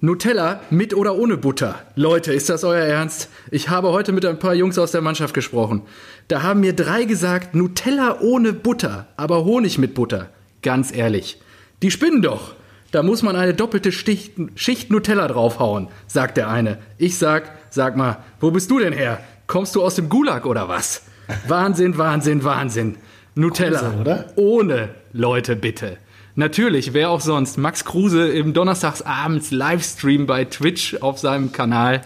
[0.00, 1.76] Nutella mit oder ohne Butter?
[1.94, 3.30] Leute, ist das euer Ernst?
[3.50, 5.82] Ich habe heute mit ein paar Jungs aus der Mannschaft gesprochen.
[6.28, 10.28] Da haben mir drei gesagt, Nutella ohne Butter, aber Honig mit Butter.
[10.60, 11.40] Ganz ehrlich.
[11.82, 12.54] Die spinnen doch.
[12.90, 16.76] Da muss man eine doppelte Schicht, Schicht Nutella draufhauen, sagt der eine.
[16.98, 19.20] Ich sag, sag mal, wo bist du denn her?
[19.46, 21.04] Kommst du aus dem Gulag oder was?
[21.48, 22.96] Wahnsinn, Wahnsinn, Wahnsinn.
[23.34, 23.80] Nutella.
[23.80, 24.24] Kruse, oder?
[24.36, 25.96] Ohne, Leute, bitte.
[26.38, 27.56] Natürlich, wer auch sonst.
[27.56, 32.02] Max Kruse im Donnerstagsabends Livestream bei Twitch auf seinem Kanal.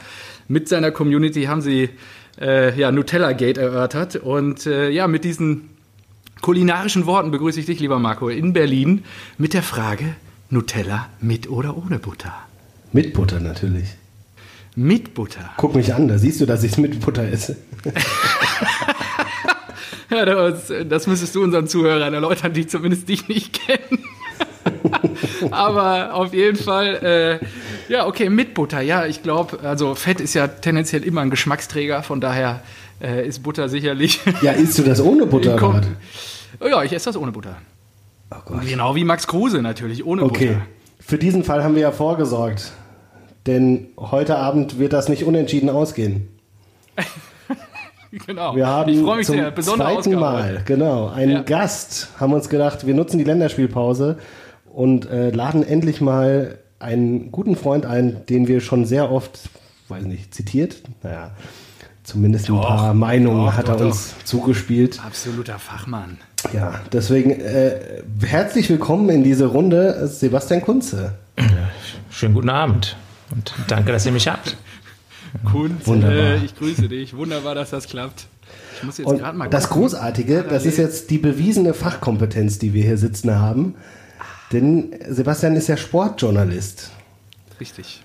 [0.47, 1.91] Mit seiner Community haben sie
[2.41, 4.15] äh, ja, Nutella Gate erörtert.
[4.15, 5.71] Und äh, ja, mit diesen
[6.43, 9.03] kulinarischen Worten begrüße ich dich, lieber Marco, in Berlin
[9.37, 10.15] mit der Frage:
[10.49, 12.33] Nutella mit oder ohne Butter?
[12.93, 13.97] Mit Butter natürlich.
[14.77, 15.51] Mit Butter.
[15.57, 17.57] Guck mich an, da siehst du, dass ich es mit Butter esse.
[20.11, 24.03] Ja, das, das müsstest du unseren Zuhörern erläutern, die zumindest dich nicht kennen.
[25.51, 27.41] Aber auf jeden Fall,
[27.89, 28.81] äh, ja, okay, mit Butter.
[28.81, 32.61] Ja, ich glaube, also Fett ist ja tendenziell immer ein Geschmacksträger, von daher
[33.03, 34.21] äh, ist Butter sicherlich.
[34.43, 35.87] Ja, isst du das ohne Butter Kommt-?
[36.61, 37.57] Oh ja, ich esse das ohne Butter.
[38.31, 38.55] Oh.
[38.67, 40.61] Genau wie Max Kruse natürlich, ohne Okay, Butter.
[41.01, 42.73] für diesen Fall haben wir ja vorgesorgt.
[43.47, 46.29] Denn heute Abend wird das nicht unentschieden ausgehen.
[48.27, 48.57] Genau.
[48.57, 49.53] Wir haben ich freue mich zum sehr.
[49.53, 50.21] Besondere zweiten Ausgabe.
[50.21, 51.43] Mal, genau, einen Ja.
[51.43, 54.19] Gast, haben uns gedacht, wir nutzen die Länderspielpause
[54.73, 59.51] und äh, laden endlich mal einen guten Freund ein, den wir schon sehr oft,
[59.89, 61.33] weiß nicht, zitiert, naja,
[62.03, 65.01] zumindest ein Doch, paar Meinungen doch, hat doch, er uns zugespielt.
[65.05, 66.19] Absoluter Fachmann.
[66.55, 71.15] Ja, deswegen äh, herzlich willkommen in diese Runde, Sebastian Kunze.
[72.11, 72.97] Schönen guten Abend
[73.31, 74.57] und danke, dass ihr mich habt.
[75.45, 76.43] Kunz, Wunderbar.
[76.45, 77.17] ich grüße dich.
[77.17, 78.27] Wunderbar, dass das klappt.
[78.77, 79.83] Ich muss jetzt Und gerade mal das gucken.
[79.83, 83.75] Großartige, das ist jetzt die bewiesene Fachkompetenz, die wir hier sitzen haben.
[84.53, 86.91] Denn Sebastian ist ja Sportjournalist.
[87.61, 88.03] Richtig.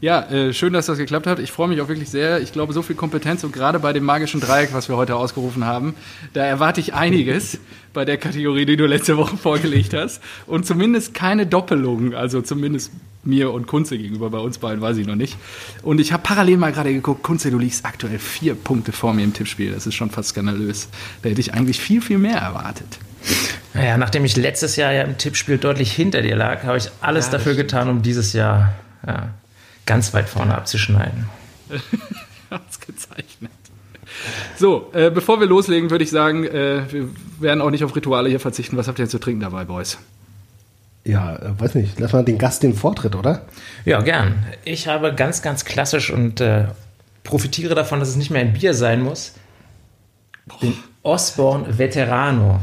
[0.00, 1.40] Ja, äh, schön, dass das geklappt hat.
[1.40, 2.40] Ich freue mich auch wirklich sehr.
[2.40, 5.64] Ich glaube, so viel Kompetenz und gerade bei dem magischen Dreieck, was wir heute ausgerufen
[5.64, 5.94] haben,
[6.34, 7.58] da erwarte ich einiges
[7.94, 10.22] bei der Kategorie, die du letzte Woche vorgelegt hast.
[10.46, 12.92] Und zumindest keine Doppelungen, also zumindest
[13.24, 15.36] mir und Kunze gegenüber, bei uns beiden weiß ich noch nicht.
[15.82, 19.24] Und ich habe parallel mal gerade geguckt, Kunze, du liegst aktuell vier Punkte vor mir
[19.24, 19.72] im Tippspiel.
[19.72, 20.88] Das ist schon fast skandalös.
[21.22, 22.98] Da hätte ich eigentlich viel, viel mehr erwartet.
[23.74, 27.26] Naja, nachdem ich letztes Jahr ja im Tippspiel deutlich hinter dir lag, habe ich alles
[27.26, 28.74] Ja, dafür getan, um dieses Jahr
[29.06, 29.28] ja,
[29.86, 31.28] ganz weit vorne abzuschneiden.
[32.50, 33.52] Ausgezeichnet.
[34.56, 37.08] So, äh, bevor wir loslegen, würde ich sagen, äh, wir
[37.38, 38.76] werden auch nicht auf Rituale hier verzichten.
[38.76, 39.98] Was habt ihr denn zu trinken dabei, Boys?
[41.04, 43.42] Ja, äh, weiß nicht, lass mal den Gast den Vortritt, oder?
[43.84, 44.44] Ja, gern.
[44.64, 46.66] Ich habe ganz, ganz klassisch und äh,
[47.22, 49.34] profitiere davon, dass es nicht mehr ein Bier sein muss.
[50.62, 52.60] Den Osborne Veterano.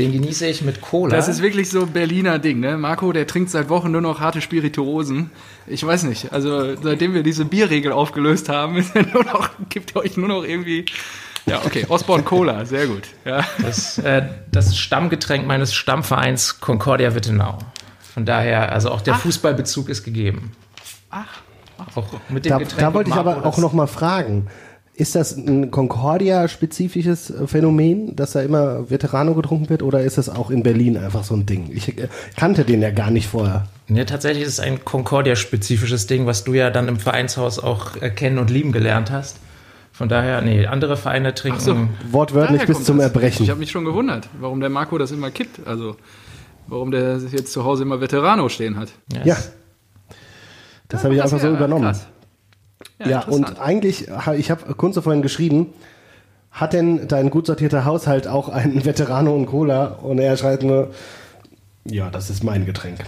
[0.00, 1.14] Den genieße ich mit Cola.
[1.14, 2.76] Das ist wirklich so ein Berliner Ding, ne?
[2.78, 5.30] Marco, der trinkt seit Wochen nur noch harte Spirituosen.
[5.66, 9.94] Ich weiß nicht, also seitdem wir diese Bierregel aufgelöst haben, ist er nur noch, gibt
[9.94, 10.84] ihr euch nur noch irgendwie.
[11.46, 13.02] Ja, okay, Osborne Cola, sehr gut.
[13.24, 13.44] Ja.
[13.62, 17.58] Das, äh, das Stammgetränk meines Stammvereins Concordia Wittenau.
[18.14, 20.52] Von daher, also auch der Fußballbezug ist gegeben.
[21.10, 21.26] Ach,
[21.94, 24.48] Auch mit dem Da, Getränk da wollte ich aber auch das- noch mal fragen.
[24.94, 30.28] Ist das ein Concordia-spezifisches äh, Phänomen, dass da immer Veterano getrunken wird, oder ist das
[30.28, 31.70] auch in Berlin einfach so ein Ding?
[31.72, 33.66] Ich äh, kannte den ja gar nicht vorher.
[33.88, 38.10] Nee, tatsächlich ist es ein Concordia-spezifisches Ding, was du ja dann im Vereinshaus auch äh,
[38.10, 39.38] kennen und lieben gelernt hast.
[39.92, 41.60] Von daher, nee, andere Vereine trinken.
[41.60, 41.76] so.
[42.10, 43.06] Wortwörtlich bis zum das.
[43.06, 43.44] Erbrechen.
[43.44, 45.66] Ich habe mich schon gewundert, warum der Marco das immer kippt.
[45.66, 45.96] Also,
[46.66, 48.88] warum der sich jetzt zu Hause immer Veterano stehen hat.
[49.24, 49.36] Ja,
[50.88, 51.84] das habe ich einfach so übernommen.
[51.84, 52.06] krass.
[53.04, 55.72] Ja, und eigentlich, ich habe Kunze vorhin geschrieben,
[56.50, 59.86] hat denn dein gut sortierter Haushalt auch einen Veterano und Cola?
[59.86, 60.90] Und er schreibt nur,
[61.84, 62.98] ja, das ist mein Getränk.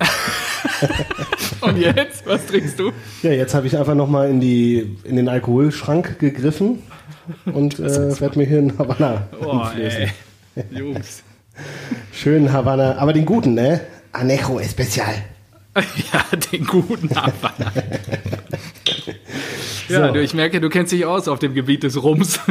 [1.60, 2.26] Und jetzt?
[2.26, 2.92] Was trinkst du?
[3.22, 6.82] Ja, jetzt habe ich einfach nochmal in, die, in den Alkoholschrank gegriffen
[7.44, 10.10] und äh, werde mir hier einen Havanna Oh, einflößen.
[10.54, 10.64] ey.
[10.70, 11.22] Jungs.
[12.12, 13.80] Schönen Havanna, aber den guten, ne?
[14.12, 15.14] Anejo Especial.
[15.76, 17.72] Ja, den guten Havanna.
[19.90, 20.14] Ja, So.
[20.14, 22.38] du, ich merke, du kennst dich aus auf dem Gebiet des Rums.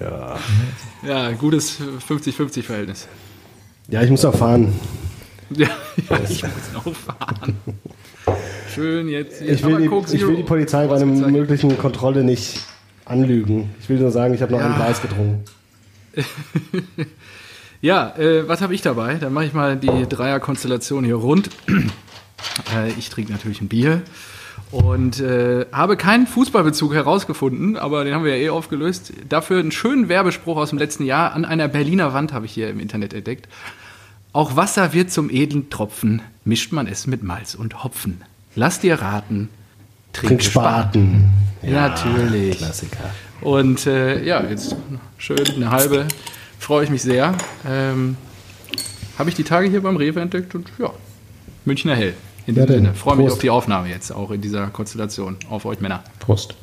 [0.00, 0.38] Ja.
[1.06, 3.08] Ja, gutes 50-50-Verhältnis.
[3.88, 4.72] Ja, ich muss auch fahren.
[5.50, 5.68] Ja,
[6.10, 7.56] ja, ich muss noch fahren.
[8.74, 9.40] Schön jetzt.
[9.40, 12.60] Ich will, die, ich will die Polizei bei einer möglichen Kontrolle nicht
[13.04, 13.70] anlügen.
[13.80, 14.66] Ich will nur sagen, ich habe noch Ja.
[14.66, 15.44] ein Glas getrunken.
[17.80, 19.16] Ja, äh, was habe ich dabei?
[19.16, 21.50] Dann mache ich mal die Dreierkonstellation hier rund.
[22.74, 24.00] äh, ich trinke natürlich ein Bier
[24.70, 29.12] und äh, habe keinen Fußballbezug herausgefunden, aber den haben wir ja eh aufgelöst.
[29.28, 32.70] Dafür einen schönen Werbespruch aus dem letzten Jahr an einer Berliner Wand habe ich hier
[32.70, 33.48] im Internet entdeckt.
[34.32, 38.22] Auch Wasser wird zum edlen Tropfen, mischt man es mit Malz und Hopfen.
[38.56, 39.48] Lass dir raten,
[40.12, 41.30] Trink Spaten.
[41.62, 42.58] Ja, natürlich.
[42.58, 43.10] Klassiker.
[43.40, 44.76] Und äh, ja, jetzt
[45.18, 46.06] schön eine halbe.
[46.58, 47.34] Freue ich mich sehr.
[47.68, 48.16] Ähm,
[49.18, 50.90] Habe ich die Tage hier beim Rewe entdeckt und ja,
[51.64, 52.14] Münchner Hell.
[52.46, 52.76] In Ja, dem.
[52.76, 52.94] Sinne.
[52.94, 55.36] Freue mich auf die Aufnahme jetzt, auch in dieser Konstellation.
[55.48, 56.04] Auf euch Männer.
[56.20, 56.54] Prost.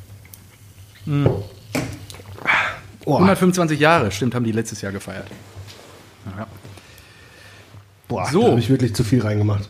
[3.06, 5.28] Oh, 125 Jahre, stimmt, haben die letztes Jahr gefeiert.
[6.38, 6.45] Ja,
[8.07, 8.42] boah, so.
[8.44, 9.68] da habe ich wirklich zu viel reingemacht.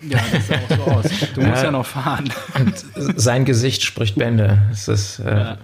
[0.00, 1.06] ja das sah auch so aus.
[1.34, 2.32] Du musst ja noch fahren.
[2.94, 4.62] Sein Gesicht spricht Bände.
[4.72, 5.56] Es ist, äh,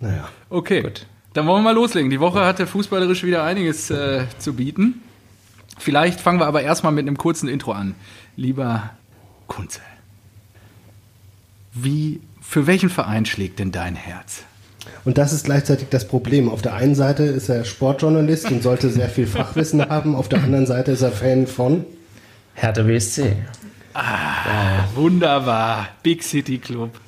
[0.00, 0.28] Naja.
[0.50, 0.92] Okay,
[1.32, 2.10] dann wollen wir mal loslegen.
[2.10, 5.00] Die Woche hatte fußballerisch wieder einiges äh, zu bieten.
[5.78, 7.94] Vielleicht fangen wir aber erstmal mit einem kurzen Intro an.
[8.40, 8.88] Lieber
[9.48, 9.80] Kunze,
[11.74, 14.44] wie, für welchen Verein schlägt denn dein Herz?
[15.04, 16.48] Und das ist gleichzeitig das Problem.
[16.48, 20.14] Auf der einen Seite ist er Sportjournalist und sollte sehr viel Fachwissen haben.
[20.14, 21.84] Auf der anderen Seite ist er Fan von.
[22.54, 23.36] Hertha BSC.
[24.94, 26.98] Wunderbar, Big City Club.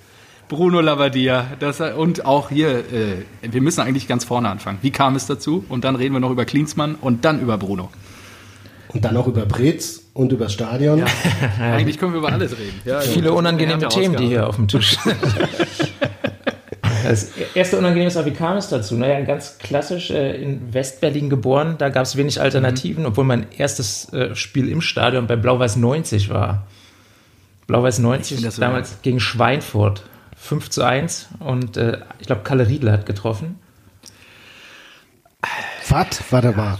[0.48, 4.80] Bruno Labbadia, das, und auch hier, äh, wir müssen eigentlich ganz vorne anfangen.
[4.82, 5.64] Wie kam es dazu?
[5.70, 7.88] Und dann reden wir noch über Klinsmann und dann über Bruno.
[8.88, 11.04] Und dann auch über Brez und über das Stadion.
[11.60, 12.80] Eigentlich können wir über alles reden.
[12.84, 15.16] Ja, Viele unangenehme Härte Themen, die hier auf dem Tisch sind.
[17.04, 18.94] Das erste Unangenehme ist auch, wie kam es dazu?
[18.96, 24.12] Naja, ganz klassisch äh, in Westberlin geboren, da gab es wenig Alternativen, obwohl mein erstes
[24.12, 26.66] äh, Spiel im Stadion bei Blau-Weiß 90 war.
[27.66, 30.04] Blau-Weiß 90 find das so damals gegen Schweinfurt.
[30.36, 33.60] 5 zu 1 und äh, ich glaube, Kalle Riedler hat getroffen.
[35.88, 36.22] Was?
[36.30, 36.78] Warte mal.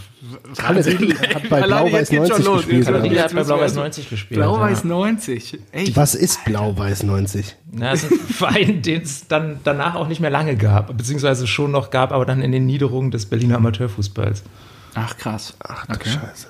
[0.57, 2.57] Kalle Riedl hat bei Blau-Weiß jetzt geht's schon 90 los.
[2.57, 2.85] gespielt.
[2.85, 4.39] Kalle Jetzt hat bei Blau-Weiß also- 90 gespielt.
[4.39, 4.89] Blau-Weiß ja.
[4.89, 5.59] 90.
[5.71, 7.55] Ey, Was ist Blau-Weiß 90?
[7.71, 11.45] Na, das ist ein Verein, den es dann danach auch nicht mehr lange gab, beziehungsweise
[11.47, 14.43] schon noch gab, aber dann in den Niederungen des Berliner Amateurfußballs.
[14.95, 15.55] Ach krass.
[15.59, 16.09] Ach du Okay.
[16.09, 16.47] Scheiße.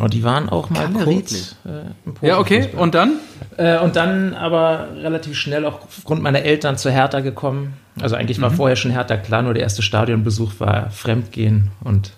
[0.00, 1.68] Und die waren auch mal Kalle kurz äh,
[2.04, 2.68] im Ja, okay.
[2.76, 3.14] Und dann?
[3.56, 7.74] Äh, und dann aber relativ schnell auch aufgrund meiner Eltern zur Hertha gekommen.
[8.00, 12.12] Also eigentlich war vorher schon Hertha klar, nur der erste Stadionbesuch war Fremdgehen und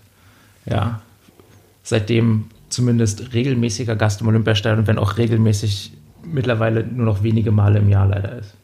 [0.70, 1.00] ja,
[1.82, 5.92] seitdem zumindest regelmäßiger Gast im Olympiastadion, wenn auch regelmäßig
[6.24, 8.54] mittlerweile nur noch wenige Male im Jahr leider ist.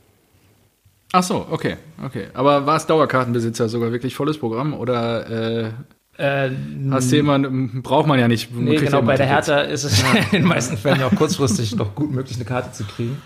[1.13, 2.27] Ach so, okay, okay.
[2.35, 5.71] Aber war es Dauerkartenbesitzer sogar wirklich volles Programm oder äh,
[6.17, 6.51] Äh,
[6.91, 8.55] hast du jemanden, braucht man ja nicht.
[8.55, 9.27] nee, genau, ja bei der.
[9.27, 10.03] Hertha ist es
[10.33, 13.17] in den meisten Fällen ja auch kurzfristig noch gut möglich, eine Karte zu kriegen.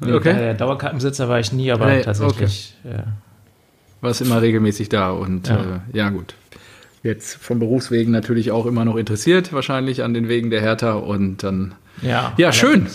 [0.00, 0.32] Nee, Okay.
[0.34, 2.74] Bei Dauerkartenbesitzer war ich nie, aber Nee, tatsächlich.
[2.84, 3.04] Ja.
[4.00, 5.56] War es immer regelmäßig da und ja.
[5.56, 5.62] Ja.
[5.62, 6.34] Äh, ja gut.
[7.02, 11.42] Jetzt von Berufswegen natürlich auch immer noch interessiert, wahrscheinlich an den Wegen der Hertha und
[11.42, 11.74] dann.
[12.02, 12.86] Ja, Ja, schön.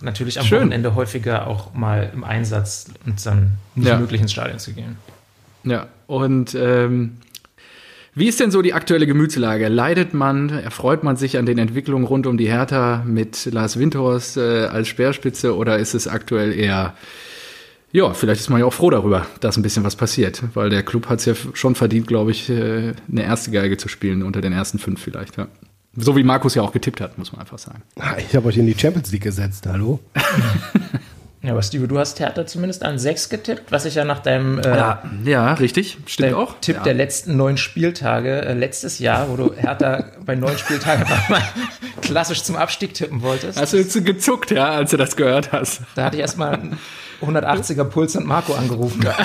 [0.00, 0.58] Natürlich am Schön.
[0.60, 3.98] Wochenende häufiger auch mal im Einsatz und dann nicht Ja.
[3.98, 4.96] möglich ins Stadion zu gehen.
[5.64, 7.16] Ja, und ähm,
[8.14, 9.66] wie ist denn so die aktuelle Gemütslage?
[9.66, 14.36] Leidet man, erfreut man sich an den Entwicklungen rund um die Hertha mit Lars Windhorst
[14.36, 16.94] äh, als Speerspitze oder ist es aktuell eher,
[17.92, 20.82] ja, vielleicht ist man ja auch froh darüber, dass ein bisschen was passiert, weil der
[20.82, 24.40] Club hat es ja schon verdient, glaube ich, äh, eine erste Geige zu spielen unter
[24.40, 25.48] den ersten fünf vielleicht, ja.
[25.96, 27.82] So wie Markus ja auch getippt hat, muss man einfach sagen.
[27.98, 30.00] Ah, Ich habe euch in die Champions League gesetzt, hallo?
[31.40, 34.58] Ja, aber Steve, du hast Hertha zumindest an sechs getippt, was ich ja nach deinem
[34.58, 36.56] äh, Ja, ja richtig, stimmt auch.
[36.60, 36.82] Tipp ja.
[36.82, 41.42] der letzten neun Spieltage äh, letztes Jahr, wo du Hertha bei neun Spieltagen mal
[42.02, 43.60] klassisch zum Abstieg tippen wolltest.
[43.60, 45.82] Hast du jetzt gezuckt, ja, als du das gehört hast?
[45.94, 46.58] Da hatte ich erstmal
[47.22, 49.04] 180er Puls und Marco angerufen.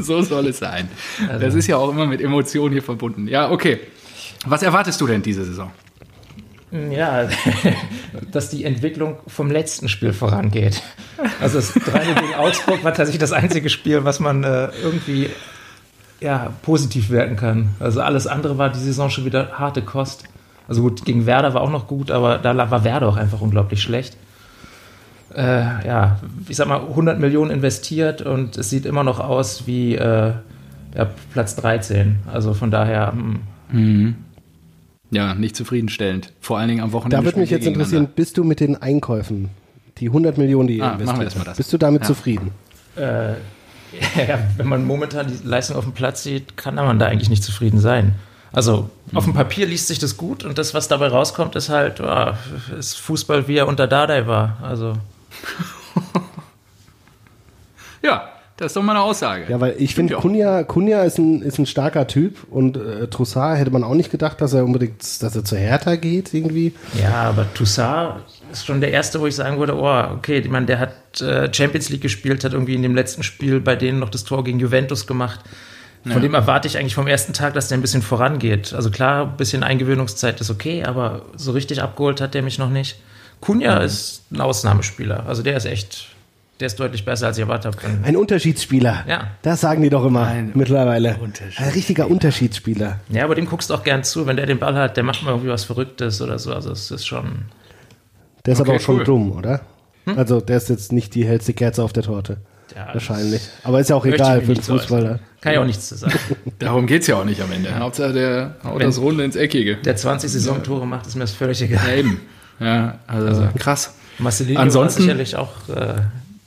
[0.00, 0.88] So soll es sein.
[1.40, 3.28] Das ist ja auch immer mit Emotionen hier verbunden.
[3.28, 3.80] Ja, okay.
[4.46, 5.70] Was erwartest du denn diese Saison?
[6.70, 7.28] Ja,
[8.32, 10.82] dass die Entwicklung vom letzten Spiel vorangeht.
[11.40, 15.30] Also das 3 gegen Augsburg war tatsächlich das einzige Spiel, was man äh, irgendwie
[16.20, 17.70] ja, positiv werten kann.
[17.80, 20.24] Also alles andere war die Saison schon wieder harte Kost.
[20.68, 23.82] Also gut, gegen Werder war auch noch gut, aber da war Werder auch einfach unglaublich
[23.82, 24.16] schlecht.
[25.34, 26.18] Äh, ja,
[26.48, 30.32] ich sag mal, 100 Millionen investiert und es sieht immer noch aus wie äh,
[30.94, 32.20] ja, Platz 13.
[32.32, 33.12] Also von daher,
[33.70, 34.14] hm,
[35.10, 36.32] Ja, nicht zufriedenstellend.
[36.40, 37.16] Vor allen Dingen am Wochenende.
[37.18, 39.50] Da würde mich jetzt interessieren, bist du mit den Einkäufen,
[39.98, 41.56] die 100 Millionen, die ihr Ah, machen wir investiert habt, das.
[41.58, 42.06] bist du damit Ja.
[42.08, 42.50] zufrieden?
[42.96, 43.32] Äh,
[44.28, 47.42] ja, wenn man momentan die Leistung auf dem Platz sieht, kann man da eigentlich nicht
[47.42, 48.14] zufrieden sein.
[48.52, 51.98] Also auf dem Papier liest sich das gut und das, was dabei rauskommt, ist halt,
[52.00, 52.36] ja,
[52.78, 54.56] ist Fußball, wie er unter Dardai war.
[54.62, 54.94] Also
[58.02, 59.44] Ja, das ist doch mal eine Aussage.
[59.48, 60.14] Ja, weil ich finde.
[60.16, 64.10] Kunja, Kunja ist, ein, ist ein starker Typ und äh, Troussard hätte man auch nicht
[64.10, 66.74] gedacht, dass er unbedingt, dass er zur Hertha geht irgendwie.
[67.00, 68.16] ja, aber Toussaint
[68.50, 71.52] ist schon der erste, wo ich sagen würde, oh, okay, ich meine, der hat äh,
[71.52, 74.58] Champions League gespielt, hat irgendwie in dem letzten Spiel bei denen noch das Tor gegen
[74.58, 75.40] Juventus gemacht.
[76.02, 76.20] Von ja.
[76.20, 78.72] dem erwarte ich eigentlich vom ersten Tag, dass der ein bisschen vorangeht.
[78.72, 82.70] Also klar, ein bisschen Eingewöhnungszeit ist okay, aber so richtig abgeholt hat der mich noch
[82.70, 82.98] nicht.
[83.40, 83.84] Kunja mhm.
[83.84, 85.26] ist ein Ausnahmespieler.
[85.26, 86.08] Also der ist echt,
[86.60, 87.86] der ist deutlich besser, als ich erwartet habe.
[88.02, 89.04] Ein Unterschiedsspieler.
[89.08, 89.28] Ja.
[89.42, 91.18] Das sagen die doch immer ein mittlerweile.
[91.56, 93.00] Ein richtiger Unterschiedsspieler.
[93.10, 94.26] Ja, aber dem guckst du auch gern zu.
[94.26, 96.52] Wenn der den Ball hat, der macht mal irgendwie was Verrücktes oder so.
[96.52, 97.46] Also es ist schon.
[98.46, 99.04] Der ist okay, aber auch schon cool.
[99.04, 99.60] dumm, oder?
[100.04, 100.18] Hm?
[100.18, 102.38] Also der ist jetzt nicht die hellste Kerze auf der Torte.
[102.74, 103.42] Ja, Wahrscheinlich.
[103.64, 105.20] Aber ist ja auch egal für den Fußballer.
[105.40, 106.18] Kann ja auch nichts zu sagen.
[106.58, 107.76] Darum geht es ja auch nicht am Ende.
[107.78, 109.76] Hauptsache der haut Wenn das Runde ins Eckige.
[109.76, 111.88] Der 20 Saisontore macht, ist mir das völlig egal.
[111.88, 112.20] Ja, eben.
[112.60, 113.94] Ja, also, also krass.
[114.18, 115.94] Marcelinho Ansonsten, war sicherlich auch, äh,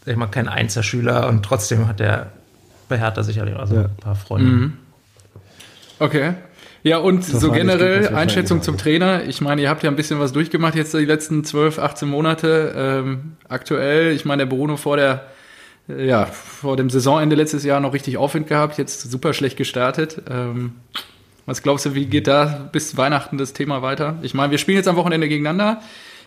[0.06, 2.32] ich mal, kein Einzelschüler und trotzdem hat der
[2.90, 3.82] bei Hertha sicherlich also ja.
[3.84, 4.46] ein paar Freunde.
[4.50, 4.74] Mhm.
[6.00, 6.34] Okay.
[6.84, 9.24] Ja, und das so generell Einschätzung zum Trainer.
[9.26, 12.74] Ich meine, ihr habt ja ein bisschen was durchgemacht jetzt die letzten 12, 18 Monate.
[12.76, 15.26] Ähm, aktuell, ich meine, der Bruno vor der
[15.88, 20.22] ja, vor dem Saisonende letztes Jahr noch richtig Aufwind gehabt, jetzt super schlecht gestartet.
[20.30, 20.74] Ähm,
[21.46, 24.18] was glaubst du, wie geht da bis Weihnachten das Thema weiter?
[24.22, 25.82] Ich meine, wir spielen jetzt am Wochenende gegeneinander.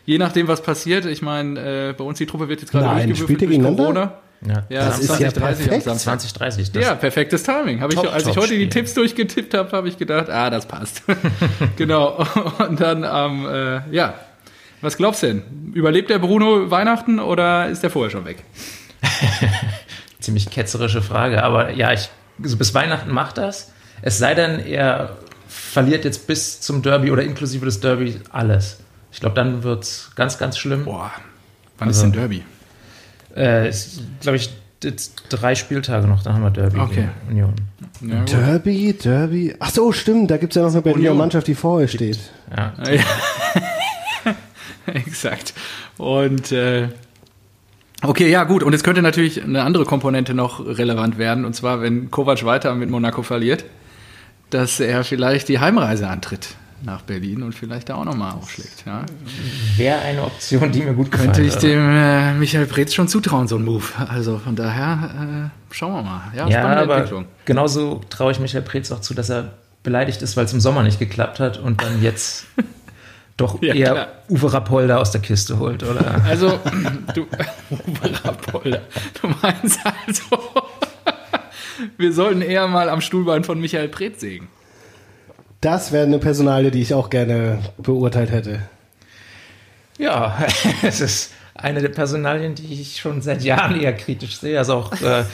[0.06, 1.06] Je nachdem, was passiert.
[1.06, 4.18] Ich meine, äh, bei uns die Truppe wird jetzt gerade durchgewürfelt durch Corona.
[4.46, 6.00] Ja, ja das ist ja 30 perfekt.
[6.00, 6.74] 2030.
[6.74, 7.80] ja, perfektes Timing.
[7.80, 8.58] Hab ich, top, als top ich heute Spiel.
[8.58, 11.02] die Tipps durchgetippt habe, habe ich gedacht, ah, das passt.
[11.76, 12.26] genau.
[12.58, 14.14] Und dann, ähm, äh, ja,
[14.82, 15.72] was glaubst du denn?
[15.72, 18.44] Überlebt der Bruno Weihnachten oder ist der vorher schon weg?
[20.20, 22.10] Ziemlich ketzerische Frage, aber ja, ich,
[22.42, 23.72] also bis Weihnachten macht das.
[24.06, 25.16] Es sei denn, er
[25.48, 28.80] verliert jetzt bis zum Derby oder inklusive des Derby alles.
[29.10, 30.84] Ich glaube, dann wird es ganz, ganz schlimm.
[30.84, 31.10] Boah,
[31.78, 32.44] wann also, ist denn Derby?
[33.34, 33.72] Äh,
[34.20, 34.50] glaube ich,
[35.30, 37.08] drei Spieltage noch, dann haben wir Derby okay.
[37.30, 37.54] Union.
[38.02, 39.54] Ja, Derby, Derby.
[39.58, 41.16] Ach so, stimmt, da gibt es ja noch eine Berliner Union.
[41.16, 42.18] Mannschaft, die vor euch steht.
[42.54, 42.74] Ja.
[42.84, 44.34] ja.
[44.92, 45.54] Exakt.
[45.96, 46.88] Und äh,
[48.02, 48.62] Okay, ja gut.
[48.62, 51.46] Und es könnte natürlich eine andere Komponente noch relevant werden.
[51.46, 53.64] Und zwar, wenn Kovac weiter mit Monaco verliert,
[54.54, 58.84] dass er vielleicht die Heimreise antritt nach Berlin und vielleicht da auch nochmal aufschlägt.
[58.86, 59.04] Ja.
[59.76, 61.34] Wäre eine Option, die mir gut gefällt.
[61.34, 63.84] Könnte ich dem äh, Michael Preetz schon zutrauen, so ein Move.
[64.08, 66.20] Also von daher äh, schauen wir mal.
[66.36, 70.44] Ja, ja aber genauso traue ich Michael Preetz auch zu, dass er beleidigt ist, weil
[70.44, 72.46] es im Sommer nicht geklappt hat und dann jetzt
[73.36, 74.08] doch ja, eher klar.
[74.28, 76.22] Uwe Rapolda aus der Kiste holt, oder?
[76.24, 76.60] Also,
[77.14, 77.22] du,
[77.70, 78.80] Uwe Rapolda,
[79.20, 80.66] du meinst also,
[81.96, 84.48] wir sollten eher mal am Stuhlbein von Michael Preetz sägen.
[85.60, 88.60] Das wäre eine Personalie, die ich auch gerne beurteilt hätte.
[89.98, 90.36] Ja,
[90.82, 94.58] es ist eine der Personalien, die ich schon seit Jahren eher kritisch sehe.
[94.58, 95.24] Also auch äh,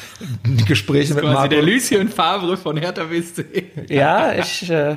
[0.66, 1.48] Gespräche mit Marco.
[1.48, 3.44] der Lucien Favre von Hertha BSC.
[3.88, 4.96] Ja, ich äh,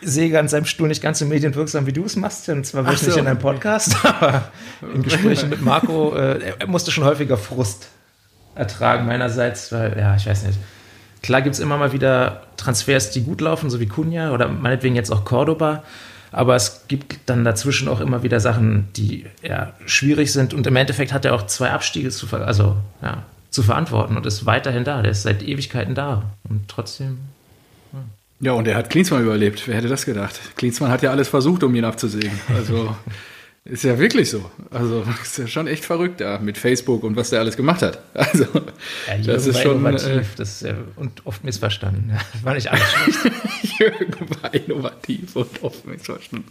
[0.00, 2.48] sehe an seinem Stuhl nicht ganz so medienwirksam, wie du es machst.
[2.48, 3.18] Und zwar wirklich so.
[3.18, 4.52] in einem Podcast, aber
[4.94, 7.88] in Gesprächen mit Marco, äh, er musste schon häufiger Frust
[8.54, 10.58] ertragen meinerseits, weil, ja, ich weiß nicht.
[11.22, 14.94] Klar gibt es immer mal wieder Transfers, die gut laufen, so wie Kunja oder meinetwegen
[14.94, 15.82] jetzt auch Cordoba.
[16.32, 20.54] Aber es gibt dann dazwischen auch immer wieder Sachen, die ja, schwierig sind.
[20.54, 24.26] Und im Endeffekt hat er auch zwei Abstiege zu, ver also, ja, zu verantworten und
[24.26, 25.02] ist weiterhin da.
[25.02, 26.22] Der ist seit Ewigkeiten da.
[26.48, 27.18] Und trotzdem.
[27.92, 27.98] Ja,
[28.40, 29.66] ja und er hat Klinsmann überlebt.
[29.66, 30.40] Wer hätte das gedacht?
[30.56, 32.38] Klinsmann hat ja alles versucht, um ihn abzusägen.
[32.54, 32.94] Also.
[33.64, 34.50] Ist ja wirklich so.
[34.70, 38.02] Also ist ja schon echt verrückt da mit Facebook und was der alles gemacht hat.
[38.14, 38.44] Also
[39.06, 42.12] ja, das ist schon innovativ äh, das ist, äh, und oft missverstanden.
[42.12, 43.78] Das war nicht alles schlecht.
[43.78, 46.50] Jürgen war innovativ und oft missverstanden.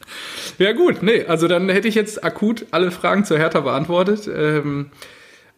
[0.60, 4.30] Ja gut, nee, also dann hätte ich jetzt akut alle Fragen zur Hertha beantwortet.
[4.34, 4.92] Ähm,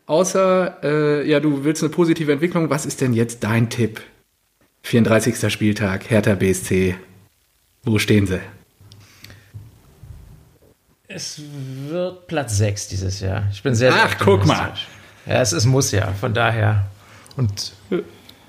[0.05, 2.70] außer, äh, ja, du willst eine positive Entwicklung.
[2.70, 4.01] Was ist denn jetzt dein Tipp?
[4.84, 5.51] 34.
[5.51, 6.96] Spieltag, Hertha BSC.
[7.84, 8.39] Wo stehen sie?
[11.13, 11.41] Es
[11.89, 13.43] wird Platz 6 dieses Jahr.
[13.51, 14.71] Ich bin sehr, sehr Ach, guck mal.
[15.25, 16.85] Ja, es, es muss ja, von daher.
[17.35, 17.73] Und.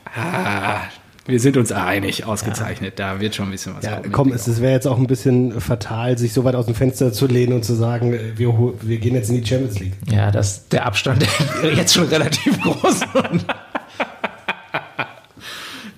[0.05, 0.83] Ah,
[1.27, 2.99] wir sind uns einig, ausgezeichnet.
[2.99, 3.15] Ja.
[3.15, 4.13] Da wird schon ein bisschen was ja, kommen.
[4.13, 7.13] Komm, es, es wäre jetzt auch ein bisschen fatal, sich so weit aus dem Fenster
[7.13, 9.95] zu lehnen und zu sagen, äh, wir, wir gehen jetzt in die Champions League.
[10.11, 11.27] Ja, das, der Abstand
[11.75, 13.01] jetzt schon relativ groß.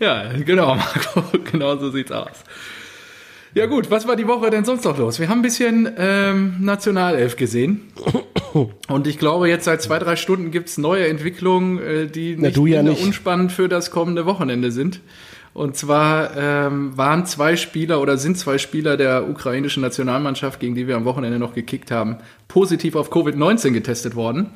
[0.00, 1.24] ja, genau, Marco.
[1.50, 2.44] Genau so sieht's aus.
[3.54, 5.20] Ja gut, was war die Woche denn sonst noch los?
[5.20, 7.82] Wir haben ein bisschen ähm, Nationalelf gesehen.
[8.88, 12.82] Und ich glaube, jetzt seit zwei, drei Stunden gibt's neue Entwicklungen, äh, die nicht, ja
[12.82, 13.04] nicht.
[13.04, 15.00] unspannend für das kommende Wochenende sind.
[15.52, 20.88] Und zwar ähm, waren zwei Spieler oder sind zwei Spieler der ukrainischen Nationalmannschaft, gegen die
[20.88, 22.16] wir am Wochenende noch gekickt haben,
[22.48, 24.50] positiv auf Covid-19 getestet worden.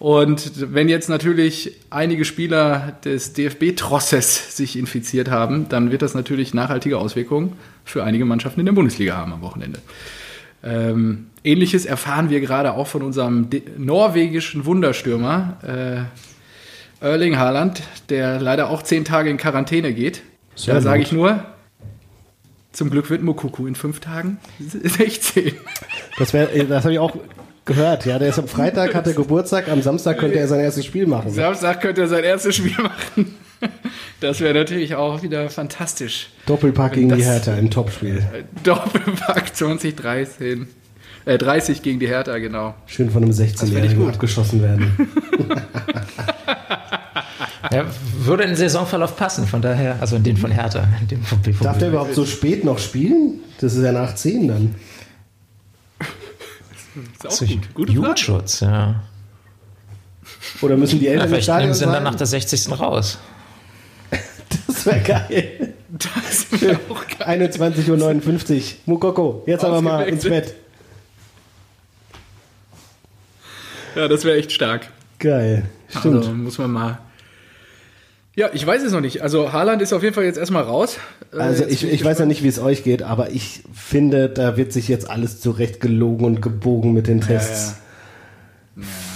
[0.00, 6.54] Und wenn jetzt natürlich einige Spieler des DFB-Trosses sich infiziert haben, dann wird das natürlich
[6.54, 7.52] nachhaltige Auswirkungen
[7.84, 9.78] für einige Mannschaften in der Bundesliga haben am Wochenende.
[10.64, 16.08] Ähm, Ähnliches erfahren wir gerade auch von unserem norwegischen Wunderstürmer.
[17.02, 20.22] Äh, Erling Haaland, der leider auch zehn Tage in Quarantäne geht.
[20.56, 21.44] Sehr da sage ich nur,
[22.72, 25.52] zum Glück wird Mukuku in fünf Tagen 16.
[26.18, 27.16] Das, wär- äh, das habe ich auch
[27.64, 28.06] gehört.
[28.06, 31.06] Ja, der ist am Freitag, hat er Geburtstag, am Samstag könnte er sein erstes Spiel
[31.06, 31.30] machen.
[31.30, 33.34] Samstag könnte er sein erstes Spiel machen.
[34.20, 36.30] Das wäre natürlich auch wieder fantastisch.
[36.46, 38.22] Doppelpack gegen die Hertha im Topspiel.
[38.62, 40.66] Doppelpack 2013.
[41.26, 42.74] Äh, 30 gegen die Hertha, genau.
[42.86, 44.14] Schön von einem Das find ich 16-Jährigen gut.
[44.14, 45.08] abgeschossen werden.
[47.72, 47.84] Ja,
[48.24, 51.38] würde in den Saisonverlauf passen, von daher, also in den von Hertha, in dem von
[51.40, 51.62] BVB.
[51.62, 53.34] Darf der überhaupt so spät noch spielen?
[53.60, 54.74] Das ist ja nach 10 dann.
[57.14, 57.74] Ist auch So, gut.
[57.74, 57.92] Gute Frage.
[57.92, 59.02] Jugendschutz, ja.
[60.60, 62.70] Oder müssen die ja Eltern im vielleicht nehmen sie dann nach der 60.
[62.78, 63.18] raus.
[64.66, 65.74] Das wäre geil.
[65.90, 67.42] Das wäre auch geil.
[67.48, 68.62] 21.59 Uhr.
[68.86, 70.24] Mukoko, jetzt aber mal ins.
[70.24, 70.54] Bett.
[73.94, 74.88] Ja, das wäre echt stark.
[75.18, 75.68] Geil.
[75.88, 76.16] Stimmt.
[76.16, 76.98] Also muss man mal.
[78.40, 79.20] Ja, ich weiß es noch nicht.
[79.20, 80.96] Also Haaland ist auf jeden Fall jetzt erstmal raus.
[81.30, 84.30] Äh, Also jetzt ich, ich weiß ja nicht, wie es euch geht, aber ich finde,
[84.30, 87.74] da wird sich jetzt alles zurecht gelogen und gebogen mit den Tests.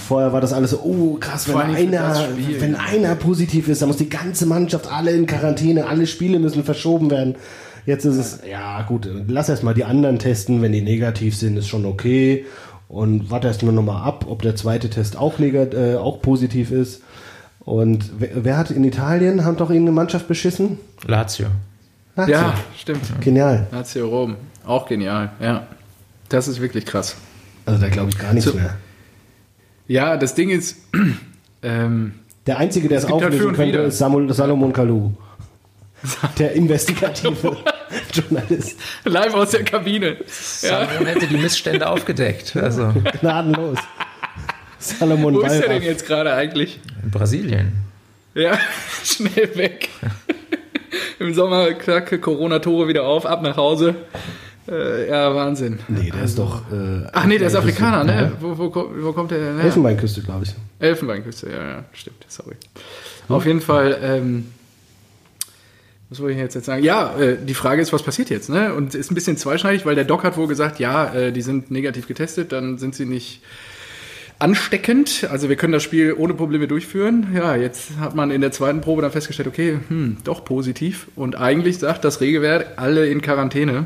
[0.07, 2.27] Vorher war das alles so, oh krass, wenn einer,
[2.59, 2.79] wenn ja.
[2.81, 7.09] einer positiv ist, dann muss die ganze Mannschaft alle in Quarantäne, alle Spiele müssen verschoben
[7.09, 7.33] werden.
[7.87, 11.57] Jetzt ist es, ja gut, lass erst mal die anderen testen, wenn die negativ sind,
[11.57, 12.45] ist schon okay.
[12.87, 16.69] Und warte erst nur noch mal ab, ob der zweite Test auch, äh, auch positiv
[16.69, 17.01] ist.
[17.65, 20.77] Und wer, hat in Italien, haben doch irgendeine Mannschaft beschissen?
[21.05, 21.47] Lazio.
[22.15, 22.33] Lazio.
[22.35, 23.01] Ja, stimmt.
[23.21, 23.67] Genial.
[23.71, 24.35] Lazio Rom.
[24.65, 25.65] Auch genial, ja.
[26.29, 27.15] Das ist wirklich krass.
[27.65, 28.55] Also da glaube ich gar nichts So.
[28.57, 28.75] mehr.
[29.87, 30.77] Ja, das Ding ist,
[31.63, 32.13] ähm,
[32.47, 35.11] Der Einzige, der es, auflösen könnte, ist Samuel, Salomon Kalou.
[36.37, 37.57] Der investigative
[38.13, 38.79] Journalist.
[39.05, 40.17] live aus der Kabine.
[40.61, 40.85] Ja.
[40.85, 42.55] Salomon hätte die Missstände aufgedeckt.
[42.55, 43.79] Also Gnadenlos.
[44.79, 45.83] Salomon Wo ist er denn Wallraff.
[45.83, 46.79] jetzt gerade eigentlich?
[47.03, 47.73] in Brasilien.
[48.33, 48.57] Ja,
[49.03, 49.89] schnell weg.
[51.19, 53.95] Im Sommer klacke Corona-Tore wieder auf, ab nach Hause.
[54.67, 55.79] Äh, ja, Wahnsinn.
[55.87, 56.61] Nee, der ist doch.
[56.71, 58.13] Äh, Ach nee, der ist Afrikaner, ne?
[58.13, 58.31] Ja.
[58.39, 59.65] Wo, wo, wo kommt der denn her?
[59.65, 60.55] Elfenbeinküste, glaube ich.
[60.79, 62.55] Elfenbeinküste, ja, ja, stimmt, sorry.
[63.29, 64.45] Auf jeden Fall, ähm,
[66.09, 66.83] was wollte ich jetzt, jetzt sagen?
[66.83, 68.73] Ja, äh, die Frage ist, was passiert jetzt, ne?
[68.73, 71.69] Und ist ein bisschen zweischneidig, weil der Doc hat wohl gesagt, ja, äh, die sind
[71.71, 73.41] negativ getestet, dann sind sie nicht
[74.39, 75.27] ansteckend.
[75.29, 77.27] Also wir können das Spiel ohne Probleme durchführen.
[77.33, 81.07] Ja, jetzt hat man in der zweiten Probe dann festgestellt, okay, hm, doch positiv.
[81.15, 83.85] Und eigentlich sagt das Regelwerk, alle in Quarantäne.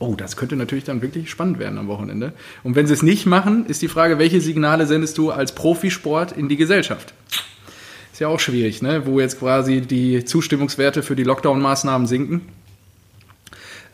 [0.00, 2.32] Oh, das könnte natürlich dann wirklich spannend werden am Wochenende.
[2.62, 6.32] Und wenn sie es nicht machen, ist die Frage, welche Signale sendest du als Profisport
[6.32, 7.14] in die Gesellschaft?
[8.12, 9.06] Ist ja auch schwierig, ne?
[9.06, 12.42] wo jetzt quasi die Zustimmungswerte für die Lockdown-Maßnahmen sinken.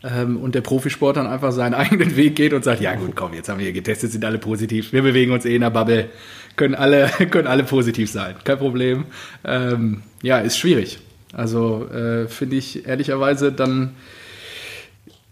[0.05, 3.33] Ähm, und der Profisport dann einfach seinen eigenen Weg geht und sagt, ja gut, komm,
[3.33, 4.93] jetzt haben wir hier getestet, sind alle positiv.
[4.93, 6.09] Wir bewegen uns eh in der Bubble,
[6.55, 9.05] können alle, können alle positiv sein, kein Problem.
[9.43, 10.99] Ähm, ja, ist schwierig.
[11.33, 13.95] Also äh, finde ich ehrlicherweise dann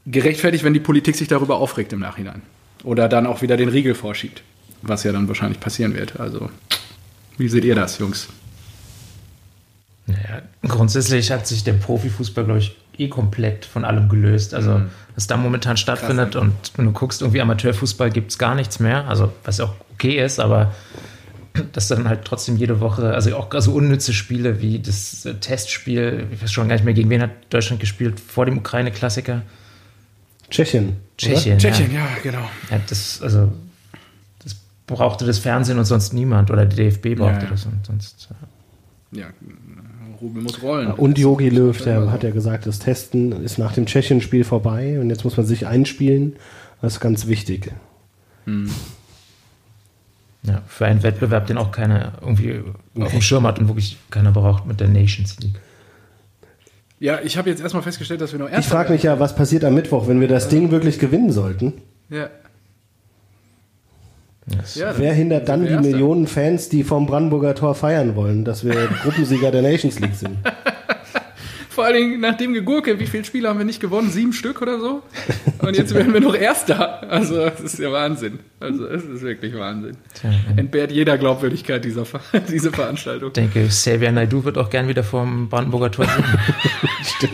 [0.06, 2.42] gerechtfertigt, wenn die Politik sich darüber aufregt im Nachhinein.
[2.84, 4.44] Oder dann auch wieder den Riegel vorschiebt.
[4.82, 6.20] Was ja dann wahrscheinlich passieren wird.
[6.20, 6.50] Also,
[7.38, 8.28] wie seht ihr das, Jungs?
[10.06, 14.54] Naja, grundsätzlich hat sich der Profifußball, glaube ich, eh komplett von allem gelöst.
[14.54, 14.82] Also,
[15.16, 19.08] was da momentan stattfindet und wenn du guckst, irgendwie Amateurfußball gibt es gar nichts mehr.
[19.08, 20.74] Also, was auch okay ist, aber
[21.72, 26.28] dass dann halt trotzdem jede Woche, also auch so unnütze Spiele wie das äh, Testspiel,
[26.32, 29.44] ich weiß schon gar nicht mehr, gegen wen hat Deutschland gespielt vor dem Ukraine-Klassiker?
[30.50, 30.98] Tschechien.
[31.18, 31.58] Tschechien.
[31.60, 32.50] Tschechien, ja, genau.
[32.70, 33.52] Ja, das, also,
[34.44, 34.56] das
[34.88, 36.52] brauchte das Fernsehen und sonst niemand.
[36.52, 37.50] Oder der DFB brauchte Ja, ja.
[37.50, 38.30] das und sonst.
[39.12, 39.28] Ja,
[40.24, 40.90] Rubel muss rollen.
[40.92, 45.10] Und Jogi Löw, der hat ja gesagt, das Testen ist nach dem Tschechien-Spiel vorbei und
[45.10, 46.38] jetzt muss man sich einspielen.
[46.82, 47.72] Das ist ganz wichtig.
[50.44, 52.62] Ja, für einen Wettbewerb, den auch keiner irgendwie
[53.00, 55.60] auf dem Schirm hat und wirklich keiner braucht mit der Nations League.
[57.00, 59.36] Ja, ich habe jetzt erstmal festgestellt, dass wir noch Ich Erster frage mich ja, was
[59.36, 61.74] passiert am Mittwoch, wenn wir das Ding wirklich gewinnen sollten?
[62.10, 62.30] Ja.
[64.76, 65.76] Ja, Wer hindert dann die.
[65.76, 70.38] Millionen Fans, die vom Brandenburger Tor feiern wollen, dass wir Gruppensieger der Nations League sind?
[71.70, 74.12] Vor allen Dingen nach dem Gegurke, wie viele Spiele haben wir nicht gewonnen?
[74.12, 75.02] Sieben Stück oder so?
[75.58, 77.10] Und jetzt werden wir noch Erster.
[77.10, 78.40] Also, das ist ja Wahnsinn.
[78.60, 79.98] Also, es ist wirklich Wahnsinn.
[80.56, 83.30] Entbehrt jeder Glaubwürdigkeit dieser Ver diese Veranstaltung.
[83.30, 87.34] ich denke, Xavier Naidu wird auch gern wieder vom Brandenburger Tor singen.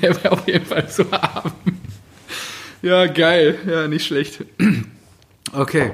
[0.00, 1.77] Der wäre auf jeden Fall zu haben.
[2.82, 3.56] Ja, geil.
[3.66, 4.44] Ja, nicht schlecht.
[5.52, 5.90] Okay.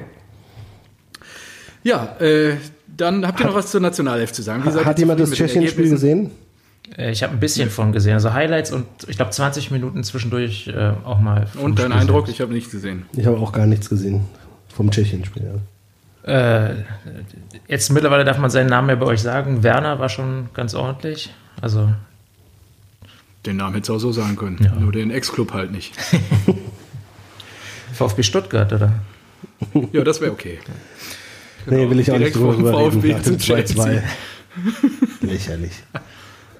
[1.82, 2.56] Ja, äh,
[2.96, 4.64] dann habt ihr noch was zur Nationalelf zu sagen.
[4.64, 6.30] Wie seid ihr Hat jemand das Tschechien-Spiel gesehen?
[6.96, 10.68] Äh, Ich habe ein bisschen von gesehen, also Highlights und ich glaube 20 Minuten zwischendurch
[10.68, 11.46] äh, auch mal.
[11.60, 12.26] Und dein Spiel Eindruck?
[12.26, 12.34] selbst.
[12.36, 13.06] Ich habe nichts gesehen.
[13.16, 14.22] Ich habe auch gar nichts gesehen
[14.74, 15.42] vom Tschechien-Spiel.
[15.44, 15.60] ja.
[16.26, 16.84] Äh,
[17.68, 19.62] jetzt mittlerweile darf man seinen Namen ja bei euch sagen.
[19.62, 21.30] Werner war schon ganz ordentlich.
[21.60, 21.90] Also
[23.44, 24.58] Den Namen hätte es auch so sagen können.
[24.62, 24.74] Ja.
[24.74, 25.92] Nur den Ex-Club halt nicht.
[27.94, 28.92] VfB Stuttgart, oder?
[29.92, 30.58] Ja, das wäre okay.
[31.66, 32.92] Nee, will ich auch nicht Direkt drüber vom reden.
[32.92, 34.02] VfB Nach dem zum 2-2.
[35.22, 35.72] Lächerlich.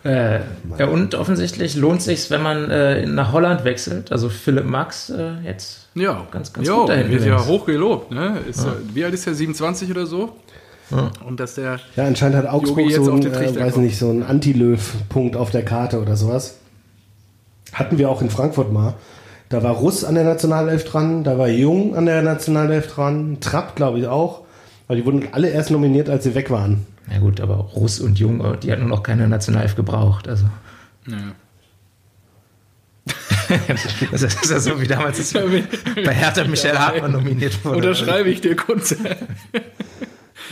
[0.04, 0.40] Äh,
[0.78, 4.12] ja, und offensichtlich lohnt sich, wenn man äh, nach Holland wechselt.
[4.12, 5.88] Also Philipp Max äh, jetzt.
[5.94, 7.46] Ja, Ganz, ganz ja, gut da hinten wird ja links.
[7.48, 8.10] hoch gelobt.
[8.10, 8.38] Ne?
[8.48, 8.74] Ist, ja.
[8.92, 9.34] Wie alt ist er?
[9.34, 10.36] 27 oder so?
[11.26, 13.84] Und dass der Ja, anscheinend hat Augsburg so auf einen, den äh, weiß kommt.
[13.86, 16.58] nicht, so einen Anti-Löw-Punkt auf der Karte oder sowas.
[17.72, 18.94] Hatten wir auch in Frankfurt mal.
[19.54, 23.76] Da war Russ an der Nationalelf dran, da war Jung an der Nationalelf dran, Trapp
[23.76, 24.40] glaube ich auch.
[24.88, 26.84] Weil die wurden alle erst nominiert, als sie weg waren.
[27.08, 30.26] Ja gut, aber Russ und Jung, äh, die hatten noch keine Nationalelf gebraucht.
[30.26, 30.46] Also
[31.06, 31.18] ja.
[34.10, 37.76] das ist, ja so wie damals als bei Hertha Michel Hartmann nominiert wurde.
[37.76, 38.96] unterschreibe ich dir, Kunze.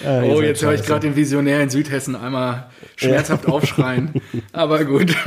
[0.04, 4.12] Äh, ihr Oh, jetzt höre ich gerade den Visionär in Südhessen einmal schmerzhaft aufschreien.
[4.52, 5.12] Aber gut.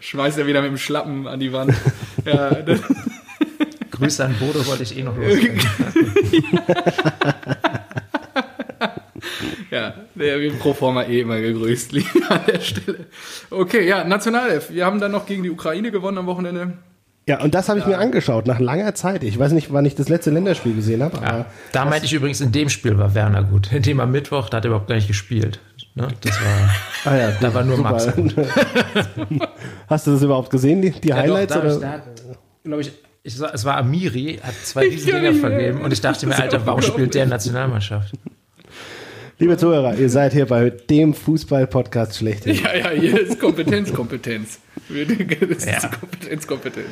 [0.00, 1.74] Schmeißt er wieder mit dem Schlappen an die Wand.
[2.24, 2.80] Ja, das,
[3.92, 5.60] Grüße an Bodo wollte ich eh noch loswerden.
[9.70, 11.94] ja der wird pro forma eh immer gegrüßt
[12.28, 13.06] an der Stelle.
[13.50, 14.70] Okay, ja, Nationalelf.
[14.70, 16.74] Wir haben dann noch gegen die Ukraine gewonnen am Wochenende.
[17.28, 19.24] Ja, und das habe ich mir angeschaut, nach langer Zeit.
[19.24, 22.40] Ich weiß nicht, wann ich das letzte Länderspiel gesehen habe, Ja, da meinte ich übrigens,
[22.40, 23.72] in dem Spiel war Werner gut.
[23.72, 25.58] In dem am Mittwoch, da hat er überhaupt gar nicht gespielt.
[25.96, 26.08] Ne?
[26.20, 28.06] Das war, ah ja, da war nur Max.
[29.88, 31.54] Hast du das überhaupt gesehen, die, die Highlights?
[31.54, 31.86] Ja, doch, da, oder?
[31.88, 32.02] da
[32.64, 35.50] glaube ich, ich, es war Amiri, hat zwei Ich riesen kann Dinger nicht mehr.
[35.50, 38.12] vergeben und ich dachte mir, Alter, warum spielt der in Nationalmannschaft?
[39.38, 42.56] Liebe Zuhörer, ihr seid hier bei dem Fußball-Podcast schlechthin.
[42.62, 44.58] Ja, ja, hier ist Kompetenz, Kompetenz.
[44.88, 45.88] Das ist Ja.
[45.88, 46.86] Kompetenz, Kompetenz.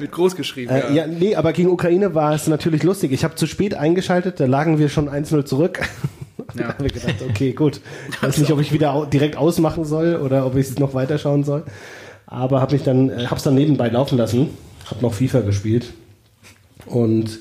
[0.00, 3.12] Wird groß geschrieben, Äh, ja, nee, aber gegen Ukraine war es natürlich lustig.
[3.12, 5.80] Ich habe zu spät eingeschaltet, da lagen wir schon 1-0 zurück.
[6.54, 6.68] da Ja.
[6.68, 7.80] habe ich gedacht, okay, gut.
[8.10, 11.44] Ich weiß nicht, ob ich wieder direkt ausmachen soll oder ob ich es noch weiterschauen
[11.44, 11.64] soll.
[12.26, 14.50] Aber habe mich dann, äh, hab's dann nebenbei laufen lassen,
[14.86, 15.92] habe noch FIFA gespielt
[16.86, 17.38] und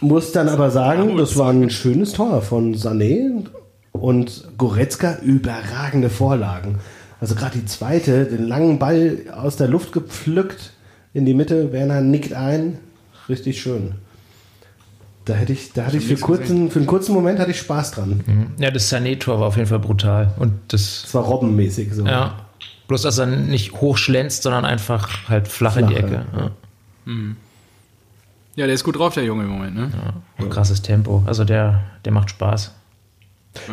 [0.00, 3.44] muss dann aber sagen, das war ein schönes Tor von Sané
[3.92, 6.78] und Goretzka überragende Vorlagen.
[7.20, 10.72] Also gerade die zweite, den langen Ball aus der Luft gepflückt
[11.14, 12.78] in die Mitte, Werner nickt ein,
[13.28, 13.94] richtig schön.
[15.28, 17.58] Da hätte ich, da hatte ich für, nichts kurzen, für einen kurzen Moment hatte ich
[17.58, 18.54] Spaß dran.
[18.58, 20.32] Ja, das Sané-Tor war auf jeden Fall brutal.
[20.38, 22.06] Und das, Das war robbenmäßig so.
[22.06, 22.34] ja,
[22.86, 26.24] bloß dass er nicht hochschlänzt, sondern einfach halt flach, in die Ecke.
[26.34, 26.50] Ja.
[28.56, 29.90] Ja, der ist gut drauf, der Junge im Moment, ne?
[30.38, 31.22] Und krasses Tempo.
[31.26, 32.72] Also der, der macht Spaß.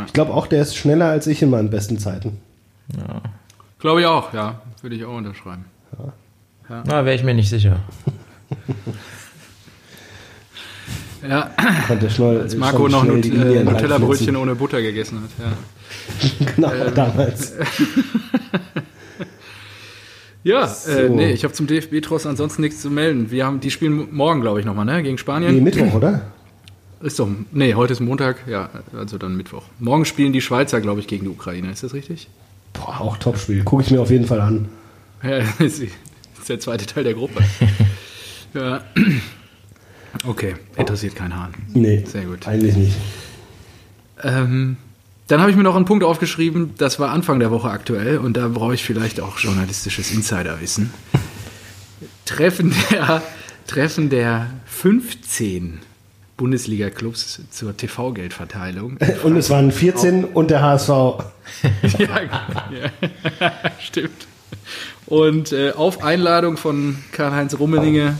[0.07, 2.37] Ich glaube auch, der ist schneller als ich in meinen besten Zeiten.
[3.79, 4.61] Glaube ich auch, ja.
[4.81, 5.63] Würde ich auch unterschreiben.
[6.67, 7.77] Na, wäre ich mir nicht sicher.
[11.27, 11.51] Ja,
[11.87, 15.45] Konnte schnell, als Marco noch Nut äh, Nutella-Brötchen ohne Butter gegessen hat.
[15.45, 16.93] Ja, Genau, Ähm.
[16.93, 17.53] damals.
[20.43, 20.91] ja So.
[20.91, 23.31] äh, nee, ich habe zum DFB-Tross ansonsten nichts zu melden.
[23.31, 25.01] Wir haben, die spielen morgen, glaube ich, nochmal, ne?
[25.03, 25.55] Gegen Spanien.
[25.55, 26.21] Nee, Mittwoch, oder?
[27.01, 29.63] Ist doch, nee, heute ist Montag, ja, also dann Mittwoch.
[29.79, 31.71] Morgen spielen die Schweizer, glaube ich, gegen die Ukraine.
[31.71, 32.29] Ist das richtig?
[32.73, 33.63] Boah, auch Topspiel.
[33.63, 34.69] Gucke ich mir auf jeden Fall an.
[35.23, 35.91] Ja, das ist
[36.49, 37.43] der zweite Teil der Gruppe.
[38.53, 38.81] ja.
[40.25, 41.53] Okay, interessiert keinen Hahn.
[41.73, 42.47] Nee, Sehr gut.
[42.47, 42.95] eigentlich nicht.
[44.23, 44.77] Ähm,
[45.27, 48.37] dann habe ich mir noch einen Punkt aufgeschrieben, das war Anfang der Woche aktuell und
[48.37, 50.93] da brauche ich vielleicht auch journalistisches Insiderwissen.
[52.25, 53.21] Treffen der,
[53.67, 55.79] Treffen der 15
[56.37, 58.97] Bundesliga-Clubs zur TV-Geldverteilung.
[59.23, 60.89] Und es waren 14 und der HSV.
[61.97, 62.07] ja,
[63.39, 64.27] ja, stimmt.
[65.05, 68.17] Und äh, auf Einladung von Karl-Heinz Rummeninge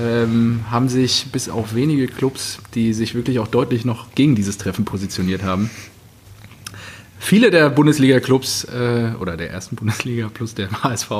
[0.00, 4.58] ähm, haben sich bis auf wenige Clubs, die sich wirklich auch deutlich noch gegen dieses
[4.58, 5.70] Treffen positioniert haben,
[7.22, 11.10] viele der Bundesliga-Clubs äh, oder der ersten Bundesliga plus der HSV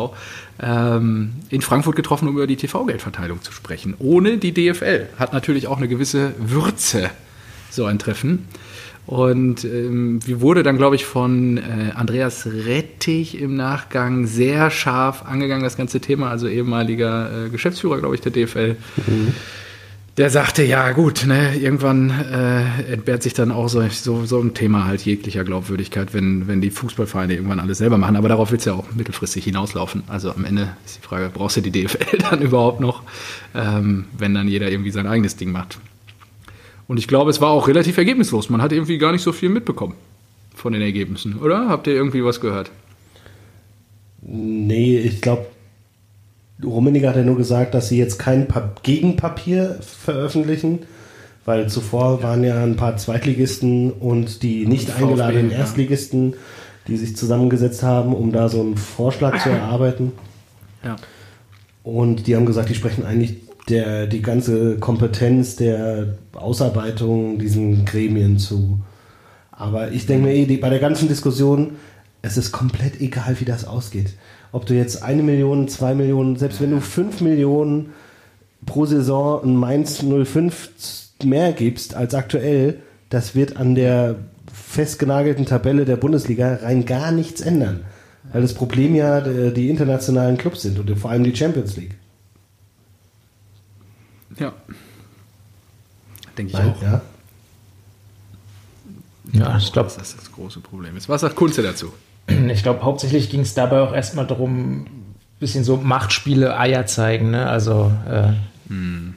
[0.60, 3.94] ähm, in Frankfurt getroffen, um über die TV-Geldverteilung zu sprechen.
[3.98, 5.08] Ohne die DFL.
[5.18, 7.10] Hat natürlich auch eine gewisse Würze,
[7.70, 8.48] so ein Treffen.
[9.06, 15.24] Und ähm, wie wurde dann, glaube ich, von äh, Andreas Rettich im Nachgang sehr scharf
[15.26, 18.76] angegangen, das ganze Thema, also ehemaliger äh, Geschäftsführer, glaube ich, der DFL.
[20.18, 24.52] Der sagte, ja gut, ne, irgendwann äh, entbehrt sich dann auch so, so, so ein
[24.52, 28.16] Thema halt jeglicher Glaubwürdigkeit, wenn, wenn die Fußballvereine irgendwann alles selber machen.
[28.16, 30.02] Aber darauf wird es ja auch mittelfristig hinauslaufen.
[30.08, 33.02] Also am Ende ist die Frage, brauchst du die DFL dann überhaupt noch,
[33.54, 35.78] ähm, wenn dann jeder irgendwie sein eigenes Ding macht.
[36.92, 38.50] Und ich glaube, es war auch relativ ergebnislos.
[38.50, 39.94] Man hat irgendwie gar nicht so viel mitbekommen
[40.54, 41.70] von den Ergebnissen, oder?
[41.70, 42.70] Habt ihr irgendwie was gehört?
[44.20, 45.46] Nee, ich glaube,
[46.62, 50.80] Rummenigge hat ja nur gesagt, dass sie jetzt kein Pa- Gegenpapier veröffentlichen,
[51.46, 55.56] Weil zuvor waren ja ein paar Zweitligisten und die nicht VfB, eingeladenen ja.
[55.60, 56.34] Erstligisten,
[56.88, 60.12] die sich zusammengesetzt haben, um da so einen Vorschlag zu erarbeiten.
[60.84, 60.96] Ja.
[61.84, 63.36] Und die haben gesagt, die sprechen eigentlich
[63.68, 68.80] der, die ganze Kompetenz der Ausarbeitung diesen Gremien zu.
[69.50, 71.72] Aber ich denke mir eh, die, bei der ganzen Diskussion,
[72.22, 74.14] es ist komplett egal, wie das ausgeht.
[74.50, 77.90] Ob du jetzt eine Million, zwei Millionen, selbst wenn du fünf Millionen
[78.66, 80.70] pro Saison ein Mainz 05
[81.24, 82.78] mehr gibst als aktuell,
[83.10, 84.16] das wird an der
[84.52, 87.80] festgenagelten Tabelle der Bundesliga rein gar nichts ändern.
[88.32, 91.96] Weil das Problem ja äh, die internationalen Clubs sind und vor allem die Champions League.
[94.42, 94.52] Ja.
[96.36, 96.82] Denke ich Nein, auch.
[96.82, 97.00] ja.
[99.32, 101.08] Ja, ich glaube, dass das das große Problem ist.
[101.08, 101.92] Was sagt Kunze dazu?
[102.26, 107.30] ich glaube, hauptsächlich ging es dabei auch erstmal darum, ein bisschen so Machtspiele, Eier zeigen.
[107.30, 107.48] Ne?
[107.48, 108.32] Also äh,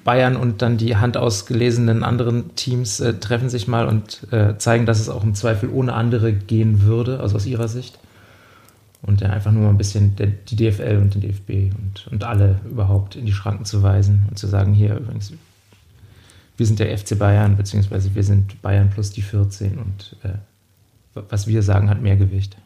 [0.04, 5.00] Bayern und dann die handausgelesenen anderen Teams äh, treffen sich mal und äh, zeigen, dass
[5.00, 7.98] es auch im Zweifel ohne andere gehen würde, also aus ihrer Sicht.
[9.06, 12.24] Und ja, einfach nur mal ein bisschen der, die DFL und den DFB und, und
[12.24, 15.32] alle überhaupt in die Schranken zu weisen und zu sagen, hier übrigens,
[16.58, 20.30] wir sind der FC Bayern, beziehungsweise wir sind Bayern plus die 14 und äh,
[21.30, 22.58] was wir sagen, hat mehr Gewicht.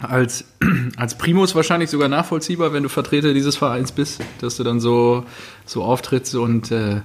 [0.00, 0.44] Als,
[0.96, 5.24] als Primus wahrscheinlich sogar nachvollziehbar, wenn du Vertreter dieses Vereins bist, dass du dann so,
[5.64, 6.34] so auftrittst.
[6.34, 7.00] Und äh,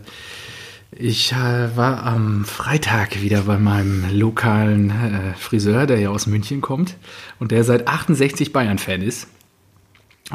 [0.92, 6.62] ich äh, war am Freitag wieder bei meinem lokalen äh, Friseur, der ja aus München
[6.62, 6.98] kommt
[7.40, 9.28] und der seit 68 Bayern-Fan ist.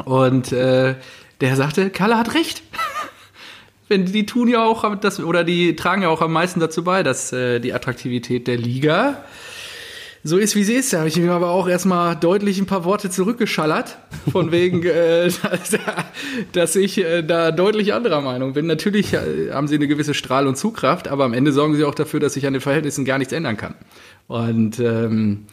[0.05, 0.95] Und äh,
[1.41, 2.63] der sagte, Kalle hat recht.
[3.87, 7.03] Wenn die tun ja auch das oder die tragen ja auch am meisten dazu bei,
[7.03, 9.23] dass äh, die Attraktivität der Liga
[10.27, 10.93] so ist, wie sie ist.
[10.93, 13.97] Da habe ich mir aber auch erstmal deutlich ein paar Worte zurückgeschallert,
[14.31, 15.77] von wegen, äh, dass,
[16.51, 18.67] dass ich äh, da deutlich anderer Meinung bin.
[18.67, 21.95] Natürlich äh, haben sie eine gewisse Strahl- und Zugkraft, aber am Ende sorgen sie auch
[21.95, 23.75] dafür, dass sich an den Verhältnissen gar nichts ändern kann.
[24.27, 25.45] Und ähm,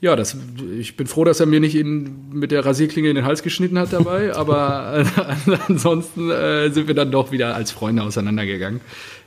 [0.00, 0.36] ja, das,
[0.78, 3.78] ich bin froh, dass er mir nicht in, mit der Rasierklinge in den Hals geschnitten
[3.78, 5.04] hat dabei, aber
[5.46, 8.80] äh, ansonsten äh, sind wir dann doch wieder als Freunde auseinandergegangen.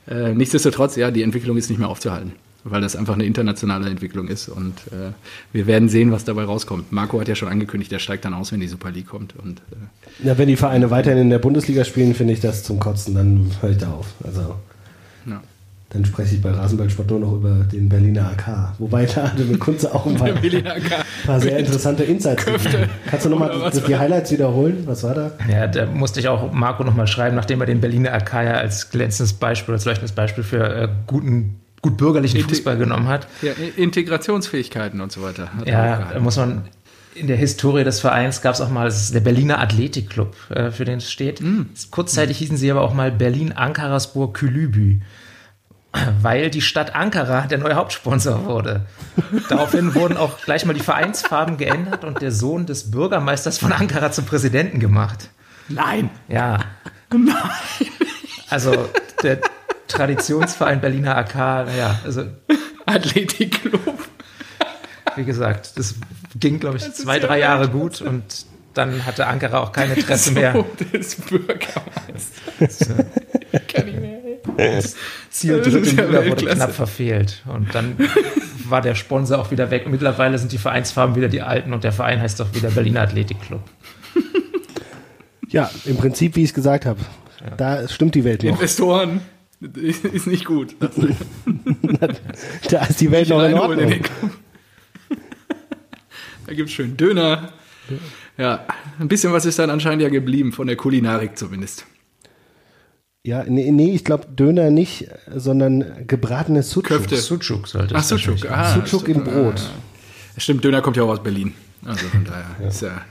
[0.08, 4.28] Äh, nichtsdestotrotz, ja, die Entwicklung ist nicht mehr aufzuhalten, weil das einfach eine internationale Entwicklung
[4.28, 5.12] ist und äh,
[5.52, 6.91] wir werden sehen, was dabei rauskommt.
[6.91, 9.60] Marco hat ja schon angekündigt, der steigt dann aus, wenn die Super League kommt und
[9.71, 13.15] äh, Ja, wenn die Vereine weiterhin in der Bundesliga spielen, finde ich das zum Kotzen,
[13.15, 14.08] dann höre ich da auf.
[14.23, 14.56] Also,
[15.26, 15.41] ja.
[15.89, 18.76] dann spreche ich bei Rasenballsport nur noch über den Berliner AK.
[18.80, 21.06] Wobei da hatte mit Kunze auch ein paar, AK.
[21.26, 22.45] paar sehr interessante Insights.
[22.45, 22.89] gegeben.
[23.08, 24.84] Kannst du nochmal die Highlights wiederholen?
[24.86, 25.32] Was war da?
[25.52, 29.34] Ja, da musste ich auch Marco nochmal schreiben, nachdem er den Berliner Akaya als glänzendes
[29.34, 33.28] Beispiel, als leuchtendes Beispiel für äh, guten, gut bürgerlichen Inte- Fußball genommen hat.
[33.43, 35.54] ja, Integrationsfähigkeiten und so weiter.
[35.54, 36.63] hat er Ja, da muss man.
[37.15, 40.72] In der Historie des Vereins gab es auch mal, es ist der Berliner Athletikclub, äh,
[40.72, 41.43] für den es steht.
[41.91, 45.02] Kurzzeitig hießen sie aber auch mal Berlin Ankaraspor Külübü,
[46.24, 48.88] weil die Stadt Ankara der neue Hauptsponsor wurde.
[49.48, 54.12] Daraufhin wurden auch gleich mal die Vereinsfarben geändert und der Sohn des Bürgermeisters von Ankara
[54.12, 55.30] zum Präsidenten gemacht.
[55.69, 56.10] Nein!
[56.28, 56.62] Ja.
[58.50, 58.89] Also
[59.22, 59.39] der
[59.88, 62.26] Traditionsverein Berliner AK, naja, also
[62.86, 63.98] Athletikclub.
[65.15, 65.96] wie gesagt, das
[66.39, 67.74] ging, glaube ich, ist zwei, ja drei Jahre wild.
[67.74, 68.24] gut und
[68.74, 70.54] dann hatte Ankara auch kein Interesse mehr.
[70.54, 72.89] So des Bürgermeisters.
[73.67, 74.19] Kann ich mehr.
[75.30, 77.43] Ziel Das ist dritte ja Liga wurde knapp verfehlt.
[77.46, 77.96] Und dann
[78.67, 79.88] war der Sponsor auch wieder weg.
[79.88, 83.62] Mittlerweile sind die Vereinsfarben wieder die alten und der Verein heißt doch wieder Berliner Athletikclub.
[85.50, 87.00] Ja, im Prinzip, wie ich es gesagt habe.
[87.58, 88.54] Da stimmt die Welt noch.
[88.54, 89.22] Investoren
[89.76, 90.76] ist nicht gut.
[92.69, 93.91] Da ist die Welt noch in in Ordnung.
[93.91, 94.38] Kopf.
[96.45, 97.54] Da gibt es schön Döner.
[98.38, 98.65] Ja,
[98.99, 101.86] ein bisschen was ist dann anscheinend ja geblieben, von der Kulinarik zumindest.
[103.26, 106.88] Ja, nee, nee ich glaube Döner nicht, sondern gebratene Sucuk.
[106.88, 107.15] Köfte.
[107.17, 108.49] Sucuk sollte Ach, es Sucuk.
[108.49, 109.62] Ah, Sucuk im Brot.
[109.62, 111.54] Ah, Stimmt, Döner kommt ja auch aus Berlin.
[111.86, 113.02] Also von daher ist ja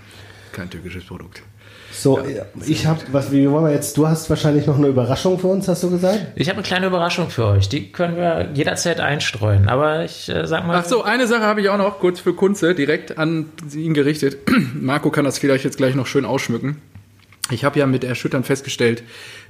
[0.53, 1.43] kein türkisches Produkt.
[1.93, 2.21] So,
[2.67, 5.69] ich habe, was, wie wollen wir jetzt, du hast wahrscheinlich noch eine Überraschung für uns,
[5.69, 6.19] hast du gesagt?
[6.37, 7.69] Ich habe eine kleine Überraschung für euch.
[7.69, 9.69] Die können wir jederzeit einstreuen.
[9.69, 10.77] Aber ich äh, sag mal.
[10.77, 14.39] Ach so, eine Sache habe ich auch noch kurz für Kunze direkt an ihn gerichtet.
[14.75, 16.81] Marco kann das vielleicht jetzt gleich noch schön ausschmücken.
[17.51, 19.03] Ich habe ja mit Erschüttern festgestellt,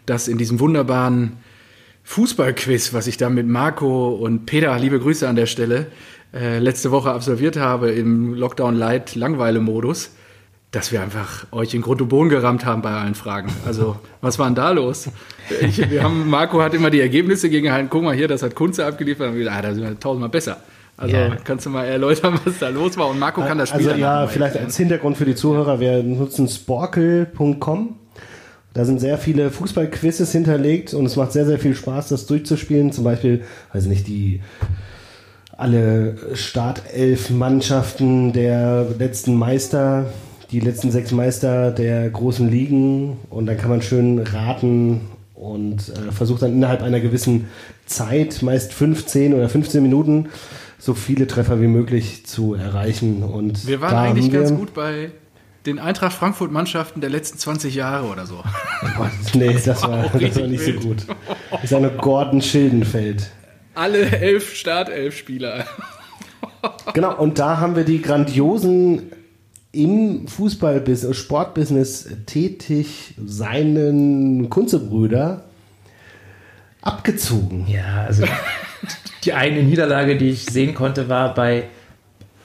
[0.07, 1.39] dass in diesem wunderbaren
[2.05, 5.87] Fußballquiz, was ich da mit Marco und Peter, liebe Grüße an der Stelle,
[6.35, 10.11] äh, letzte Woche absolviert habe im Lockdown Light Langweile-Modus,
[10.73, 13.53] dass wir einfach euch in Grund und Boden gerammt haben bei allen Fragen.
[13.67, 15.09] Also, was war denn da los?
[15.61, 17.89] Ich, wir haben, Marco hat immer die Ergebnisse gegengehalten.
[17.91, 19.29] Guck mal hier, das hat Kunze abgeliefert.
[19.29, 20.57] Und wir gedacht, ah, da sind wir tausendmal besser.
[20.97, 21.37] Also, Ja.
[21.45, 23.09] kannst du mal erläutern, was da los war?
[23.09, 24.67] Und Marco kann das Spiel Also ja, vielleicht erklären.
[24.67, 27.97] als Hintergrund für die Zuhörer, wir nutzen sporkel.com.
[28.75, 32.91] Da sind sehr viele Fußballquizzes hinterlegt und es macht sehr, sehr viel Spaß, das durchzuspielen.
[32.93, 33.43] Zum Beispiel,
[33.75, 34.41] weiß nicht, die
[35.55, 40.07] alle Startelf-Mannschaften der letzten Meister,
[40.53, 45.01] die letzten sechs Meister der großen Ligen und dann kann man schön raten
[45.35, 47.49] und äh, versucht dann innerhalb einer gewissen
[47.87, 50.29] Zeit, meist 15 oder 15 Minuten,
[50.79, 53.23] so viele Treffer wie möglich zu erreichen.
[53.23, 55.11] Und Wir waren eigentlich haben ganz wir, gut bei
[55.65, 58.43] den Eintracht Frankfurt-Mannschaften der letzten 20 Jahre oder so.
[58.97, 60.83] Boah, nee, das war, auch das war nicht wild.
[60.83, 61.07] so gut.
[61.63, 63.31] Ich sage nur Gordon Schildenfeld.
[63.75, 65.65] Alle elf Startelf-Spieler.
[66.93, 69.13] Genau, und da haben wir die grandiosen
[69.73, 75.45] im Fußballbusiness, Sportbusiness tätig seinen Kunzebrüder
[76.83, 77.67] abgezogen.
[77.67, 78.25] Ja, also
[79.25, 81.65] die eine Niederlage, die ich sehen konnte, war bei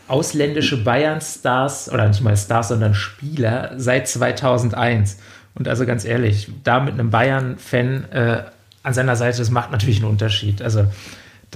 [0.07, 5.17] ausländische Bayern-Stars, oder nicht mal Stars, sondern Spieler seit 2001.
[5.55, 8.43] Und also ganz ehrlich, da mit einem Bayern-Fan äh,
[8.83, 10.61] an seiner Seite, das macht natürlich einen Unterschied.
[10.61, 10.85] Also,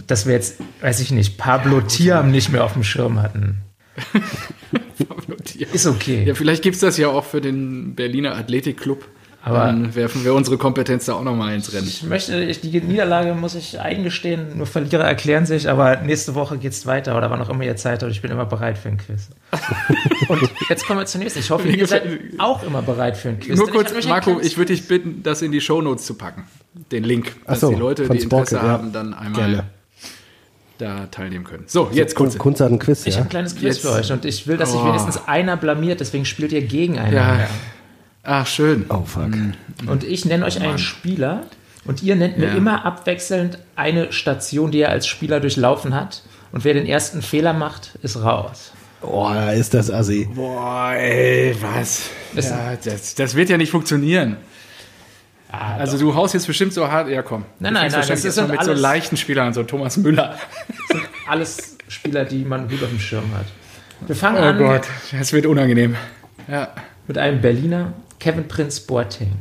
[0.08, 3.62] dass wir jetzt, weiß ich nicht, Pablo Thiam nicht mehr auf dem Schirm hatten,
[5.74, 6.24] ist okay.
[6.26, 9.06] Ja, vielleicht gibt es das ja auch für den Berliner Athletikclub.
[9.44, 11.88] Aber- Dann werfen wir unsere Kompetenz da auch nochmal ins Rennen.
[11.88, 16.60] Ich möchte, ich, die Niederlage muss ich eingestehen, nur Verlierer erklären sich, aber nächste Woche
[16.60, 18.12] geht's weiter oder wann auch immer ihr Zeit habt.
[18.12, 19.30] Ich bin immer bereit für ein Quiz.
[20.28, 21.40] Und jetzt kommen wir zur nächsten.
[21.40, 22.04] Ich hoffe, ihr seid
[22.38, 23.58] auch immer bereit für ein Quiz.
[23.58, 26.44] Nur ich kurz, ein Marco, ich würde dich bitten, das in die Shownotes zu packen.
[26.92, 28.62] Den Link, dass so, die Leute, die Interesse Sporkit, ja.
[28.62, 29.64] haben, dann einmal Gerne.
[30.82, 31.64] Da teilnehmen können.
[31.68, 32.38] So, jetzt kurz.
[32.38, 33.20] Kunze hat einen Quiz, Ich ja?
[33.20, 34.86] habe ein kleines Quiz Jetzt- für euch und ich will, dass sich Oh.
[34.88, 37.40] wenigstens einer blamiert, deswegen spielt ihr gegeneinander.
[37.40, 37.48] Ja.
[38.24, 38.86] Ach, schön.
[38.90, 39.30] Oh, fuck.
[39.88, 41.44] Und ich nenne euch einen Spieler
[41.86, 42.56] und ihr nennt mir Ja.
[42.56, 46.24] immer abwechselnd eine Station, die er als Spieler durchlaufen hat.
[46.52, 48.74] Und wer den ersten Fehler macht, ist raus.
[49.02, 50.28] Oh, ist das assi.
[50.36, 52.04] Boah, ey, was?
[52.36, 54.38] Das- ja, das, das wird ja nicht funktionieren.
[55.52, 57.44] Ah, Also du haust jetzt bestimmt so hart, ja komm.
[57.60, 60.38] Nein, nein, nein, das ist mit so alles- leichten Spielern, so Thomas Müller.
[61.28, 63.46] alles Spieler, die man gut auf dem Schirm hat.
[64.08, 65.96] Wir fangen Oh an Gott, das wird unangenehm.
[66.48, 66.70] Ja.
[67.08, 69.34] mit einem Berliner, Kevin Prinz Boateng.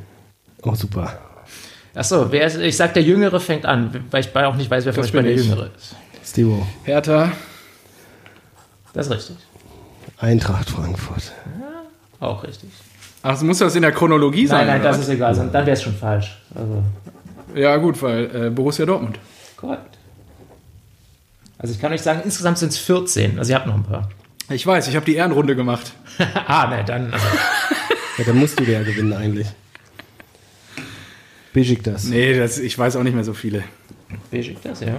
[0.62, 1.18] Oh, super.
[1.94, 4.92] Achso, wer ist, ich sag, der Jüngere fängt an, weil ich auch nicht weiß, wer
[4.92, 5.34] von Das euch bin der.
[5.34, 5.94] Jüngere ist.
[6.24, 7.32] Stevo, Hertha,
[8.92, 9.36] Das ist richtig.
[10.18, 11.32] Eintracht Frankfurt.
[12.20, 12.70] Auch richtig.
[13.22, 14.66] Ach, muss das in der Chronologie sein?
[14.66, 15.04] Nein, nein, das was?
[15.04, 15.34] ist egal.
[15.34, 16.38] Dann wäre es schon falsch.
[16.54, 16.82] Also,
[17.54, 19.18] Ja gut, weil äh, Borussia Dortmund.
[19.56, 19.98] korrekt.
[21.58, 23.38] Also ich kann euch sagen, insgesamt sind es 14.
[23.38, 24.08] Also ihr habt noch ein paar.
[24.48, 25.92] Ich weiß, ich habe die Ehrenrunde gemacht.
[26.46, 27.12] ah, ne, dann.
[27.12, 27.26] Also,
[28.18, 29.46] Ja, dann musst du der ja gewinnen eigentlich.
[31.52, 32.04] Besiktas.
[32.04, 33.64] Nee, das, ich weiß auch nicht mehr so viele.
[34.62, 34.98] das, ja.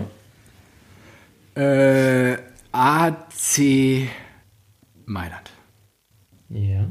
[1.62, 2.38] Äh,
[2.72, 4.08] AC
[5.06, 5.52] Mailand.
[6.50, 6.86] Ja.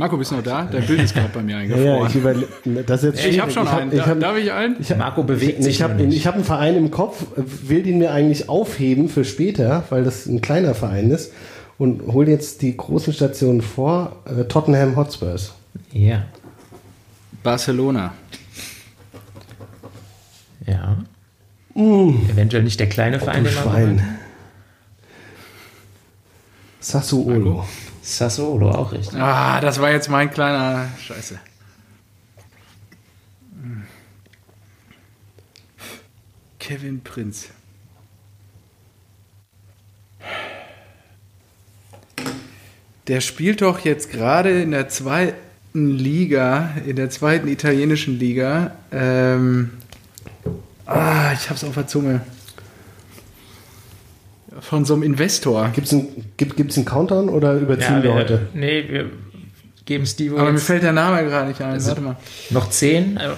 [0.00, 0.64] Marco, bist du noch da?
[0.64, 2.06] Dein Bild ist gerade bei mir Ja, ja, eingefroren.
[2.08, 3.92] ich überle das jetzt ich habe schon hab- einen.
[3.92, 4.76] Ich hab, darf ich einen?
[4.80, 7.82] ich hab, Marco bewegt ich, sich ich habe ich hab einen Verein im Kopf, will
[7.82, 11.34] den mir eigentlich aufheben für später, weil das ein kleiner Verein ist
[11.76, 14.16] und hol jetzt die großen Stationen vor.
[14.24, 15.52] Äh, Tottenham Hotspurs.
[15.92, 16.24] Ja.
[17.42, 18.14] Barcelona.
[20.66, 20.96] Ja.
[21.74, 24.18] Eventuell nicht der kleine Verein, den man Schwein.
[26.80, 27.66] Sassuolo.
[28.16, 29.18] Sassuolo, auch richtig.
[29.18, 31.38] Ah, das war jetzt mein kleiner Scheiße.
[36.58, 37.48] Kevin Prinz.
[43.08, 45.34] Der spielt doch jetzt gerade in der zweiten
[45.72, 48.76] Liga, in der zweiten italienischen Liga.
[48.92, 49.70] Ähm,
[50.86, 52.20] ah, ich hab's auf der Zunge.
[54.60, 55.68] Von so einem Investor.
[55.74, 58.48] Gibt's einen, gibt, gibt's einen Countdown oder überziehen wir heute?
[58.54, 59.10] Nee, wir
[59.86, 61.84] geben Steve Aber mir fällt der Name gerade nicht ein.
[61.84, 62.16] Warte mal.
[62.50, 63.16] noch 10.
[63.16, 63.30] äh,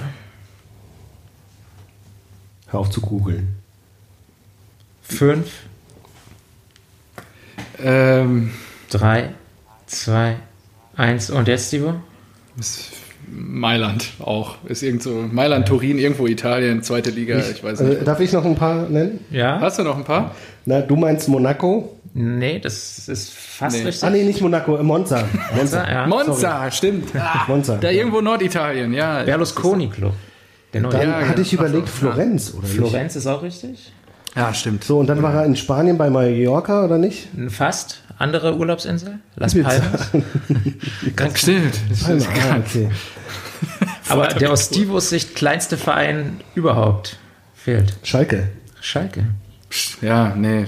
[2.68, 3.56] Hör auf zu googeln.
[5.02, 5.50] 5,
[7.85, 8.50] Ähm,
[8.90, 9.35] 3,
[9.87, 10.37] 2,
[10.96, 12.00] 1 und jetzt, Steve?
[13.30, 14.56] Mailand auch.
[14.66, 18.00] Ist irgend so Mailand, Turin, irgendwo Italien, zweite Liga, ich weiß nicht.
[18.02, 19.20] Äh, darf ich noch ein paar nennen?
[19.31, 19.60] Ja?
[19.60, 20.35] Hast du noch ein paar?
[20.66, 21.96] Na, du meinst Monaco?
[22.14, 23.85] Nee, das ist fast Nee.
[23.87, 24.04] richtig.
[24.04, 25.25] Ah, nee, nicht Monaco, äh, Monza.
[25.56, 25.90] Monza.
[25.90, 26.06] ja.
[26.06, 27.08] Monza, stimmt.
[27.18, 27.79] Ah, Monza.
[27.81, 29.23] Da irgendwo Norditalien, ja.
[29.23, 30.12] Berlusconi Club.
[30.75, 30.92] Der neue.
[30.92, 31.46] Dann Ja, hatte ja.
[31.46, 32.77] ich überlegt, Ach so, Florenz, oder nicht?
[32.77, 33.92] Florenz ist auch richtig.
[34.37, 34.85] Ja, stimmt.
[34.85, 37.29] So, und dann war er in Spanien bei Mallorca, oder nicht?
[37.48, 38.02] Fast.
[38.23, 39.18] Andere Urlaubsinsel?
[39.35, 39.52] Las.
[39.54, 40.10] Palmas.
[41.16, 41.75] Ganz stimmt.
[42.04, 42.88] Palma, ah, okay.
[44.08, 47.18] Aber der aus Stivos Sicht kleinste Verein überhaupt
[47.54, 47.96] fehlt.
[48.04, 48.48] Schalke.
[48.81, 49.25] Schalke.
[50.02, 50.66] Ja, nee,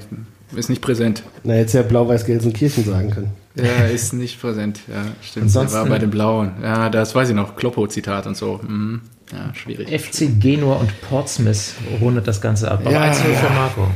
[0.57, 1.22] ist nicht präsent.
[1.44, 3.30] Na, jetzt ja Blau-Weiß-Gelsenkirchen sagen können.
[3.55, 4.80] Ja, ist nicht präsent.
[4.88, 5.44] Ja, stimmt.
[5.44, 6.55] Ansonsten- Er war bei den Blauen.
[6.61, 7.55] Ja, das weiß ich noch.
[7.55, 8.59] Kloppo-Zitat und so.
[8.66, 9.00] Mhm.
[9.32, 9.88] Ja, schwierig.
[9.90, 12.80] FC Genua und Portsmouth rundet das Ganze ab.
[12.82, 13.48] Aber Ja, 1 für ja.
[13.55, 13.86] Marco.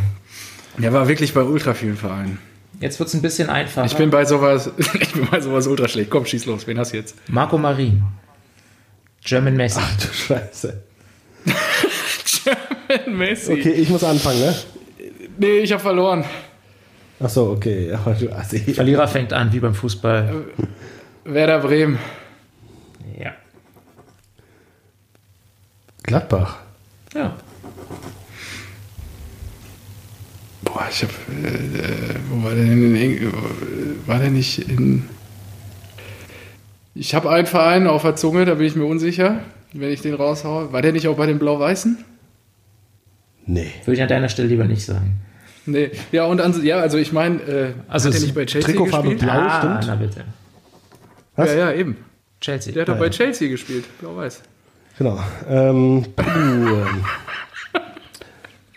[0.78, 2.38] Der war wirklich bei ultra vielen Vereinen.
[2.81, 3.87] Jetzt wird es ein bisschen einfacher.
[3.87, 6.11] Ich bin bei sowas, ich bin bei sowas ultra schlecht.
[6.11, 6.66] Komm, schieß los.
[6.66, 7.16] Wen hast du jetzt?
[7.29, 8.03] Marco Marin.
[9.24, 9.81] German Messi.
[9.83, 10.83] Ach du Scheiße.
[13.07, 13.53] Messi.
[13.53, 14.55] Okay, ich muss anfangen, ne?
[15.39, 16.24] Nee, ich habe verloren.
[17.20, 17.93] Ach so, okay.
[18.05, 20.45] Aber du, also ich, Verlierer fängt an, wie beim Fußball.
[21.24, 21.99] Werder Bremen.
[23.18, 23.33] Ja.
[26.05, 26.59] Gladbach.
[27.14, 27.37] Ja.
[30.62, 31.11] Boah, ich hab.
[31.11, 33.32] Äh, äh, wo war der denn in Eng
[34.07, 35.05] War der nicht in.
[36.95, 39.41] Ich habe einen Verein auf der Zunge, da bin ich mir unsicher,
[39.72, 40.72] wenn ich den raushaue.
[40.72, 42.05] War der nicht auch bei den Blau-Weißen?
[43.47, 43.70] Nee.
[43.84, 45.20] Würde ich an deiner Stelle lieber nicht sagen.
[45.64, 45.91] Nee.
[46.12, 48.70] Ja, und an, ja, also ich meine, äh, Also hat er es- nicht bei Chelsea
[48.72, 49.30] Trikotfarbe gespielt?
[49.32, 49.41] blau.
[49.41, 49.84] ah, stimmt.
[49.86, 50.24] na bitte.
[51.36, 51.51] Was?
[51.51, 51.97] Ja, ja, eben.
[52.41, 52.72] Chelsea.
[52.72, 53.11] Der hat doch Ja, bei ja.
[53.12, 54.43] Chelsea gespielt, blau-weiß.
[54.99, 55.20] Genau.
[55.49, 56.86] Ähm, ähm.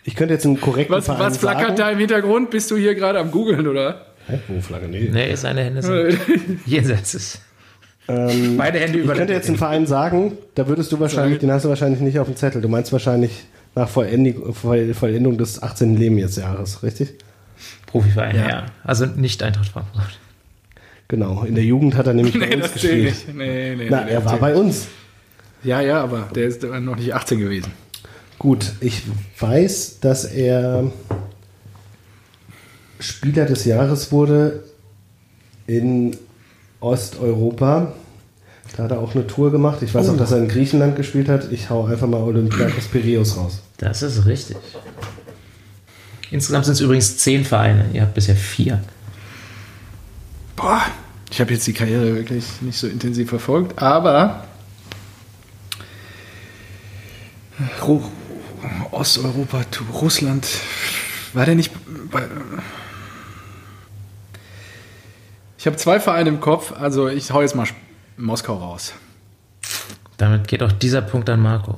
[0.04, 1.76] Ich könnte jetzt einen korrekten Was, Verein was flackert sagen.
[1.78, 2.50] da im Hintergrund?
[2.50, 4.06] Bist du hier gerade am Googeln, oder?
[4.28, 4.40] Hä?
[4.48, 4.88] Wo Flagge?
[4.88, 5.10] Nee.
[5.12, 6.20] Nee, seine Hände sind
[6.66, 7.40] jenseits des.
[8.08, 11.52] Ähm, Beide Hände ich über könnte jetzt einen Verein sagen, da würdest du wahrscheinlich, den
[11.52, 12.62] hast du wahrscheinlich nicht auf dem Zettel.
[12.62, 13.46] Du meinst wahrscheinlich
[13.76, 15.96] nach Vollendung, Voll- Vollendung des 18.
[15.98, 17.14] Lebensjahres, richtig?
[17.86, 18.50] Profiverein, ja.
[18.50, 18.66] Ja.
[18.84, 20.20] Also nicht Eintracht Frankfurt.
[21.08, 21.44] Genau.
[21.44, 23.36] In der Jugend hat er nämlich bei Nee, uns das zählt gespielt.
[23.38, 24.88] Nee, nee, Na, nee, er war bei uns.
[25.64, 27.72] Ja, ja, aber der ist noch nicht 18 gewesen.
[28.42, 29.04] Gut, ich
[29.38, 30.92] weiß, dass er
[33.00, 34.64] Spieler des Jahres wurde
[35.68, 36.18] in
[36.80, 37.94] Osteuropa.
[38.76, 39.84] Da hat er auch eine Tour gemacht.
[39.84, 40.14] Ich weiß Oh.
[40.14, 41.52] auch, dass er in Griechenland gespielt hat.
[41.52, 43.60] Ich hau einfach mal Olympiakos Piraeus raus.
[43.78, 44.58] Das ist richtig.
[46.32, 47.92] Insgesamt sind es übrigens zehn Vereine.
[47.94, 48.82] Ihr habt bisher vier.
[50.56, 50.82] Boah,
[51.30, 54.46] ich habe jetzt die Karriere wirklich nicht so intensiv verfolgt, aber
[58.92, 59.62] Osteuropa,
[59.94, 60.48] Russland,
[61.34, 61.72] war der nicht
[62.12, 62.24] bei,
[65.58, 67.68] Ich habe zwei Vereine im Kopf, also ich hau jetzt mal
[68.18, 68.94] Moskau raus.
[70.18, 71.78] Damit geht auch dieser Punkt an Marco.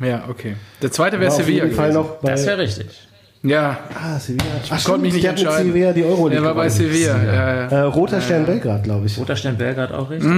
[0.00, 0.56] Ja, okay.
[0.82, 2.02] Der zweite wäre Sevilla jeden Fall gewesen.
[2.02, 3.08] noch bei, Das wäre richtig.
[3.42, 4.44] Ja, Ah, Sevilla.
[4.70, 5.68] Ach, konnte mich nicht entscheiden.
[5.68, 7.22] Sevilla die Euro er war bei Sevilla.
[7.22, 7.68] Ja, ja.
[7.68, 9.18] Äh, Roter Stern Belgrad, glaube ich.
[9.18, 10.32] Roter Stern Belgrad auch richtig.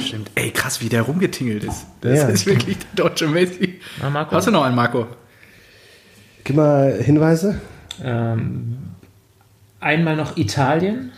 [0.00, 0.30] Stimmt.
[0.34, 1.86] Ey, krass, wie der rumgetingelt ist.
[2.00, 2.28] Das Ja.
[2.28, 3.80] ist wirklich der deutsche Messi.
[4.00, 4.34] Na, Marco.
[4.36, 5.06] Hast du noch einen, Marco?
[6.44, 7.60] Gib mal Hinweise.
[8.02, 8.78] Ähm,
[9.80, 11.12] einmal noch Italien,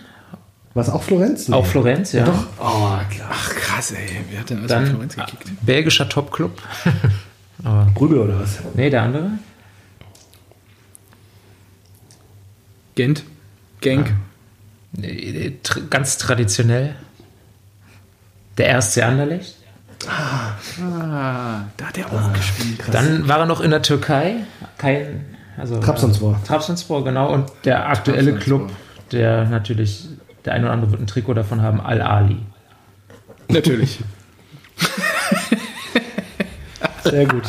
[0.74, 1.48] Was auch Florenz?
[1.48, 1.54] Nee.
[1.54, 2.24] auch Florenz, ja.
[2.24, 2.46] Doch.
[2.60, 3.28] Oh, klar.
[3.30, 4.06] Ach, krass, ey.
[4.30, 5.50] Wer hat denn alles in Dann Florenz gekickt?
[5.66, 6.60] belgischer Topclub.
[7.94, 8.58] Brügge oder was?
[8.74, 9.30] nee, der andere.
[12.94, 13.24] Gent.
[13.80, 14.12] Genk.
[14.92, 16.94] Nee, tr- Ganz traditionell.
[18.58, 19.54] Der RSC Anderlecht.
[20.08, 22.80] Ah, da hat er auch gespielt.
[22.92, 24.36] Dann war er noch in der Türkei.
[24.76, 25.24] Kein,
[25.56, 26.38] also Trabzonspor.
[26.46, 27.32] Trabzonspor, genau.
[27.32, 28.34] Und der aktuelle.
[28.36, 28.70] Club,
[29.12, 30.06] der natürlich,
[30.44, 32.36] der eine oder andere wird ein Trikot davon haben, Al-Ali.
[33.48, 33.98] Natürlich.
[37.04, 37.42] Sehr gut.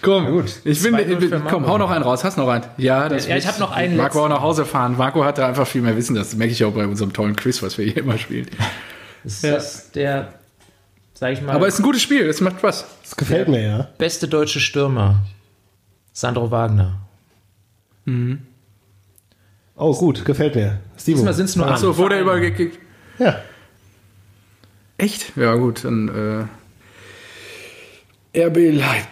[0.00, 0.44] Komm, gut.
[0.64, 2.24] Ich bin, 2-0 ich bin, für komm, hau noch einen raus.
[2.24, 2.64] Hast noch einen?
[2.76, 4.32] Ja, das Ja, ich wird- hab noch einen Marco letzten.
[4.32, 4.96] auch nach Hause fahren.
[4.96, 6.14] Marco hat da einfach viel mehr Wissen.
[6.14, 8.46] Das merke ich auch bei unserem tollen Quiz, was wir hier immer spielen.
[9.24, 9.56] Das Ja.
[9.56, 10.34] ist der,
[11.14, 12.28] sag ich mal, Aber es ist ein gutes Spiel.
[12.28, 12.84] Es macht Spaß.
[13.02, 13.88] Das gefällt mir, ja.
[13.98, 15.22] beste deutsche Stürmer.
[16.12, 17.00] Sandro Wagner.
[19.76, 20.78] Oh, gut, gefällt mir.
[20.98, 21.16] Stevo.
[21.16, 22.30] Diesmal sind es nur Ach so, acht wurde Vereine.
[22.38, 22.78] übergekickt.
[23.18, 23.40] Ja.
[24.98, 25.36] Echt?
[25.36, 25.84] Ja, gut.
[25.84, 26.48] Dann
[28.34, 29.08] äh, RB Leipzig.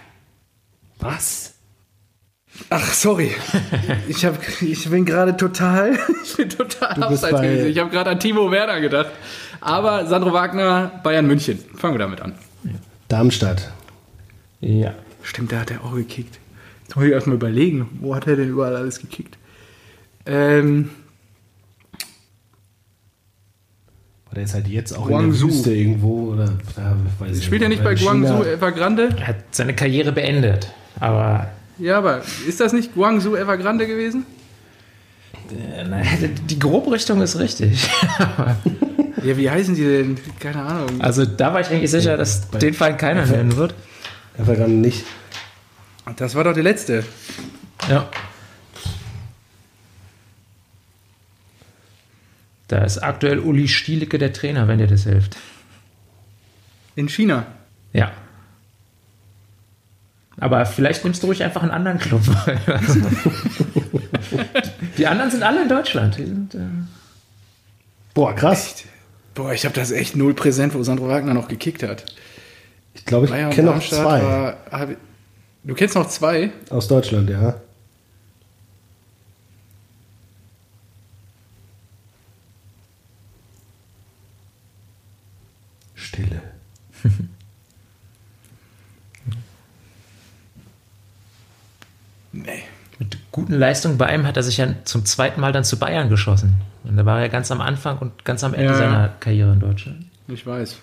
[1.00, 1.54] Was?
[2.70, 3.32] Ach, sorry.
[4.08, 7.68] Ich, hab, ich bin gerade total, ich bin total abseits gewesen.
[7.70, 9.10] Ich habe gerade an Timo Werner gedacht.
[9.62, 11.58] Aber Sandro Wagner, Bayern München.
[11.76, 12.34] Fangen wir damit an.
[13.08, 13.70] Darmstadt.
[14.60, 14.92] Ja.
[15.22, 16.38] Stimmt, da hat er auch gekickt.
[16.82, 19.38] Jetzt muss ich erstmal überlegen, wo hat er denn überall alles gekickt?
[20.26, 20.90] Ähm,
[24.32, 25.46] Oder ist halt jetzt auch Guangzhou.
[25.46, 26.52] in der Wüste irgendwo oder
[27.30, 27.94] ich spielt er nicht bei.
[27.94, 29.10] Guangzhou Evergrande?
[29.18, 30.72] Er hat seine Karriere beendet.
[31.00, 34.24] Aber Ja, aber ist das nicht Guangzhou Evergrande gewesen?
[35.50, 37.88] äh, die Grobrichtung ist richtig.
[39.24, 40.18] Ja, wie heißen die denn?
[40.40, 41.00] Keine Ahnung.
[41.00, 43.74] Also da war ich eigentlich sicher, dass den Fall keiner nennen wird.
[44.38, 45.04] Evergrande nicht.
[46.16, 47.04] Das war doch der letzte.
[47.88, 48.08] Ja.
[52.68, 55.36] Da ist aktuell Uli Stielicke der Trainer, wenn dir das hilft.
[56.96, 57.46] In China.
[57.92, 58.12] Ja.
[60.38, 62.22] Aber vielleicht nimmst du ruhig einfach einen anderen Club.
[64.96, 66.16] Die anderen sind alle in Deutschland.
[66.16, 66.60] Die sind, äh,
[68.14, 68.84] Boah, krass.
[69.34, 72.04] Boah, ich habe das echt null präsent, wo Sandro Wagner noch gekickt hat.
[72.94, 74.96] Ich glaube, ich kenne noch zwei War, ich,
[75.64, 76.50] du kennst noch zwei?
[76.68, 77.60] aus Deutschland, ja.
[85.94, 86.42] Stille.
[92.32, 92.62] Nee.
[92.98, 96.08] Mit guten Leistungen bei ihm hat er sich ja zum zweiten Mal dann zu Bayern
[96.08, 96.54] geschossen.
[96.84, 98.78] Und da war er ganz am Anfang und ganz am Ende Ja.
[98.78, 100.04] seiner Karriere in Deutschland.
[100.28, 100.76] Ich weiß.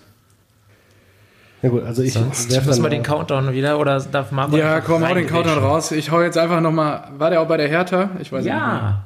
[1.61, 5.07] Ja gut, also ich Sonst müssen wir den Countdown wieder oder darf Marco Ja, komm,
[5.07, 5.27] hau den?
[5.27, 5.91] Countdown raus.
[5.91, 7.09] Ich hau jetzt einfach nochmal.
[7.17, 8.09] War der auch bei der Hertha?
[8.19, 9.03] Ich weiß Ja,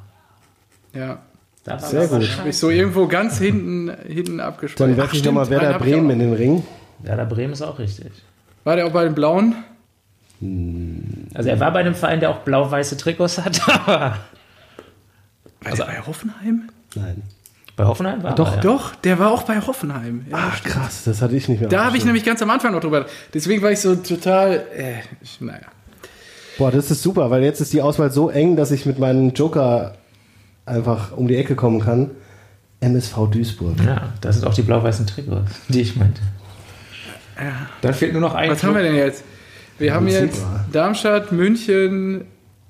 [0.92, 1.02] nicht.
[1.02, 1.08] mehr.
[1.08, 1.18] Ja.
[1.72, 2.28] war Sehr gut.
[2.46, 4.88] ich so irgendwo ganz hinten, hinten abgespeichert.
[4.90, 6.62] Dann werfe ich nochmal Werder Bremen in den Ring.
[7.02, 8.12] Ja, der Bremen ist auch richtig.
[8.62, 9.56] War der auch bei den Blauen?
[11.34, 14.16] Also er war bei einem Verein, der auch blau-weiße Trikots hat, der
[15.64, 16.68] bei Hoffenheim?
[16.94, 17.22] Nein.
[17.76, 18.60] bei Hoffenheim war Doch, er, ja.
[18.62, 20.26] Doch, der war auch bei Hoffenheim.
[20.30, 21.68] Ja, Ach krass, das hatte ich nicht mehr.
[21.68, 23.06] da habe ich nämlich ganz am Anfang noch drüber.
[23.32, 24.64] Deswegen war ich so total.
[24.76, 25.60] Äh, ich, naja.
[26.58, 29.30] Boah, das ist super, weil jetzt ist die Auswahl so eng, dass ich mit meinem
[29.30, 29.94] Joker
[30.66, 32.12] einfach um die Ecke kommen kann.
[32.80, 33.76] MSV Duisburg.
[33.84, 36.20] Ja, das sind auch die blau-weißen Trikots, die ich meinte.
[37.80, 39.24] Dann fehlt nur noch ein Was haben wir denn jetzt?
[39.78, 40.64] Wir haben jetzt super.
[40.72, 42.24] Darmstadt, München,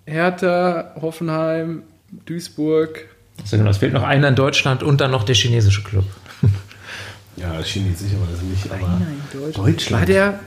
[0.07, 1.83] Hertha, Hoffenheim,
[2.27, 3.07] Duisburg.
[3.41, 6.05] Also genau, es fehlt noch einer in Deutschland und dann noch der chinesische Club.
[7.37, 8.71] Ja, Chinesisch, aber das nicht.
[8.71, 9.01] Aber
[9.33, 9.67] Deutschland.
[9.69, 10.01] Deutschland.
[10.03, 10.41] War der,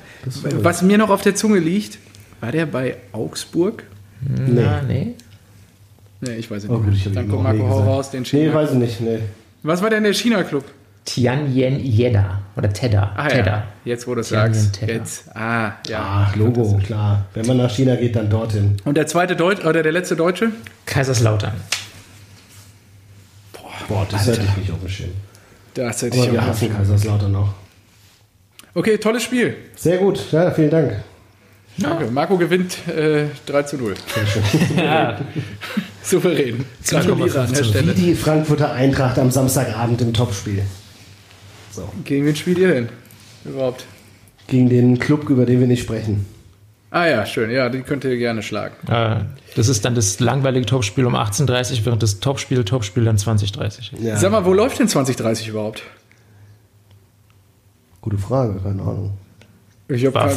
[0.53, 1.97] war- was mir noch auf der Zunge liegt,
[2.39, 3.83] war der bei Augsburg?
[4.21, 4.51] Nee.
[4.61, 5.13] Na, nee.
[6.21, 6.85] Nee, ich weiß es Oh, nicht.
[6.85, 8.53] gut, ich hab Dann eben komm, auch nee Marco, hau raus, den Nee, China.
[8.53, 9.01] weiß ich nicht.
[9.01, 9.19] Nee.
[9.63, 10.63] was war denn der China-Club?
[11.07, 13.13] Tianyen Yeda oder Tedda.
[13.15, 13.51] Ah Tedda.
[13.51, 14.81] ja, jetzt wo du es sagst.
[14.85, 16.27] Jetzt, ah, ja.
[16.27, 17.25] Ach, Logo, klar.
[17.33, 18.75] Wenn man nach China geht, dann dorthin.
[18.83, 20.51] Und der zweite Deutsch oder der letzte Deutsche?
[20.85, 21.53] Kaiserslautern.
[23.87, 25.11] Boah, das hätte ich nicht auf dem Schirm.
[25.75, 27.53] Das hätte ich Aber wir auch hassen Kaiserslautern noch.
[28.73, 29.55] Okay, tolles Spiel.
[29.77, 30.91] Sehr gut, ja, vielen Dank.
[31.77, 32.11] Danke.
[32.11, 33.93] Marco gewinnt äh, 3 zu 0.
[34.75, 35.19] Ja,
[36.03, 36.65] Souverän.
[36.83, 37.93] 2,5 Gratuliere an der zu Wie Stelle.
[37.93, 40.63] die Frankfurter Eintracht am Samstagabend im Topspiel.
[41.77, 41.87] So.
[42.05, 42.89] Gegen wen spielt ihr denn?
[43.45, 43.85] Überhaupt.
[44.47, 46.25] Gegen den Club, über den wir nicht sprechen.
[46.89, 47.51] Ah ja, schön.
[47.51, 48.73] Ja, die könnt ihr gerne schlagen.
[48.87, 49.19] äh,
[49.55, 53.93] das ist dann das langweilige Topspiel um 18.30 Uhr, während das Topspiel, Topspiel dann 20.30
[53.93, 53.99] Uhr.
[54.01, 55.83] Ja, Sag mal, wo läuft denn 2030 überhaupt?
[58.01, 59.17] gute Frage, keine Ahnung.
[59.89, 60.35] Ich habe kein,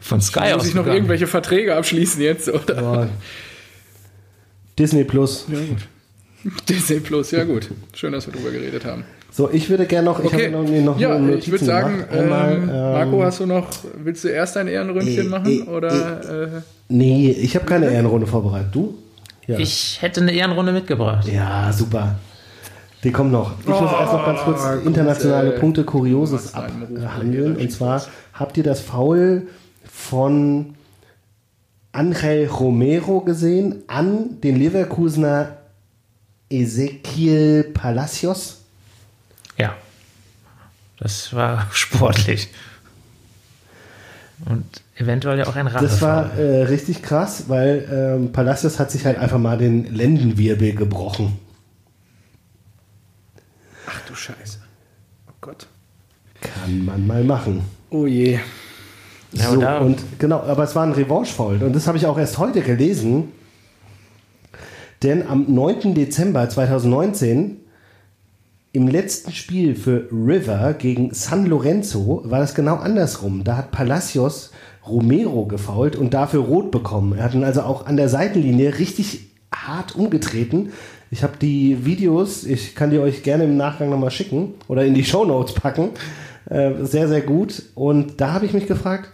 [0.00, 0.66] Von Sky muss aus.
[0.66, 0.96] ich noch gegangen.
[0.98, 2.78] irgendwelche Verträge abschließen jetzt, oder?
[2.78, 3.08] Aber
[4.78, 5.46] Disney Plus.
[5.50, 5.88] Ja, gut.
[6.68, 7.70] Disney Plus, ja gut.
[7.94, 9.04] Schön, dass wir drüber geredet haben.
[9.34, 10.52] So, ich würde gerne noch, ich Okay.
[10.52, 12.04] habe noch, noch ja, nur ich würde Notizen sagen.
[12.10, 13.66] Einmal, ähm, ähm, Marco, hast du noch,
[13.96, 15.66] willst du erst ein Ehrenründchen äh, machen?
[15.66, 18.68] äh, oder, äh, Nee, ich habe keine Ehrenrunde vorbereitet.
[18.72, 18.98] Du?
[19.46, 19.58] Ja.
[19.58, 21.26] Ich hätte eine Ehrenrunde mitgebracht.
[21.26, 22.16] Ja, super.
[23.02, 23.52] Die kommen noch.
[23.60, 25.58] Ich muss erst noch ganz kurz Oh, gut, internationale ey.
[25.60, 27.56] Punkte Kurioses abhandeln.
[27.56, 28.04] Und zwar
[28.34, 29.48] habt ihr das Foul
[29.90, 30.74] von
[31.92, 35.56] Angel Romero gesehen an den Leverkusener
[36.50, 38.61] Ezequiel Palacios?
[39.58, 39.74] Ja.
[40.98, 42.48] Das war sportlich.
[44.44, 44.64] Und
[44.96, 45.84] eventuell ja auch ein Rache.
[45.84, 47.88] Das war äh, richtig krass, weil
[48.20, 51.38] ähm, Palacios hat sich halt einfach mal den Lendenwirbel gebrochen.
[53.86, 54.58] ach du Scheiße.
[55.28, 55.66] Oh Gott.
[56.40, 57.62] Kann man mal machen.
[57.90, 58.40] Oh je.
[59.32, 61.62] Ja, so, und da- und genau, aber es war ein Revanche-Foul.
[61.62, 63.28] Und das habe ich auch erst heute gelesen.
[65.04, 65.94] Denn am 9.
[65.94, 67.58] Dezember 2019,
[68.72, 73.44] im letzten Spiel für River gegen San Lorenzo, war das genau andersrum.
[73.44, 74.50] Da hat Palacios
[74.86, 77.16] Romero gefault und dafür rot bekommen.
[77.16, 80.72] Er hat ihn also auch an der Seitenlinie richtig hart umgetreten.
[81.10, 84.94] Ich habe die Videos, ich kann die euch gerne im Nachgang nochmal schicken oder in
[84.94, 85.90] die Shownotes packen.
[86.48, 87.62] Äh, sehr, sehr gut.
[87.74, 89.10] Und da habe ich mich gefragt,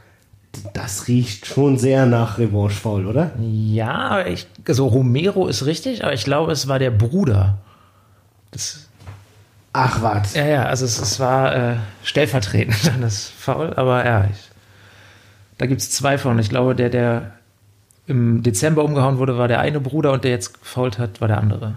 [0.73, 3.33] das riecht schon sehr nach Revanche-Foul, oder?
[3.41, 7.59] Ja, ich, also Romero ist richtig, aber ich glaube, es war der Bruder.
[8.51, 8.88] Das,
[9.73, 10.35] Ach, was.
[10.35, 14.51] ja, ja, also es, es war äh, stellvertretend dann das Foul, aber ja, ich,
[15.59, 16.39] da gibt es zwei von.
[16.39, 17.33] Ich glaube, der, der
[18.07, 21.39] im Dezember umgehauen wurde, war der eine Bruder und der jetzt gefault hat, war der
[21.39, 21.77] andere.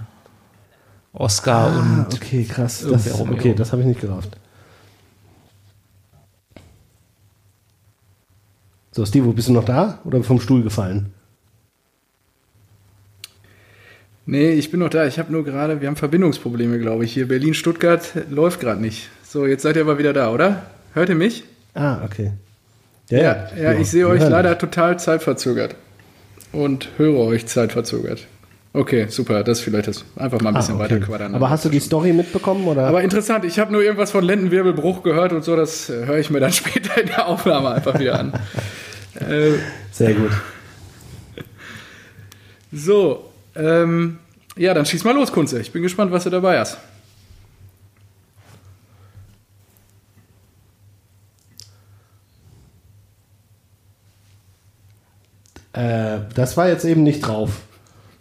[1.13, 2.85] Oscar Ah, und okay, krass.
[2.89, 4.37] Das, okay, das habe ich nicht gerafft.
[8.93, 11.13] So, Steve, bist du noch da oder vom Stuhl gefallen?
[14.25, 15.05] Nee, ich bin noch da.
[15.07, 17.13] Ich habe nur gerade, wir haben Verbindungsprobleme, glaube ich.
[17.13, 19.09] Hier Berlin-Stuttgart läuft gerade nicht.
[19.27, 20.63] So, jetzt seid ihr aber wieder da, oder?
[20.93, 21.43] Hört ihr mich?
[21.73, 22.31] Ah, okay.
[23.09, 25.75] Ja, ja, ich sehe euch leider total zeitverzögert.
[26.53, 28.27] Und höre euch zeitverzögert.
[28.73, 29.43] Okay, super.
[29.43, 30.05] Das ist vielleicht das.
[30.15, 30.95] Einfach mal ein bisschen Ah, okay.
[30.95, 31.35] weiter quadern.
[31.35, 32.65] Aber hast du die Story mitbekommen?
[32.67, 32.87] Oder?
[32.87, 36.29] Aber interessant, ich habe nur irgendwas von Lendenwirbelbruch gehört und so, das äh, höre ich
[36.29, 38.33] mir dann später in der Aufnahme einfach wieder an.
[39.19, 39.51] äh,
[39.91, 40.31] Sehr gut.
[42.71, 44.19] so, ähm,
[44.57, 45.59] ja, dann schieß mal los, Kunze.
[45.61, 46.77] Ich bin gespannt, was du dabei hast.
[55.73, 57.61] Äh, das war jetzt eben nicht drauf.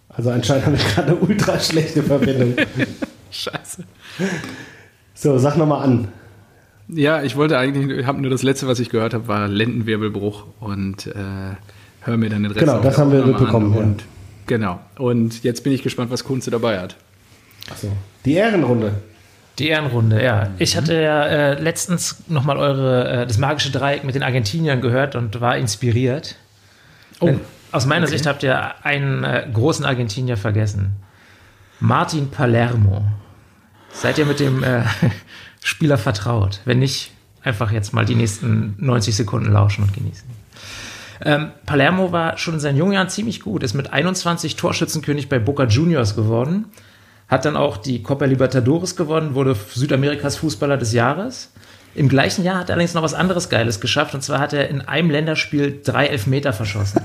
[0.08, 2.54] Also anscheinend habe ich gerade eine ultra schlechte Verbindung.
[3.30, 3.84] Scheiße.
[5.14, 6.08] So, sag nochmal an.
[6.88, 10.46] Ja, ich wollte eigentlich, ich habe nur das letzte, was ich gehört habe, war Lendenwirbelbruch
[10.58, 11.54] und äh,
[12.00, 13.96] hör mir dann den Rest Genau, das haben wir mitbekommen, an.
[13.98, 14.04] ja.
[14.50, 14.80] Genau.
[14.98, 16.96] Und jetzt bin ich gespannt, was Kunze dabei hat.
[17.76, 17.92] So.
[18.24, 18.94] Die Ehrenrunde.
[19.60, 20.50] Die Ehrenrunde, ja.
[20.58, 25.14] Ich hatte ja äh, letztens nochmal eure, äh, das magische Dreieck mit den Argentiniern gehört
[25.14, 26.34] und war inspiriert.
[27.20, 27.26] Oh.
[27.26, 27.40] Denn
[27.70, 30.96] aus meiner Sicht habt ihr einen äh, großen Argentinier vergessen.
[31.78, 33.04] Martin Palermo.
[33.92, 34.82] Seid ihr mit dem äh,
[35.62, 36.58] Spieler vertraut?
[36.64, 37.12] Wenn nicht,
[37.44, 40.28] einfach jetzt mal die nächsten 90 Sekunden lauschen und genießen.
[41.22, 45.38] Ähm, Palermo war schon in seinen jungen Jahren ziemlich gut, ist mit 21 Torschützenkönig bei
[45.38, 46.66] Boca Juniors geworden,
[47.28, 51.52] hat dann auch die Copa Libertadores gewonnen, wurde Südamerikas Fußballer des Jahres.
[51.94, 54.68] Im gleichen Jahr hat er allerdings noch was anderes Geiles geschafft, und zwar hat er
[54.68, 57.02] in einem Länderspiel drei Elfmeter verschossen.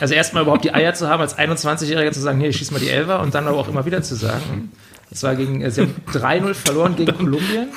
[0.00, 2.80] Also erstmal überhaupt die Eier zu haben, als 21-Jähriger zu sagen, nee, ich schieß mal
[2.80, 4.72] die Elfer und dann aber auch immer wieder zu sagen.
[5.10, 7.68] Das war gegen, äh, sie haben 3-0 verloren gegen Kolumbien.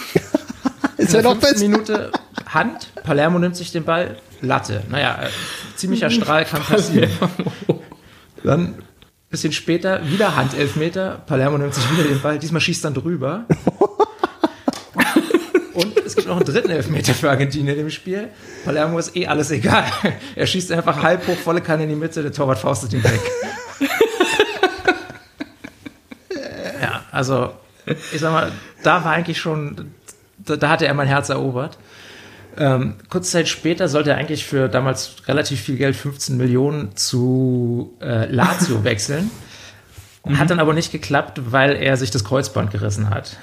[0.98, 2.12] Ist In der fünften Minute
[2.48, 4.84] Hand, Palermo nimmt sich den Ball, Latte.
[4.90, 5.30] Naja, äh,
[5.76, 7.10] ziemlicher Strahl kann passieren.
[8.44, 8.84] Dann ein
[9.30, 13.46] bisschen später wieder Hand, Elfmeter, Palermo nimmt sich wieder den Ball, diesmal schießt dann drüber.
[15.74, 18.30] Und es gibt noch einen dritten Elfmeter für Argentinien im Spiel.
[18.64, 19.84] Palermo ist eh alles egal.
[20.36, 23.20] Er schießt einfach halb hoch, volle Kanne in die Mitte, der Torwart faustet ihn weg.
[26.82, 27.52] ja, also
[27.86, 29.92] ich sag mal, da war eigentlich schon,
[30.38, 31.78] da, da hatte er mein Herz erobert.
[32.58, 37.94] Ähm, kurze Zeit später sollte er eigentlich für damals relativ viel Geld, 15 Millionen, zu
[38.02, 39.32] äh, Lazio wechseln.
[40.34, 43.38] Hat dann aber nicht geklappt, weil er sich das Kreuzband gerissen hat.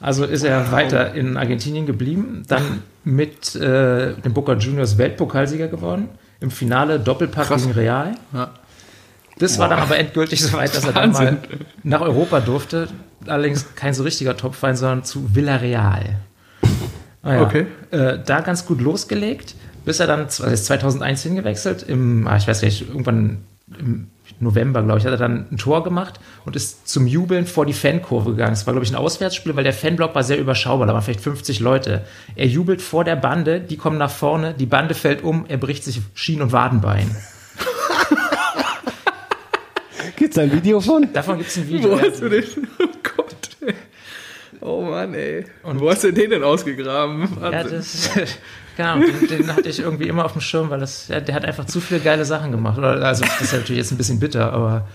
[0.00, 6.08] Also ist er weiter in Argentinien geblieben, dann mit äh, dem Boca Juniors Weltpokalsieger geworden.
[6.40, 7.62] Im Finale Doppelpack Krass.
[7.62, 8.14] gegen Real.
[8.32, 8.50] Ja.
[9.38, 11.38] Das war dann aber endgültig so weit, dass er dann mal
[11.82, 12.88] nach Europa durfte.
[13.26, 16.20] Allerdings kein so richtiger Topfeind, sondern zu Villarreal.
[17.28, 17.66] Ah ja, Okay.
[17.90, 19.54] Äh, da ganz gut losgelegt,
[19.84, 23.38] bis er dann, also ist 2001 hingewechselt, im, ah, ich weiß nicht, irgendwann
[23.78, 24.08] im
[24.40, 27.72] November, glaube ich, hat er dann ein Tor gemacht und ist zum Jubeln vor die
[27.72, 28.52] Fankurve gegangen.
[28.52, 31.20] Es war, glaube ich, ein Auswärtsspiel, weil der Fanblock war sehr überschaubar, da waren vielleicht
[31.20, 32.02] 50 Leute.
[32.34, 35.84] Er jubelt vor der Bande, die kommen nach vorne, die Bande fällt um, er bricht
[35.84, 37.10] sich Schien- und Wadenbein.
[40.16, 41.12] Gibt's da ein Video von?
[41.12, 41.90] Davon gibt es ein Video.
[41.90, 42.44] Wo hast du den?
[42.80, 43.74] Oh Gott.
[44.60, 45.46] Oh Mann, ey.
[45.62, 47.28] Und wo hast du den denn ausgegraben?
[47.40, 48.10] Ja, das,
[48.76, 51.34] keine Ahnung, den, den hatte ich irgendwie immer auf dem Schirm, weil das, ja, der
[51.34, 52.78] hat einfach zu viele geile Sachen gemacht.
[52.78, 54.86] Also, das ist ja natürlich jetzt ein bisschen bitter, aber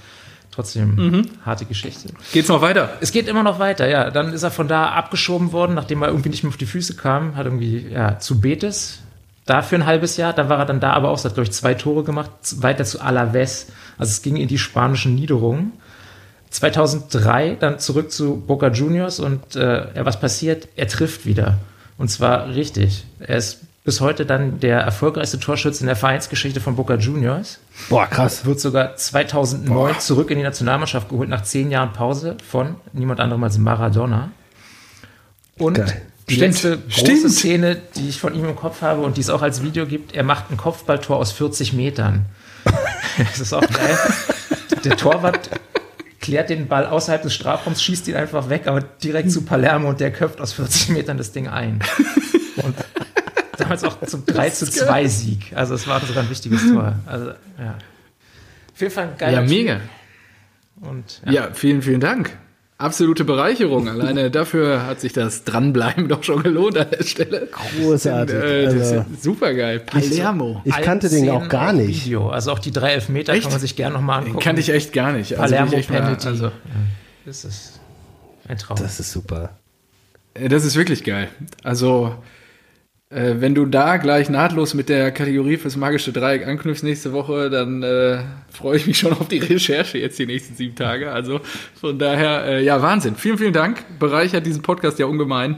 [0.51, 2.09] trotzdem harte Geschichte.
[2.32, 2.97] Geht's noch weiter?
[3.01, 4.11] Es geht immer noch weiter, ja.
[4.11, 6.95] Dann ist er von da abgeschoben worden, nachdem er irgendwie nicht mehr auf die Füße
[6.95, 8.99] kam, hat irgendwie, ja, zu Betis.
[9.45, 11.51] Da für ein halbes Jahr, dann war er dann da aber auch, hat, glaube ich,
[11.51, 13.68] zwei Tore gemacht, weiter zu Alaves.
[13.97, 15.74] Also es ging in die spanischen Niederungen.
[16.54, 20.68] 2003 dann zurück zu Boca Juniors und äh, was passiert?
[20.76, 21.58] Er trifft wieder.
[21.97, 23.06] Und zwar richtig.
[23.20, 27.58] Er ist bis heute dann der erfolgreichste Torschütze in der Vereinsgeschichte von Boca Juniors.
[27.89, 28.45] Boah, krass.
[28.45, 33.43] Wird sogar 2009 zurück in die Nationalmannschaft geholt, nach zehn Jahren Pause von niemand anderem
[33.43, 34.30] als Maradona.
[35.58, 36.01] Und Geil.
[36.30, 36.54] die Stimmt.
[36.54, 37.32] letzte große Stimmt.
[37.32, 40.14] Szene, die ich von ihm im Kopf habe und die es auch als Video gibt,
[40.14, 42.26] er macht ein Kopfballtor aus 40 Metern.
[43.18, 43.97] das ist auch geil.
[44.86, 45.49] Der Torwart
[46.24, 49.99] klärt den Ball außerhalb des Strafraums, schießt ihn einfach weg, aber direkt zu Palermo und
[49.99, 51.80] der köpft aus 40 Metern das Ding ein.
[52.55, 52.76] Und
[53.57, 55.51] damals auch zum 3 zu 2 Sieg.
[55.53, 56.95] Also es war sogar ein wichtiges Tor.
[57.05, 57.28] Also,
[57.59, 57.78] ja.
[58.74, 59.82] Auf jeden Fall ein geiler Ja, mega.
[60.82, 62.38] Und Ja, vielen, vielen Dank.
[62.78, 63.88] Absolute Bereicherung.
[63.88, 67.47] Alleine dafür hat sich das Dranbleiben doch schon gelohnt an der Stelle.
[67.51, 68.36] Großartig.
[68.36, 69.80] Äh, das Also, ist super geil.
[69.80, 70.61] Palermo.
[70.65, 72.05] ich kannte den auch gar nicht.
[72.05, 72.30] Video.
[72.30, 73.43] Also auch die drei Elfmeter Echt?
[73.43, 74.43] kann man sich gerne nochmal Den angucken.
[74.43, 75.34] kannte ich echt gar nicht.
[75.38, 76.51] Also Palermo ich echt mal- also,
[77.26, 77.80] das ist
[78.47, 78.78] ein Traum.
[78.78, 79.51] Das ist super.
[80.34, 81.30] äh, das ist wirklich geil.
[81.63, 82.15] Also,
[83.14, 87.49] äh, wenn du da gleich nahtlos mit der Kategorie fürs magische Dreieck anknüpfst nächste Woche,
[87.49, 88.20] dann äh,
[88.51, 91.11] freue ich mich schon auf die Recherche jetzt die nächsten sieben Tage.
[91.11, 91.39] Also
[91.80, 93.16] von daher, äh, ja, Wahnsinn.
[93.16, 93.84] Vielen, vielen Dank.
[93.99, 95.57] Bereichert diesen Podcast ja ungemein.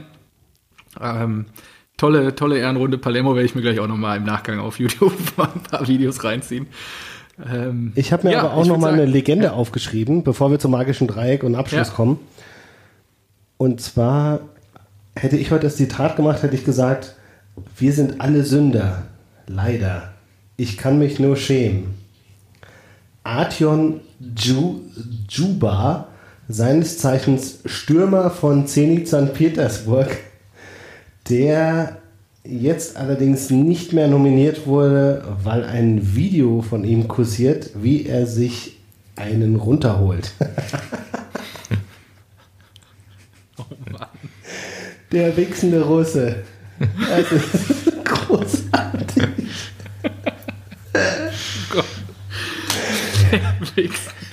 [1.00, 1.46] Ähm,
[1.96, 2.98] tolle, tolle Ehrenrunde.
[2.98, 6.66] Palermo werde ich mir gleich auch nochmal im Nachgang auf YouTube ein paar Videos reinziehen.
[7.52, 10.24] Ähm, Ich habe mir ja, aber auch ich noch würd mal sagen- eine Legende aufgeschrieben,
[10.24, 11.94] bevor wir zum magischen Dreieck und Abschluss Ja.
[11.94, 12.18] kommen.
[13.58, 14.40] Und zwar
[15.14, 17.14] hätte ich heute das Zitat gemacht, hätte ich gesagt,
[17.76, 19.04] wir sind alle Sünder.
[19.46, 20.14] Leider.
[20.56, 21.94] Ich kann mich nur schämen.
[23.22, 24.00] Artyom
[24.38, 24.80] Ju,
[25.28, 26.08] Juba,
[26.48, 29.34] seines Zeichens Stürmer von Zenit St.
[29.34, 30.16] Petersburg,
[31.28, 31.98] der
[32.44, 38.78] jetzt allerdings nicht mehr nominiert wurde, weil ein Video von ihm kursiert, wie er sich
[39.16, 40.32] einen runterholt.
[45.12, 46.42] Der wichsende Russe.
[46.78, 49.28] Das ist großartig.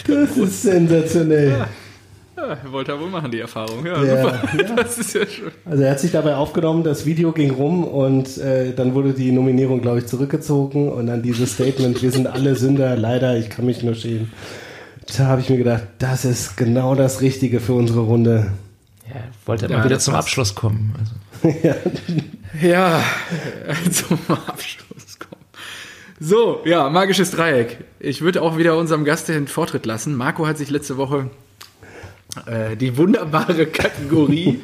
[0.07, 1.65] Das ist sensationell.
[2.35, 3.85] Ja, wollte er wohl machen, die Erfahrung.
[3.85, 4.41] Ja, Ja, super.
[4.75, 5.51] Das ist ja schön.
[5.65, 9.31] Also er hat sich dabei aufgenommen, das Video ging rum und äh, dann wurde die
[9.31, 13.65] Nominierung, glaube ich, zurückgezogen und dann dieses Statement, wir sind alle Sünder, leider, ich kann
[13.65, 14.31] mich nur schämen.
[15.17, 18.51] Da habe ich mir gedacht, das ist genau das Richtige für unsere Runde.
[19.07, 20.27] Ja, wollte Ja, mal wieder zum passt.
[20.27, 20.95] Abschluss kommen.
[20.99, 21.11] Also.
[22.61, 22.99] Ja,
[23.67, 25.41] äh, zum Abschluss kommen.
[26.19, 27.79] So, ja, magisches Dreieck.
[27.99, 30.15] Ich würde auch wieder unserem Gast den Vortritt lassen.
[30.15, 31.31] Marco hat sich letzte Woche
[32.45, 34.61] äh, die wunderbare Kategorie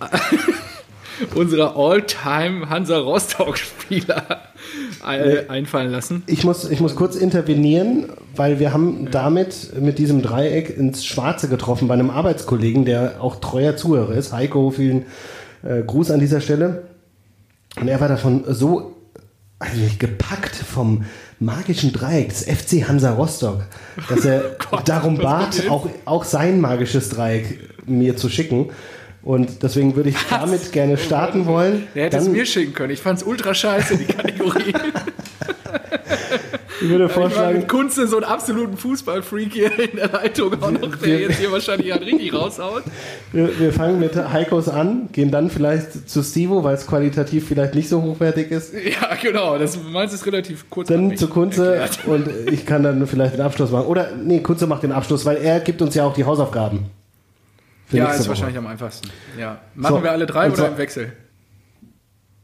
[1.34, 4.40] unserer All-Time Hansa Rostock-Spieler
[5.06, 6.22] äh, einfallen lassen.
[6.26, 11.48] Ich muss, ich muss kurz intervenieren, weil wir haben damit mit diesem Dreieck ins Schwarze
[11.48, 14.32] getroffen bei einem Arbeitskollegen, der auch treuer Zuhörer ist.
[14.32, 15.06] Heiko, vielen
[15.64, 16.84] äh, Gruß an dieser Stelle.
[17.80, 18.96] Und er war davon so
[19.58, 21.04] also gepackt vom
[21.40, 23.64] magischen Dreieck des FC Hansa Rostock,
[24.08, 25.24] dass er Gott, darum was
[25.58, 28.70] bat, auch, auch sein magisches Dreieck mir zu schicken.
[29.22, 31.84] Und deswegen würde ich damit gerne starten wollen.
[31.94, 32.92] Der hätte es Dann- mir schicken können.
[32.92, 34.74] Ich fand es ultra scheiße, die Kategorie.
[36.84, 40.70] Ich würde Ich vorschlagen, mit Kunze so einen absoluten Fußballfreak hier in der Leitung auch
[40.70, 42.82] noch, der jetzt hier wahrscheinlich einen richtig raushaut.
[43.32, 47.74] Wir, wir fangen mit Heikos an, gehen dann vielleicht zu Stivo, weil es qualitativ vielleicht
[47.74, 48.72] nicht so hochwertig ist.
[48.74, 49.58] Ja, genau.
[49.58, 50.88] Das meins ist relativ kurz.
[50.88, 53.86] Dann zu Kunze und ich kann dann vielleicht den Abschluss machen.
[53.86, 56.86] Oder nee, Kunze macht den Abschluss, weil er gibt uns ja auch die Hausaufgaben.
[57.90, 58.28] Ja, ist Woche.
[58.30, 59.08] wahrscheinlich am einfachsten.
[59.38, 59.58] Ja.
[59.74, 61.12] Machen So, wir alle drei oder zwar- im Wechsel?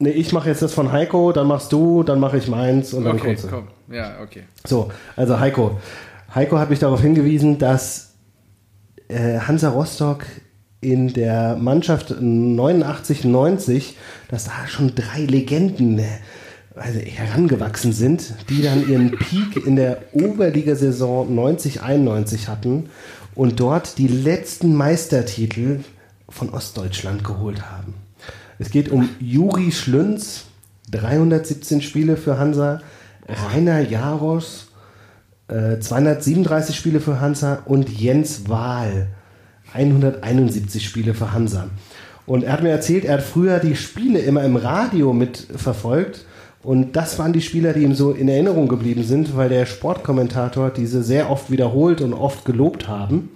[0.02, 3.04] Nee, ich mache jetzt das von Heiko, dann machst du, dann mache ich meins und
[3.04, 3.48] dann Okay, Kunze.
[3.48, 3.68] komm.
[3.94, 4.44] Ja, okay.
[4.66, 5.78] So, also Heiko.
[6.34, 8.14] Heiko hat mich darauf hingewiesen, dass
[9.08, 10.24] äh, Hansa Rostock
[10.80, 13.92] in der Mannschaft 89-90,
[14.28, 16.04] dass da schon drei Legenden äh,
[16.74, 22.88] also herangewachsen sind, die dann ihren Peak in der Oberligasaison 90-91 hatten
[23.34, 25.80] und dort die letzten Meistertitel
[26.30, 27.94] von Ostdeutschland geholt haben.
[28.60, 30.44] Es geht um Juri Schlünz,
[30.90, 32.82] 317 Spiele für Hansa,
[33.26, 34.68] Rainer Jaros,
[35.48, 39.06] äh, 237 Spiele für Hansa und Jens Wahl,
[39.72, 41.70] 171 Spiele für Hansa.
[42.26, 46.26] Und er hat mir erzählt, er hat früher die Spiele immer im Radio mitverfolgt.
[46.62, 50.68] Und das waren die Spieler, die ihm so in Erinnerung geblieben sind, weil der Sportkommentator
[50.68, 53.30] diese sehr oft wiederholt und oft gelobt haben.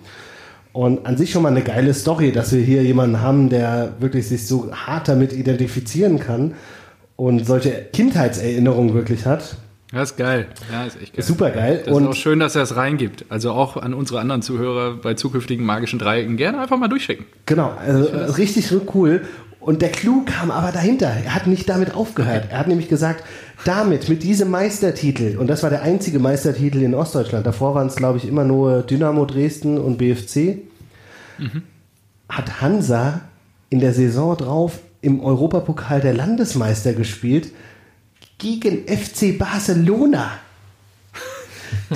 [0.74, 4.26] Und an sich schon mal eine geile Story, dass wir hier jemanden haben, der wirklich
[4.26, 6.54] sich so hart damit identifizieren kann
[7.14, 9.56] und solche Kindheitserinnerungen wirklich hat.
[9.92, 10.48] Das ist geil.
[10.72, 11.24] Ja, ist echt geil.
[11.24, 11.78] Super geil.
[11.78, 13.24] Das ist Und auch schön, dass er es reingibt.
[13.28, 17.24] Also auch an unsere anderen Zuhörer bei zukünftigen magischen Dreiecken gerne einfach mal durchschicken.
[17.46, 19.22] Genau, also richtig cool.
[19.64, 21.06] Und der Clou kam aber dahinter.
[21.06, 22.48] Er hat nicht damit aufgehört.
[22.50, 23.24] Er hat nämlich gesagt,
[23.64, 27.96] damit, mit diesem Meistertitel, und das war der einzige Meistertitel in Ostdeutschland, davor waren es,
[27.96, 30.58] glaube ich, immer nur Dynamo Dresden und BFC,
[32.28, 33.22] hat Hansa
[33.70, 37.50] in der Saison drauf im Europapokal der Landesmeister gespielt
[38.36, 40.30] gegen FC Barcelona.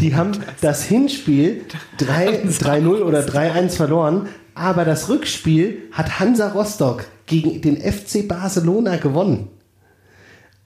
[0.01, 1.67] Die haben das Hinspiel
[1.99, 8.97] 3 3-0 oder 3-1 verloren, aber das Rückspiel hat Hansa Rostock gegen den FC Barcelona
[8.97, 9.49] gewonnen.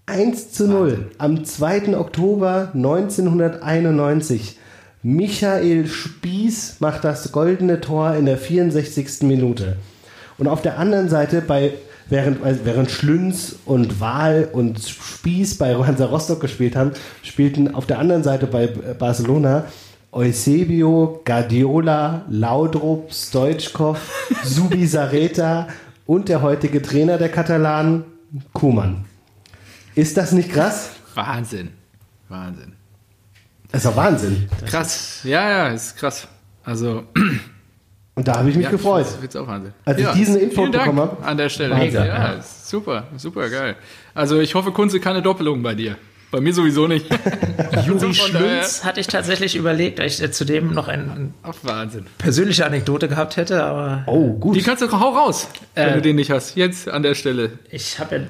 [0.06, 1.96] 1 zu 0 am 2.
[1.96, 4.58] Oktober 1991.
[5.02, 9.22] Michael Spieß macht das goldene Tor in der 64.
[9.22, 9.76] Minute.
[10.38, 11.72] Und auf der anderen Seite, bei,
[12.08, 16.92] während, also während Schlünz und Wahl und Spieß bei Hansa Rostock gespielt haben,
[17.22, 19.66] spielten auf der anderen Seite bei Barcelona
[20.12, 23.98] Eusebio, Guardiola, Laudrup, Stoichkov,
[24.44, 25.68] Subisareta
[26.06, 28.04] und der heutige Trainer der Katalanen,
[28.52, 29.04] Kuman.
[29.94, 30.90] Ist das nicht krass?
[31.14, 31.70] Wahnsinn.
[32.28, 32.72] Wahnsinn.
[33.70, 34.48] Das ist doch Wahnsinn.
[34.66, 35.20] Krass.
[35.24, 36.28] Ja, ja, ist krass.
[36.64, 37.04] Also,
[38.14, 39.06] Und da habe ich mich ja, gefreut.
[39.06, 39.72] Das ist auch Wahnsinn.
[39.86, 41.24] Als ich ja, diesen Input vielen Dank bekommen habe.
[41.24, 41.74] An der Stelle.
[41.74, 43.76] Wahnsinn, ja, super, super geil.
[44.14, 45.96] Also, ich hoffe, Kunze keine Doppelung bei dir.
[46.32, 47.06] Bei mir sowieso nicht.
[47.86, 51.30] Juri von Schlünz hatte ich tatsächlich überlegt, weil ich zudem noch eine
[51.62, 52.06] Wahnsinn.
[52.18, 54.56] persönliche Anekdote gehabt hätte, aber Oh, gut.
[54.56, 56.56] Die kannst du hau raus, wenn Äh, du den nicht hast.
[56.56, 57.50] Jetzt an der Stelle.
[57.70, 58.22] ich habe ja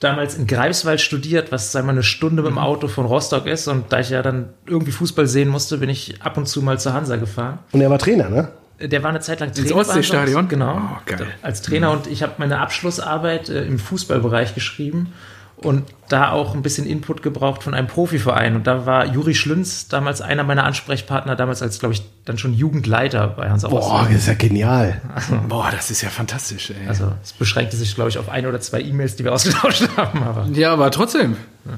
[0.00, 3.68] damals in Greifswald studiert, was sagen wir eine Stunde mit dem Auto von Rostock ist
[3.68, 6.78] und da ich ja dann irgendwie Fußball sehen musste, bin ich ab und zu mal
[6.80, 7.58] zur Hansa gefahren.
[7.72, 8.48] Und er war Trainer, ne?
[8.80, 9.76] Der war eine Zeit lang Trainer.
[9.76, 10.48] Ostseestadion?
[10.48, 10.90] bei Hansa, Genau.
[10.96, 11.26] Oh, geil.
[11.42, 15.12] Als Trainer und ich habe meine Abschlussarbeit äh, im Fußballbereich geschrieben
[15.56, 18.56] und da auch ein bisschen Input gebraucht von einem Profiverein.
[18.56, 22.52] Und da war Juri Schlünz damals einer meiner Ansprechpartner, damals als, glaube ich, dann schon
[22.54, 24.08] Jugendleiter bei Hansa Boah, Rostock.
[24.10, 25.00] das ist ja genial.
[25.48, 26.86] Boah, das ist ja fantastisch, ey.
[26.88, 30.22] Also es beschränkte sich, glaube ich, auf ein oder zwei E-Mails, die wir ausgetauscht haben.
[30.22, 31.36] Aber ja, aber trotzdem,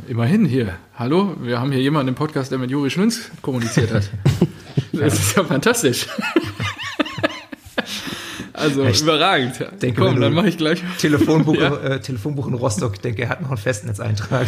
[0.08, 0.74] immerhin hier.
[0.98, 4.10] Hallo, wir haben hier jemanden im Podcast, der mit Juri Schlünz kommuniziert hat.
[4.90, 6.06] Das ist ja fantastisch.
[8.58, 9.54] Also überragend.
[9.82, 10.82] denke, Komm, dann mache ich gleich.
[10.98, 11.76] Telefonbuch, Ja.
[11.76, 14.46] äh, Telefonbuch in Rostock, ich denke, er hat noch einen Festnetzeintrag.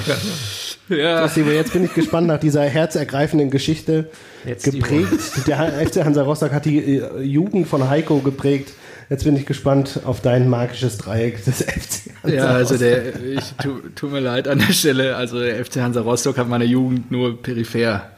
[0.88, 4.10] Ja, Lieber, jetzt bin ich gespannt nach dieser herzergreifenden Geschichte
[4.44, 5.08] Jetzt die geprägt.
[5.46, 8.72] Der FC Hansa Rostock hat die äh, Jugend von Heiko geprägt.
[9.08, 12.78] Jetzt bin ich gespannt auf dein magisches Dreieck des FC Hansa ja also Rostock.
[12.78, 15.16] der, ich tu, tut mir leid an der Stelle.
[15.16, 18.10] Also der FC Hansa Rostock hat meine Jugend nur peripher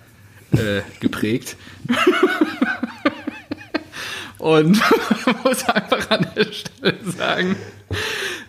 [0.52, 1.56] äh, geprägt.
[4.42, 4.76] Und
[5.24, 7.54] man muss einfach an der Stelle sagen,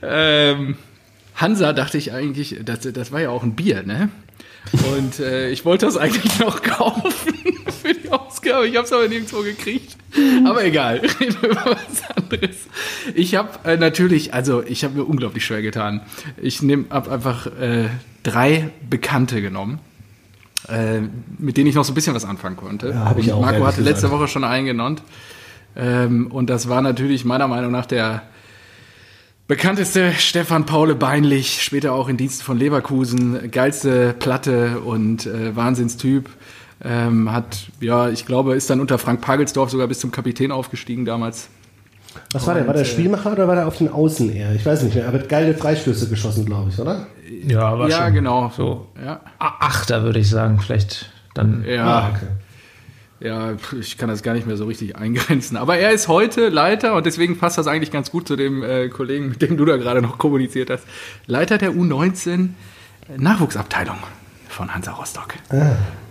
[0.01, 0.75] ähm,
[1.35, 4.09] Hansa dachte ich eigentlich, das, das war ja auch ein Bier, ne?
[4.91, 7.11] Und äh, ich wollte das eigentlich noch kaufen
[7.83, 8.67] für die Ausgabe.
[8.67, 9.95] Ich habe es aber nirgendwo gekriegt.
[10.47, 12.55] Aber egal, reden wir über was anderes.
[13.13, 16.01] Ich habe äh, natürlich, also ich habe mir unglaublich schwer getan.
[16.41, 17.89] Ich nehme hab einfach äh,
[18.23, 19.77] drei Bekannte genommen,
[20.69, 21.01] äh,
[21.37, 22.89] mit denen ich noch so ein bisschen was anfangen konnte.
[22.89, 24.09] Ja, ich auch, Marco hatte letzte.
[24.09, 25.03] Woche schon einen genannt.
[25.75, 28.23] Ähm, und das war natürlich meiner Meinung nach der
[29.47, 36.29] bekannteste Stefan Paule Beinlich, später auch in Diensten von Leverkusen, geilste Platte und äh, Wahnsinnstyp.
[36.83, 41.05] Ähm, hat, ja, ich glaube, ist dann unter Frank Pagelsdorf sogar bis zum Kapitän aufgestiegen
[41.05, 41.47] damals.
[42.31, 42.67] Was war der?
[42.67, 44.53] War der äh, Spielmacher oder war der auf den Außen eher?
[44.53, 45.07] Ich weiß nicht mehr.
[45.07, 47.07] Aber hat geile Freistöße geschossen, glaube ich, oder?
[47.47, 48.51] Ja, aber ja, schon genau.
[48.55, 50.59] so Ja, A- Achter, würde ich sagen.
[50.59, 51.63] Vielleicht dann.
[51.67, 52.27] ja, Ah, okay.
[53.23, 55.57] Ja, ich kann das gar nicht mehr so richtig eingrenzen.
[55.57, 58.89] Aber er ist heute Leiter und deswegen passt das eigentlich ganz gut zu dem äh,
[58.89, 60.83] Kollegen, mit dem du da gerade noch kommuniziert hast.
[61.25, 62.49] Leiter der U19
[63.17, 63.97] Nachwuchsabteilung
[64.49, 65.33] von Hansa Rostock.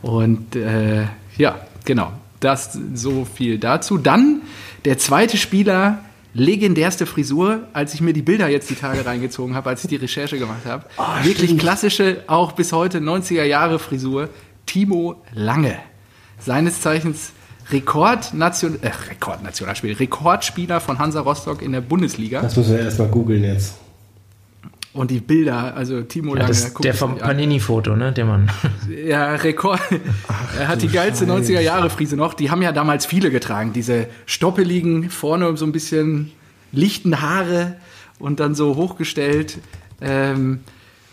[0.03, 1.07] Und äh,
[1.37, 2.13] ja, genau.
[2.41, 3.99] Das so viel dazu.
[3.99, 4.43] Dann
[4.85, 6.05] der zweite Spieler,
[6.35, 9.97] legendärste Frisur, als ich mir die Bilder jetzt die Tage reingezogen habe, als ich die
[9.97, 10.87] Recherche gemacht habe.
[11.23, 11.61] Wirklich stimmt.
[11.61, 14.29] klassische, auch bis heute 90er Jahre Frisur.
[14.67, 15.77] Timo Lange.
[16.45, 17.32] Seines Zeichens
[17.70, 22.43] Rekordnation, äh, Rekordnationalspieler, Rekordspieler von Hansa Rostock in der Bundesliga.
[22.43, 23.76] Das müssen wir erstmal googeln jetzt.
[24.93, 26.49] Und die Bilder, also Timo Ja, Lange.
[26.49, 27.16] das der vom.
[27.16, 28.12] Panini-Foto, ne?
[28.12, 28.51] Den man.
[29.07, 29.80] Ja, Rekord.
[30.59, 32.34] er hat die geilste 90er Jahre Frise noch.
[32.34, 33.72] Die haben ja damals viele getragen.
[33.72, 36.30] Diese stoppeligen, vorne so ein bisschen
[36.72, 37.76] lichten Haare
[38.18, 39.59] und dann so hochgestellt.
[40.03, 40.61] Ähm,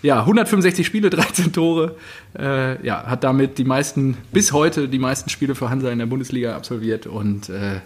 [0.01, 1.95] ja, 165 Spiele, 13 Tore.
[2.37, 6.05] Äh, ja, hat damit die meisten, bis heute die meisten Spiele für Hansa in der
[6.05, 7.81] Bundesliga absolviert und äh,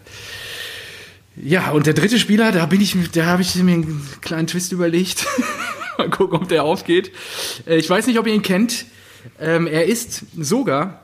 [1.35, 4.71] ja, und der dritte Spieler, da bin ich, da habe ich mir einen kleinen Twist
[4.71, 5.25] überlegt.
[5.97, 7.11] Mal gucken, ob der aufgeht.
[7.65, 8.85] Äh, Ich weiß nicht, ob ihr ihn kennt.
[9.39, 11.01] Ähm, er ist sogar,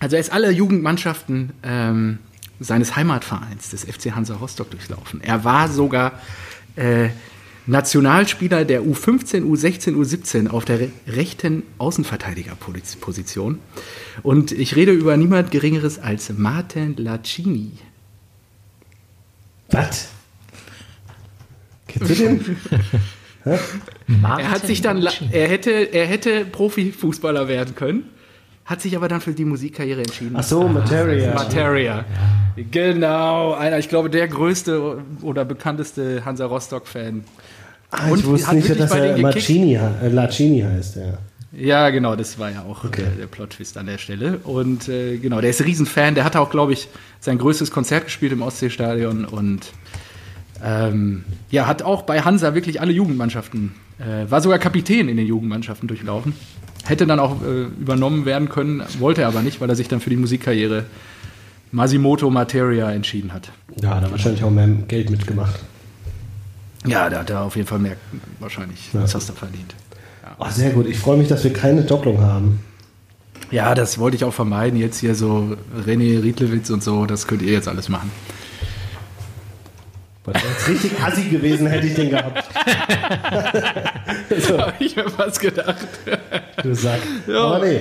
[0.00, 2.18] also er ist alle Jugendmannschaften ähm,
[2.58, 5.20] seines Heimatvereins, des FC Hansa Rostock, durchlaufen.
[5.22, 6.20] Er war sogar
[6.76, 7.10] äh,
[7.70, 13.60] Nationalspieler der U15, U16, U17 auf der re rechten Außenverteidigerposition.
[14.22, 17.72] Und ich rede über niemand Geringeres als Martin Lacini.
[19.70, 20.08] Was?
[21.86, 22.56] Kennst du den?
[24.22, 28.04] Er hat sich dann, er hätte, er hätte Profifußballer werden können,
[28.66, 30.34] hat sich aber dann für die Musikkarriere entschieden.
[30.36, 31.32] Ach so, Materia.
[31.32, 32.04] Materia.
[32.70, 37.24] Genau, einer, ich glaube, der größte oder bekannteste Hansa Rostock-Fan.
[37.90, 39.18] Ah, ich Und wusste hat nicht, dass er?
[39.18, 41.18] Marcini, äh, Lacini heißt, ja.
[41.52, 43.02] Ja, genau, das war ja auch Okay.
[43.02, 44.38] äh, der Plot-Twist an der Stelle.
[44.44, 46.14] Und äh, genau, der ist ein Riesenfan.
[46.14, 46.86] Der hatte auch, glaube ich,
[47.18, 49.62] sein größtes Konzert gespielt im Ostseestadion und
[50.64, 55.26] ähm, ja, hat auch bei Hansa wirklich alle Jugendmannschaften, äh, war sogar Kapitän in den
[55.26, 56.34] Jugendmannschaften durchlaufen.
[56.84, 60.00] Hätte dann auch äh, übernommen werden können, wollte er aber nicht, weil er sich dann
[60.00, 60.84] für die Musikkarriere
[61.72, 63.50] Masimoto Materia entschieden hat.
[63.80, 65.60] Ja, da wahrscheinlich auch mehr Geld mitgemacht.
[66.86, 67.96] Ja, da hat er auf jeden Fall mehr
[68.38, 68.88] wahrscheinlich.
[68.92, 69.74] Was hast du verdient?
[70.38, 70.86] Oh, sehr gut.
[70.86, 72.60] Ich freue mich, dass wir keine Doppelung haben.
[73.50, 74.78] Ja, das wollte ich auch vermeiden.
[74.78, 75.56] Jetzt hier so
[75.86, 78.10] René Riedlewitz und so, das könnt ihr jetzt alles machen.
[80.24, 82.44] Das wäre jetzt richtig assi gewesen, hätte ich den gehabt.
[84.40, 85.88] so, Habe ich mir fast gedacht.
[86.62, 87.00] du Sack.
[87.26, 87.80] Aber nee,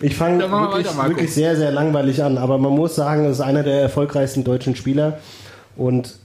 [0.00, 2.38] ich fange wirklich, weiter, wirklich sehr, sehr langweilig an.
[2.38, 5.18] Aber man muss sagen, es ist einer der erfolgreichsten deutschen Spieler.
[5.76, 6.18] Und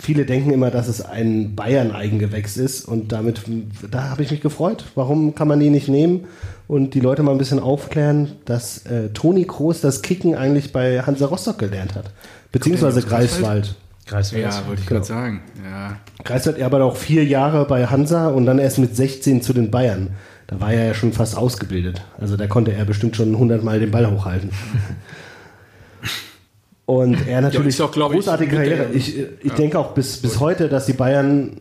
[0.00, 2.84] viele denken immer, dass es ein Bayern-Eigengewächs ist.
[2.86, 3.42] Und damit,
[3.90, 4.84] da habe ich mich gefreut.
[4.94, 6.24] Warum kann man die nicht nehmen?
[6.66, 11.02] Und die Leute mal ein bisschen aufklären, dass äh, Toni Kroos das Kicken eigentlich bei
[11.02, 12.10] Hansa Rostock gelernt hat.
[12.52, 13.74] Beziehungsweise Greifswald.
[14.06, 14.56] Kreiswärts.
[14.56, 15.00] Ja, wollte ich Genau.
[15.00, 15.40] gerade sagen.
[15.64, 15.96] Ja.
[16.24, 19.70] Greifswald, er aber auch vier Jahre bei Hansa und dann erst mit 16 zu den
[19.70, 20.10] Bayern.
[20.48, 22.02] Da war er ja schon fast ausgebildet.
[22.20, 24.50] Also da konnte er bestimmt schon 100 Mal den Ball hochhalten.
[26.90, 28.92] Und er natürlich glaub ich, großartige mit Karriere.
[28.92, 31.52] Ich, ich denke auch bis, bis heute, dass die Bayern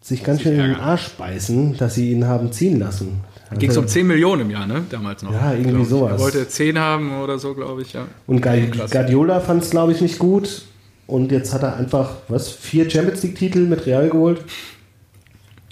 [0.00, 0.74] sich ganz schön in den.
[0.74, 3.20] Arsch beißen, dass sie ihn haben ziehen lassen.
[3.60, 4.82] Ging es Also- um 10 Millionen im Jahr, ne?
[4.90, 5.32] Damals noch.
[5.32, 5.88] Ja, irgendwie ich.
[5.88, 6.14] sowas.
[6.14, 8.08] Er wollte 10 haben oder so, glaube ich, ja.
[8.26, 8.42] Und.
[8.42, 10.62] Guardiola fand es, glaube ich, nicht gut.
[11.06, 14.40] Und jetzt hat er einfach, was, vier Champions League-Titel mit Real geholt.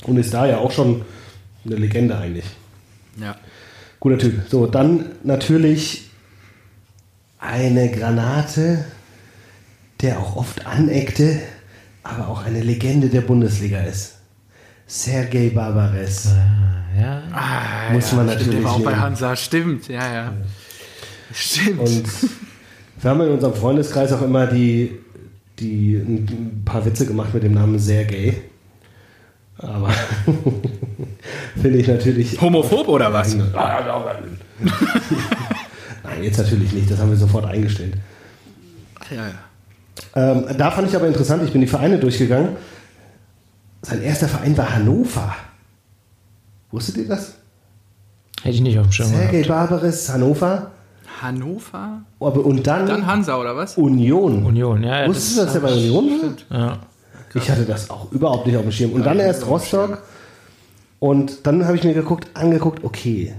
[0.04, 1.02] Und ist da ja auch schon
[1.66, 2.44] eine Legende eigentlich.
[3.20, 3.34] Ja.
[3.98, 4.34] Guter Typ.
[4.48, 6.03] So, dann natürlich
[7.44, 8.84] eine Granate,
[10.00, 11.40] der auch oft aneckte,
[12.02, 14.16] aber auch eine Legende der Bundesliga ist.
[14.86, 16.28] Sergei Barbares.
[16.98, 17.22] Ja.
[17.32, 18.96] Ah, Muss ja, man stimmt, natürlich Der war auch bei.
[18.96, 20.32] Hansa, stimmt, ja, ja.
[21.32, 21.80] Stimmt.
[21.80, 22.04] Und
[23.00, 24.98] wir haben in unserem Freundeskreis auch immer die,
[25.58, 28.36] die ein paar Witze gemacht mit dem Namen Sergei.
[29.58, 29.90] Aber
[31.60, 32.40] finde ich natürlich.
[32.40, 33.36] Homophob oder was?
[36.14, 36.90] Nein, jetzt natürlich nicht.
[36.90, 37.94] Das haben wir sofort eingestellt.
[39.10, 40.32] Ja, ja.
[40.32, 42.56] Ähm, da fand ich aber interessant, ich bin die Vereine durchgegangen.
[43.82, 45.34] Sein erster Verein war Hannover.
[46.70, 47.34] Wusstet ihr das?
[48.42, 49.70] Hätte ich nicht auf dem Schirm Sergei gehabt.
[49.70, 50.70] Barbares, Hannover.
[51.20, 52.02] Hannover?
[52.20, 53.76] Aber, und dann, Dann Hansa oder was?
[53.76, 54.44] Union.
[54.44, 55.02] Union, ja.
[55.02, 56.58] ja, Wusstest du, dass er bei Union war?
[56.58, 56.78] Ja.
[57.34, 58.92] Ich hatte das auch überhaupt nicht auf dem Schirm.
[58.92, 60.02] Und dann erst Rostock.
[61.00, 63.34] Und dann habe ich mir geguckt, angeguckt, okay,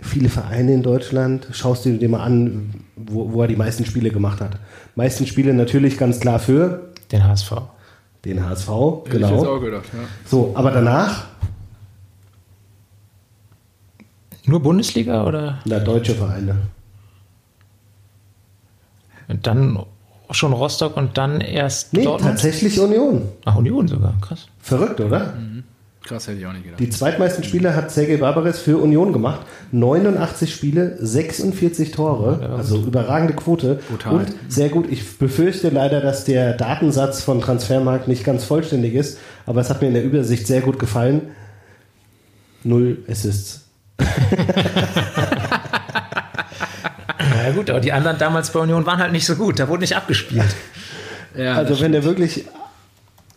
[0.00, 4.10] viele Vereine in Deutschland, schaust du dir mal an, wo, wo er die meisten Spiele
[4.10, 4.58] gemacht hat.
[4.94, 7.52] Meisten Spiele natürlich ganz klar für Den HSV.
[8.24, 9.46] den HSV, Hätte ich jetzt genau.
[9.56, 10.00] auch gedacht, ja.
[10.26, 11.26] So, aber danach,
[14.48, 16.56] Nur Bundesliga oder na, deutsche Vereine.
[19.42, 19.78] dann
[20.30, 22.32] schon Rostock und dann erst Nee, Dortmund?
[22.34, 23.22] tatsächlich Union.
[23.44, 24.46] Ach, Union sogar, krass.
[24.60, 25.34] Verrückt, oder?
[26.06, 26.80] Krass, hätte ich auch nicht gedacht.
[26.80, 29.40] Die zweitmeisten Spiele hat Sergei Barbares für Union gemacht.
[29.72, 32.54] 89 Spiele, 46 Tore.
[32.56, 33.80] Also überragende Quote.
[33.88, 34.14] Brutal.
[34.14, 34.86] Und sehr gut.
[34.90, 39.18] Ich befürchte leider, dass der Datensatz von Transfermarkt nicht ganz vollständig ist.
[39.46, 41.22] Aber es hat mir in der Übersicht sehr gut gefallen.
[42.62, 43.64] Null Assists.
[47.44, 49.58] Ja gut, aber die anderen damals bei Union waren halt nicht so gut.
[49.60, 50.56] Da wurde nicht abgespielt.
[51.36, 52.44] Ja, Also wenn der wirklich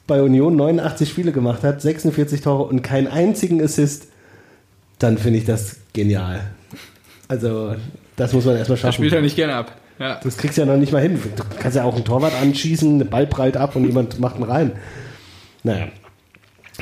[0.09, 4.07] bei Union 89 Spiele gemacht hat, 46 Tore und keinen einzigen Assist,
[4.97, 6.41] dann finde ich das genial.
[7.29, 7.75] Also
[8.17, 8.95] das muss man erstmal das schaffen.
[8.95, 9.77] spielt er nicht gerne ab.
[9.99, 10.19] Ja.
[10.21, 11.19] Das kriegst du ja noch nicht mal hin.
[11.35, 14.43] Du kannst ja auch einen Torwart anschießen, der Ball prallt ab und jemand macht ihn
[14.43, 14.71] rein.
[15.63, 15.87] Naja.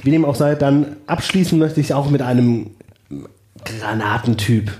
[0.03, 2.71] Wie dem auch sei, dann abschließen möchte ich auch mit einem
[3.65, 4.71] Granatentyp.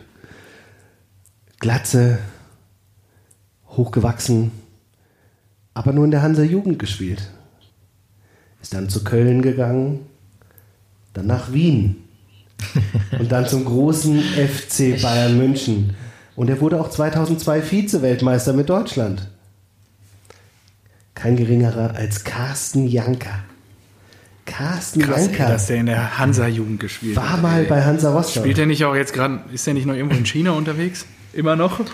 [1.60, 2.20] Glatze,
[3.70, 4.52] hochgewachsen,
[5.74, 7.32] aber nur in der Hansa Jugend gespielt.
[8.68, 10.02] Ist dann zu Köln gegangen,
[11.14, 12.04] dann nach Wien
[13.18, 15.96] und dann zum großen FC Bayern München.
[16.36, 19.30] Und er wurde auch 2002 Vize-Weltmeister mit Deutschland.
[21.16, 23.40] Kein geringerer als Carsten Janka.
[24.46, 27.42] Carsten Krass, ey, Janka dass der in der Hansa-Jugend gespielt war hat.
[27.42, 27.68] mal ey.
[27.68, 28.44] bei Hansa Rostock.
[28.44, 31.06] Spielt er nicht auch jetzt gerade, ist er nicht noch irgendwo in China unterwegs?
[31.32, 31.80] Immer noch?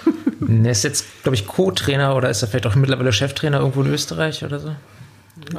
[0.63, 3.87] Er ist jetzt, glaube ich, Co-Trainer oder ist er vielleicht auch mittlerweile Cheftrainer irgendwo in
[3.87, 4.75] Österreich oder so?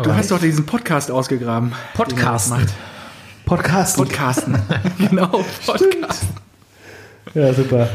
[0.03, 1.71] Du hast doch diesen Podcast ausgegraben.
[1.97, 2.75] Macht.
[3.47, 3.97] Podcast.
[3.97, 4.59] Podcasten.
[4.99, 6.25] genau, Podcast.
[7.35, 7.89] Ja, super.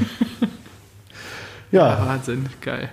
[1.71, 2.89] Ja, Wahnsinn, geil.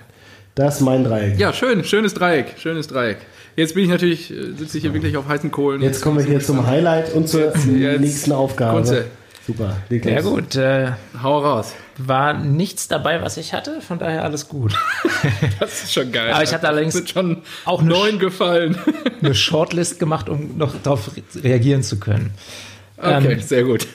[0.55, 1.37] das ist mein Dreieck.
[1.39, 3.17] Ja, schön, schönes Dreieck, schönes Dreieck.
[3.55, 5.81] Jetzt bin ich natürlich, äh, sitze ich hier wirklich auf heißen Kohlen.
[5.81, 8.77] Jetzt kommen wir hier zum Highlight und zur Jetzt- jetzt- nächsten Aufgabe.
[8.77, 9.05] Kunze.
[9.45, 10.23] Super, leg Ja los.
[10.25, 10.91] gut, äh,
[11.23, 11.73] Hau raus.
[11.99, 14.73] War nichts dabei, was ich hatte, von daher alles gut.
[15.59, 16.31] Das ist schon geil.
[16.31, 18.77] Aber ich hatte allerdings sind schon auch neun gefallen.
[19.21, 22.31] Eine Shortlist gemacht, um noch darauf re reagieren zu können.
[22.97, 23.87] Okay, Ähm, sehr gut.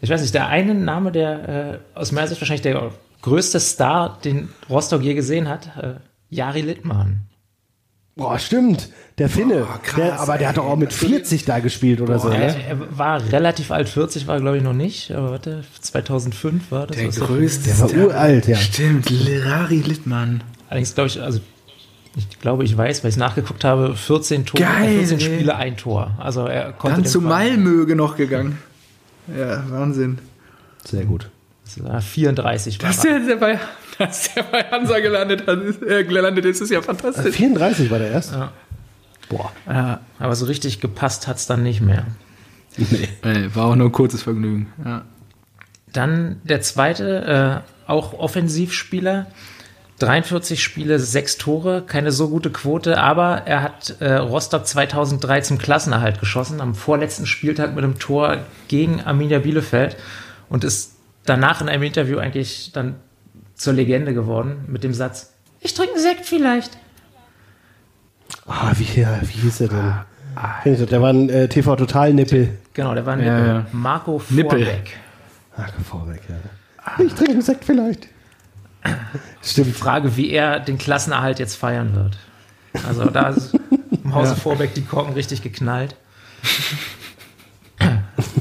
[0.00, 2.90] Ich weiß nicht, der eine Name, der äh, aus meiner Sicht wahrscheinlich der
[3.22, 5.94] größte Star, den Rostock je gesehen hat, äh,
[6.30, 7.22] Jari Littmann.
[8.16, 8.90] Boah, stimmt.
[9.18, 9.60] Der Finne.
[9.64, 12.28] Boah, krass, der, aber der hat doch auch mit 40 da gespielt oder so.
[12.28, 12.64] Er, Ne?
[12.68, 16.96] er war relativ alt, 40 war glaube ich noch nicht, aber warte, 2005 war das.
[16.96, 17.70] Der größte.
[17.70, 18.56] Der war uralt, ja.
[18.56, 20.44] Stimmt, Lerari Littmann.
[20.68, 21.40] Allerdings glaube ich, also
[22.16, 25.24] ich glaube, ich weiß, weil ich es nachgeguckt habe, 14 Tore, Geil, 14 ey.
[25.24, 26.12] Spiele, ein Tor.
[26.18, 28.58] Also er konnte Dann zu Verein- Malmö noch gegangen.
[29.36, 30.18] Ja, Wahnsinn.
[30.84, 31.28] Sehr gut.
[31.64, 33.18] Das war 34 war Dass er.
[33.18, 33.58] der, der, bei,
[33.98, 37.34] dass der bei Hansa gelandet, hat, ist, äh, gelandet ist, ist ja Äh, fantastisch.
[37.36, 38.32] 34 war der erst?
[38.32, 38.52] Ja.
[39.28, 39.52] Boah.
[39.66, 42.04] Ja, aber so richtig gepasst hat es dann nicht mehr.
[42.76, 43.08] Nee.
[43.22, 44.72] Ey, war auch nur ein kurzes Vergnügen.
[44.84, 45.02] Ja.
[45.92, 49.26] Dann der zweite, äh, auch Offensivspieler.
[50.00, 55.58] 43 Spiele, 6 Tore, keine so gute Quote, aber er hat äh, Rostock 2003 zum
[55.58, 59.96] Klassenerhalt geschossen, am vorletzten Spieltag mit einem Tor gegen Arminia Bielefeld
[60.48, 60.93] und ist
[61.26, 62.96] danach in einem Interview eigentlich dann
[63.54, 66.76] zur Legende geworden mit dem Satz, ich trinke einen Sekt vielleicht.
[68.46, 69.94] Ah, wie, ja, wie hieß er denn?
[70.64, 72.58] Ich doch, Der war ein äh, TV-Total-Nippel.
[72.72, 73.46] Genau, der war Ja, Nippel.
[73.54, 73.66] ja.
[73.72, 74.64] Marco Nippel.
[74.64, 74.96] Vorbeck.
[75.56, 77.04] Ah, vorweg, ja.
[77.04, 78.08] Ich trinke einen Sekt vielleicht.
[79.42, 79.76] Stimmt.
[79.76, 82.18] Frage, wie er den Klassenerhalt jetzt feiern wird.
[82.86, 83.54] Also da ist
[84.04, 85.94] im Hause Vorbeck die Korken richtig geknallt.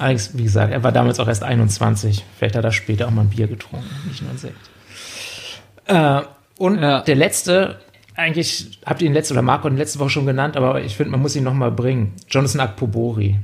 [0.03, 2.25] Allerdings, wie gesagt, er war damals auch erst 21.
[2.37, 4.57] Vielleicht hat er später auch mal ein Bier getrunken, nicht nur ein Sekt.
[5.85, 6.21] Äh,
[6.57, 7.01] und Ja.
[7.01, 7.79] der letzte,
[8.15, 11.11] eigentlich habt ihr ihn letzte oder Marco ihn letzte Woche schon genannt, aber ich finde,
[11.11, 12.13] man muss ihn nochmal bringen.
[12.29, 13.39] Jonathan Akpobori.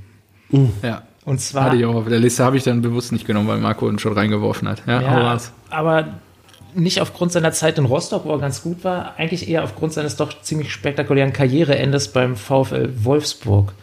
[0.83, 1.03] ja.
[1.25, 3.59] Und zwar Hatte ich auch auf der Liste, habe ich dann bewusst nicht genommen, weil
[3.59, 4.81] Marco ihn schon reingeworfen hat.
[4.87, 5.37] Ja, Ja,
[5.69, 6.07] aber
[6.73, 10.15] nicht aufgrund seiner Zeit in Rostock, wo er ganz gut war, eigentlich eher aufgrund seines
[10.15, 13.73] doch ziemlich spektakulären Karriereendes beim VfL Wolfsburg.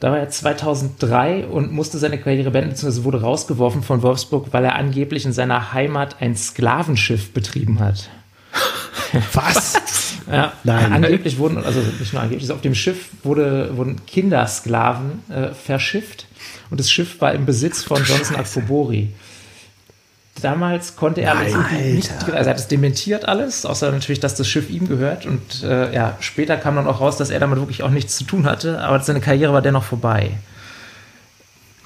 [0.00, 4.64] Da war er 2003 und musste seine Karriere beenden, beziehungsweise wurde rausgeworfen von Wolfsburg, weil
[4.64, 8.08] er angeblich in seiner Heimat ein Sklavenschiff betrieben hat.
[9.34, 9.74] Was?
[10.30, 10.92] Ja, Nein.
[10.92, 16.26] angeblich wurden, also nicht nur angeblich, auf dem Schiff wurde, wurden Kindersklaven äh, verschifft
[16.70, 19.08] und das Schiff war im Besitz von Johnson Akpobori.
[20.42, 24.48] Damals konnte er Nein, nicht, also er hat es dementiert alles, außer natürlich, dass das
[24.48, 27.82] Schiff ihm gehört und äh, ja, später kam dann auch raus, dass er damit wirklich
[27.82, 30.38] auch nichts zu tun hatte, aber seine Karriere war dennoch vorbei.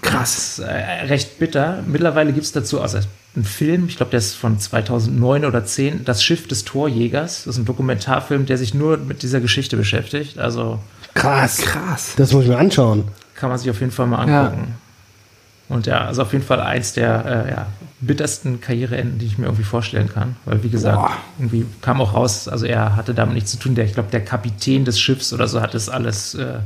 [0.03, 0.59] Krass.
[0.59, 1.83] Äh, recht bitter.
[1.87, 2.99] Mittlerweile gibt es dazu also
[3.35, 7.45] einen Film, ich glaube, der ist von 2009 oder 10, Das Schiff des Torjägers.
[7.45, 10.39] Das ist ein Dokumentarfilm, der sich nur mit dieser Geschichte beschäftigt.
[10.39, 10.79] Also
[11.15, 11.59] Krass.
[11.59, 12.13] Krass.
[12.17, 13.05] Das muss ich mir anschauen.
[13.35, 14.53] kann man sich auf jeden Fall mal Ja.
[15.75, 17.67] Und ja, also auf jeden Fall eins der äh, ja,
[18.01, 20.37] bittersten Karriereenden, die ich mir irgendwie vorstellen kann.
[20.45, 21.17] Weil, wie gesagt, Boah.
[21.37, 23.75] irgendwie kam auch raus, also er hatte damit nichts zu tun.
[23.75, 26.61] Der, ich glaube, der Kapitän des Schiffs oder so hat das alles äh,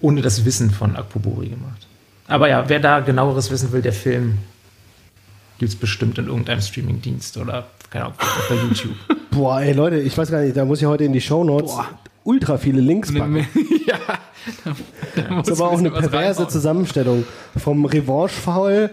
[0.00, 1.86] ohne das Wissen von Akpobori gemacht.
[2.26, 4.38] Aber ja, wer da genaueres wissen will, der Film
[5.58, 8.16] gibt es bestimmt in irgendeinem Streamingdienst oder, keine Ahnung,
[8.48, 8.96] bei YouTube.
[9.30, 11.76] Boah, ey Leute, ich weiß gar nicht, da muss ich heute in die Shownotes
[12.24, 13.36] ultra viele Links packen.
[13.86, 13.98] ja.
[15.14, 16.48] Das ist aber auch eine perverse reinhauen.
[16.48, 17.24] Zusammenstellung.
[17.56, 18.90] Vom Revanche-Foul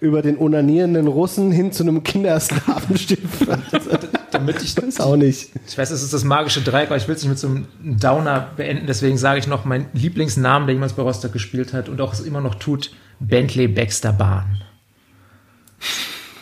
[0.00, 3.46] über den onanierenden Russen hin zu einem Kindersklavenstift.
[4.30, 5.50] Damit ich, weiß auch nicht.
[5.66, 7.66] ich weiß, es ist das magische Dreieck, aber ich will es nicht mit so einem
[7.82, 12.00] Downer beenden, deswegen sage ich noch meinen Lieblingsnamen, der jemals bei Rostock gespielt hat und
[12.00, 12.90] auch es immer noch tut,
[13.20, 14.62] Bentley Baxter Bahn.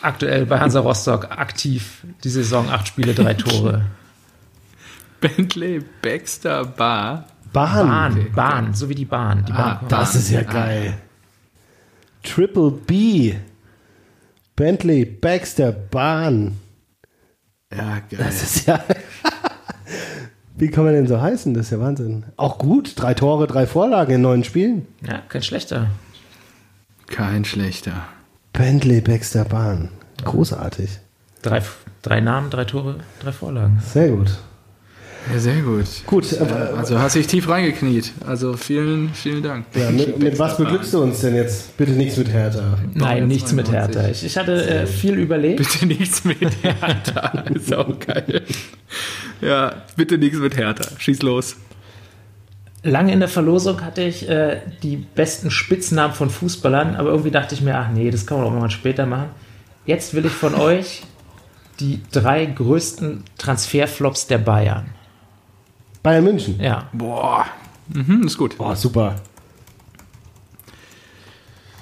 [0.01, 3.85] Aktuell bei Hansa Rostock aktiv, die Saison acht Spiele, drei Tore.
[5.21, 7.27] Bentley Baxter Bar.
[7.55, 7.87] Bahn.
[7.87, 8.29] Bahn, okay.
[8.35, 9.45] Bahn, so wie die Bahn.
[9.47, 9.87] Die Ah, Bahn.
[9.89, 10.93] Das ist ja geil.
[12.23, 13.35] Triple B.
[14.55, 16.57] Bentley Baxter Bahn.
[17.71, 18.19] Ja, geil.
[18.19, 18.79] Das ist ja.
[20.57, 21.53] Wie kann man denn so heißen?
[21.53, 22.23] Das ist ja Wahnsinn.
[22.37, 22.93] Auch gut.
[22.95, 24.87] Drei Tore, drei Vorlagen in neun Spielen.
[25.05, 25.87] Ja, kein schlechter.
[27.07, 28.05] Kein schlechter.
[28.53, 29.89] Bentley Baxter Bahn.
[30.23, 30.99] Großartig.
[31.41, 31.61] Drei,
[32.01, 33.79] drei Namen, drei Tore, drei Vorlagen.
[33.85, 34.37] Sehr gut.
[35.33, 35.85] Ja, sehr gut.
[36.05, 36.43] Gut, Äh,
[36.77, 38.11] Also hast dich tief reingekniet.
[38.25, 39.65] Also vielen, vielen Dank.
[39.73, 41.75] ja, mit, mit was beglückst du uns denn jetzt?
[41.77, 42.77] Bitte nichts mit Hertha.
[42.93, 43.95] Nein, nichts mit 92.
[43.95, 44.11] Hertha.
[44.11, 45.57] Ich, ich hatte äh, viel überlegt.
[45.57, 47.43] Bitte nichts mit Hertha.
[47.53, 48.43] ist auch geil.
[49.41, 50.85] Ja, bitte nichts mit Hertha.
[50.97, 51.55] Schieß los.
[52.83, 57.55] Lange in der Verlosung hatte ich äh, die besten Spitznamen von Fußballern, aber irgendwie dachte
[57.55, 59.29] ich mir, ach nee, das kann man auch mal später machen.
[59.87, 61.01] Jetzt will ich von euch
[61.79, 64.85] die drei größten Transferflops der Bayern.
[66.05, 66.59] Bayern München.
[66.61, 67.47] Ja, Boah.
[67.87, 68.59] Mhm, ist gut.
[68.59, 69.15] Boah, super.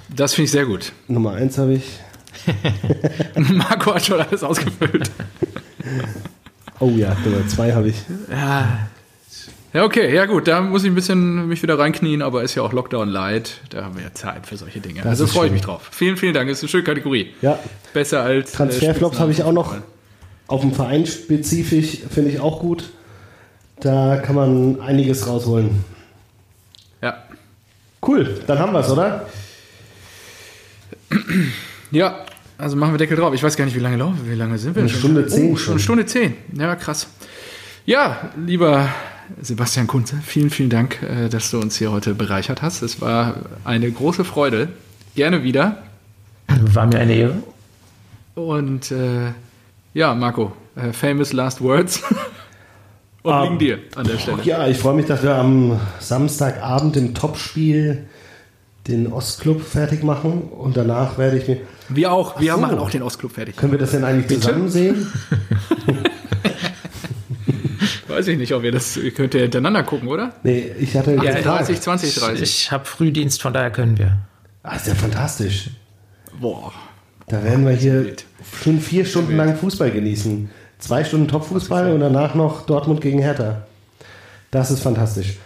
[0.08, 0.92] Das finde ich sehr gut.
[1.08, 1.84] Nummer eins habe ich.
[3.52, 5.10] Marco hat schon alles ausgefüllt.
[6.80, 7.96] Oh ja, Nummer zwei habe ich.
[8.30, 8.88] Ja.
[9.74, 12.62] Ja, okay, ja gut, da muss ich ein bisschen mich wieder reinknien, aber ist ja
[12.62, 13.60] auch Lockdown light.
[13.68, 15.04] Da haben wir ja Zeit für solche Dinge.
[15.04, 15.88] also ist freue ich mich drauf.
[15.90, 16.48] Vielen, vielen Dank.
[16.48, 17.34] Das ist eine schöne Kategorie.
[17.42, 17.58] Ja,
[17.92, 18.54] Besser als.
[18.54, 19.74] äh, Transferflops habe ich auch noch
[20.46, 22.84] auf dem Verein spezifisch, finde ich auch gut.
[23.80, 25.84] Da kann man einiges rausholen.
[27.02, 27.22] Ja.
[28.06, 29.26] Cool, dann haben wir es, oder?
[31.90, 32.24] Ja,
[32.58, 33.34] also machen wir Deckel drauf.
[33.34, 34.32] Ich weiß gar nicht, wie lange laufen wir.
[34.32, 35.00] Wie lange sind wir Eine schon?
[35.00, 35.58] Stunde zehn Oh, schon.
[35.64, 35.72] schon.
[35.74, 36.34] Eine Stunde zehn.
[36.56, 37.08] Ja, krass.
[37.86, 38.88] Ja, lieber
[39.40, 42.82] Sebastian Kunze, vielen, vielen Dank, äh, dass du uns hier heute bereichert hast.
[42.82, 44.68] Es war eine große Freude.
[45.14, 45.82] Gerne wieder.
[46.48, 47.42] War mir eine Ehre.
[48.34, 49.32] Und äh,
[49.94, 52.02] ja, Marco, äh, famous last words.
[53.24, 54.42] Und Ah, liegen dir an der Stelle.
[54.44, 58.04] Ja, ich freue mich, dass wir am Samstagabend im Topspiel
[58.86, 61.56] den Ostclub fertig machen und danach werde ich mir.
[61.88, 62.38] Wir auch.
[62.38, 62.60] Wir so.
[62.60, 63.56] machen auch den Ostclub fertig.
[63.56, 65.06] Können wir das denn eigentlich zusammen sehen?
[68.08, 70.34] Weiß ich nicht, ob ihr das könnt ihr hintereinander gucken, oder?
[70.42, 71.14] Nee, ich hatte.
[71.14, 71.46] Ja, gefragt.
[71.46, 72.42] 30, 20, 30.
[72.42, 74.18] Ich habe Frühdienst, von daher können wir.
[74.62, 75.70] Ah, ist ja fantastisch.
[76.38, 76.74] Boah.
[77.26, 78.14] Da werden wir hier
[78.62, 80.50] schon vier Stunden lang Fußball genießen.
[80.78, 83.62] Zwei Stunden Topfußball und danach noch Dortmund gegen Hertha.
[84.50, 85.38] Das ist fantastisch.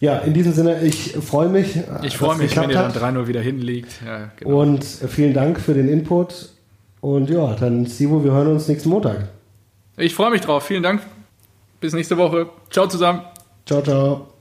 [0.00, 1.78] Ja, in diesem Sinne, ich freue mich.
[2.02, 3.16] Ich freue mich, wenn ihr dann dran.
[3.16, 3.92] 3-0 wieder hinliegt.
[4.04, 4.60] Ja, genau.
[4.60, 6.50] Und vielen Dank für den Input.
[7.00, 9.28] Und ja, dann Sivo, wir hören uns nächsten Montag.
[9.96, 10.64] Ich freue mich drauf.
[10.64, 11.02] Vielen Dank.
[11.80, 12.48] Bis nächste Woche.
[12.70, 13.22] Ciao zusammen.
[13.64, 14.31] Ciao, ciao.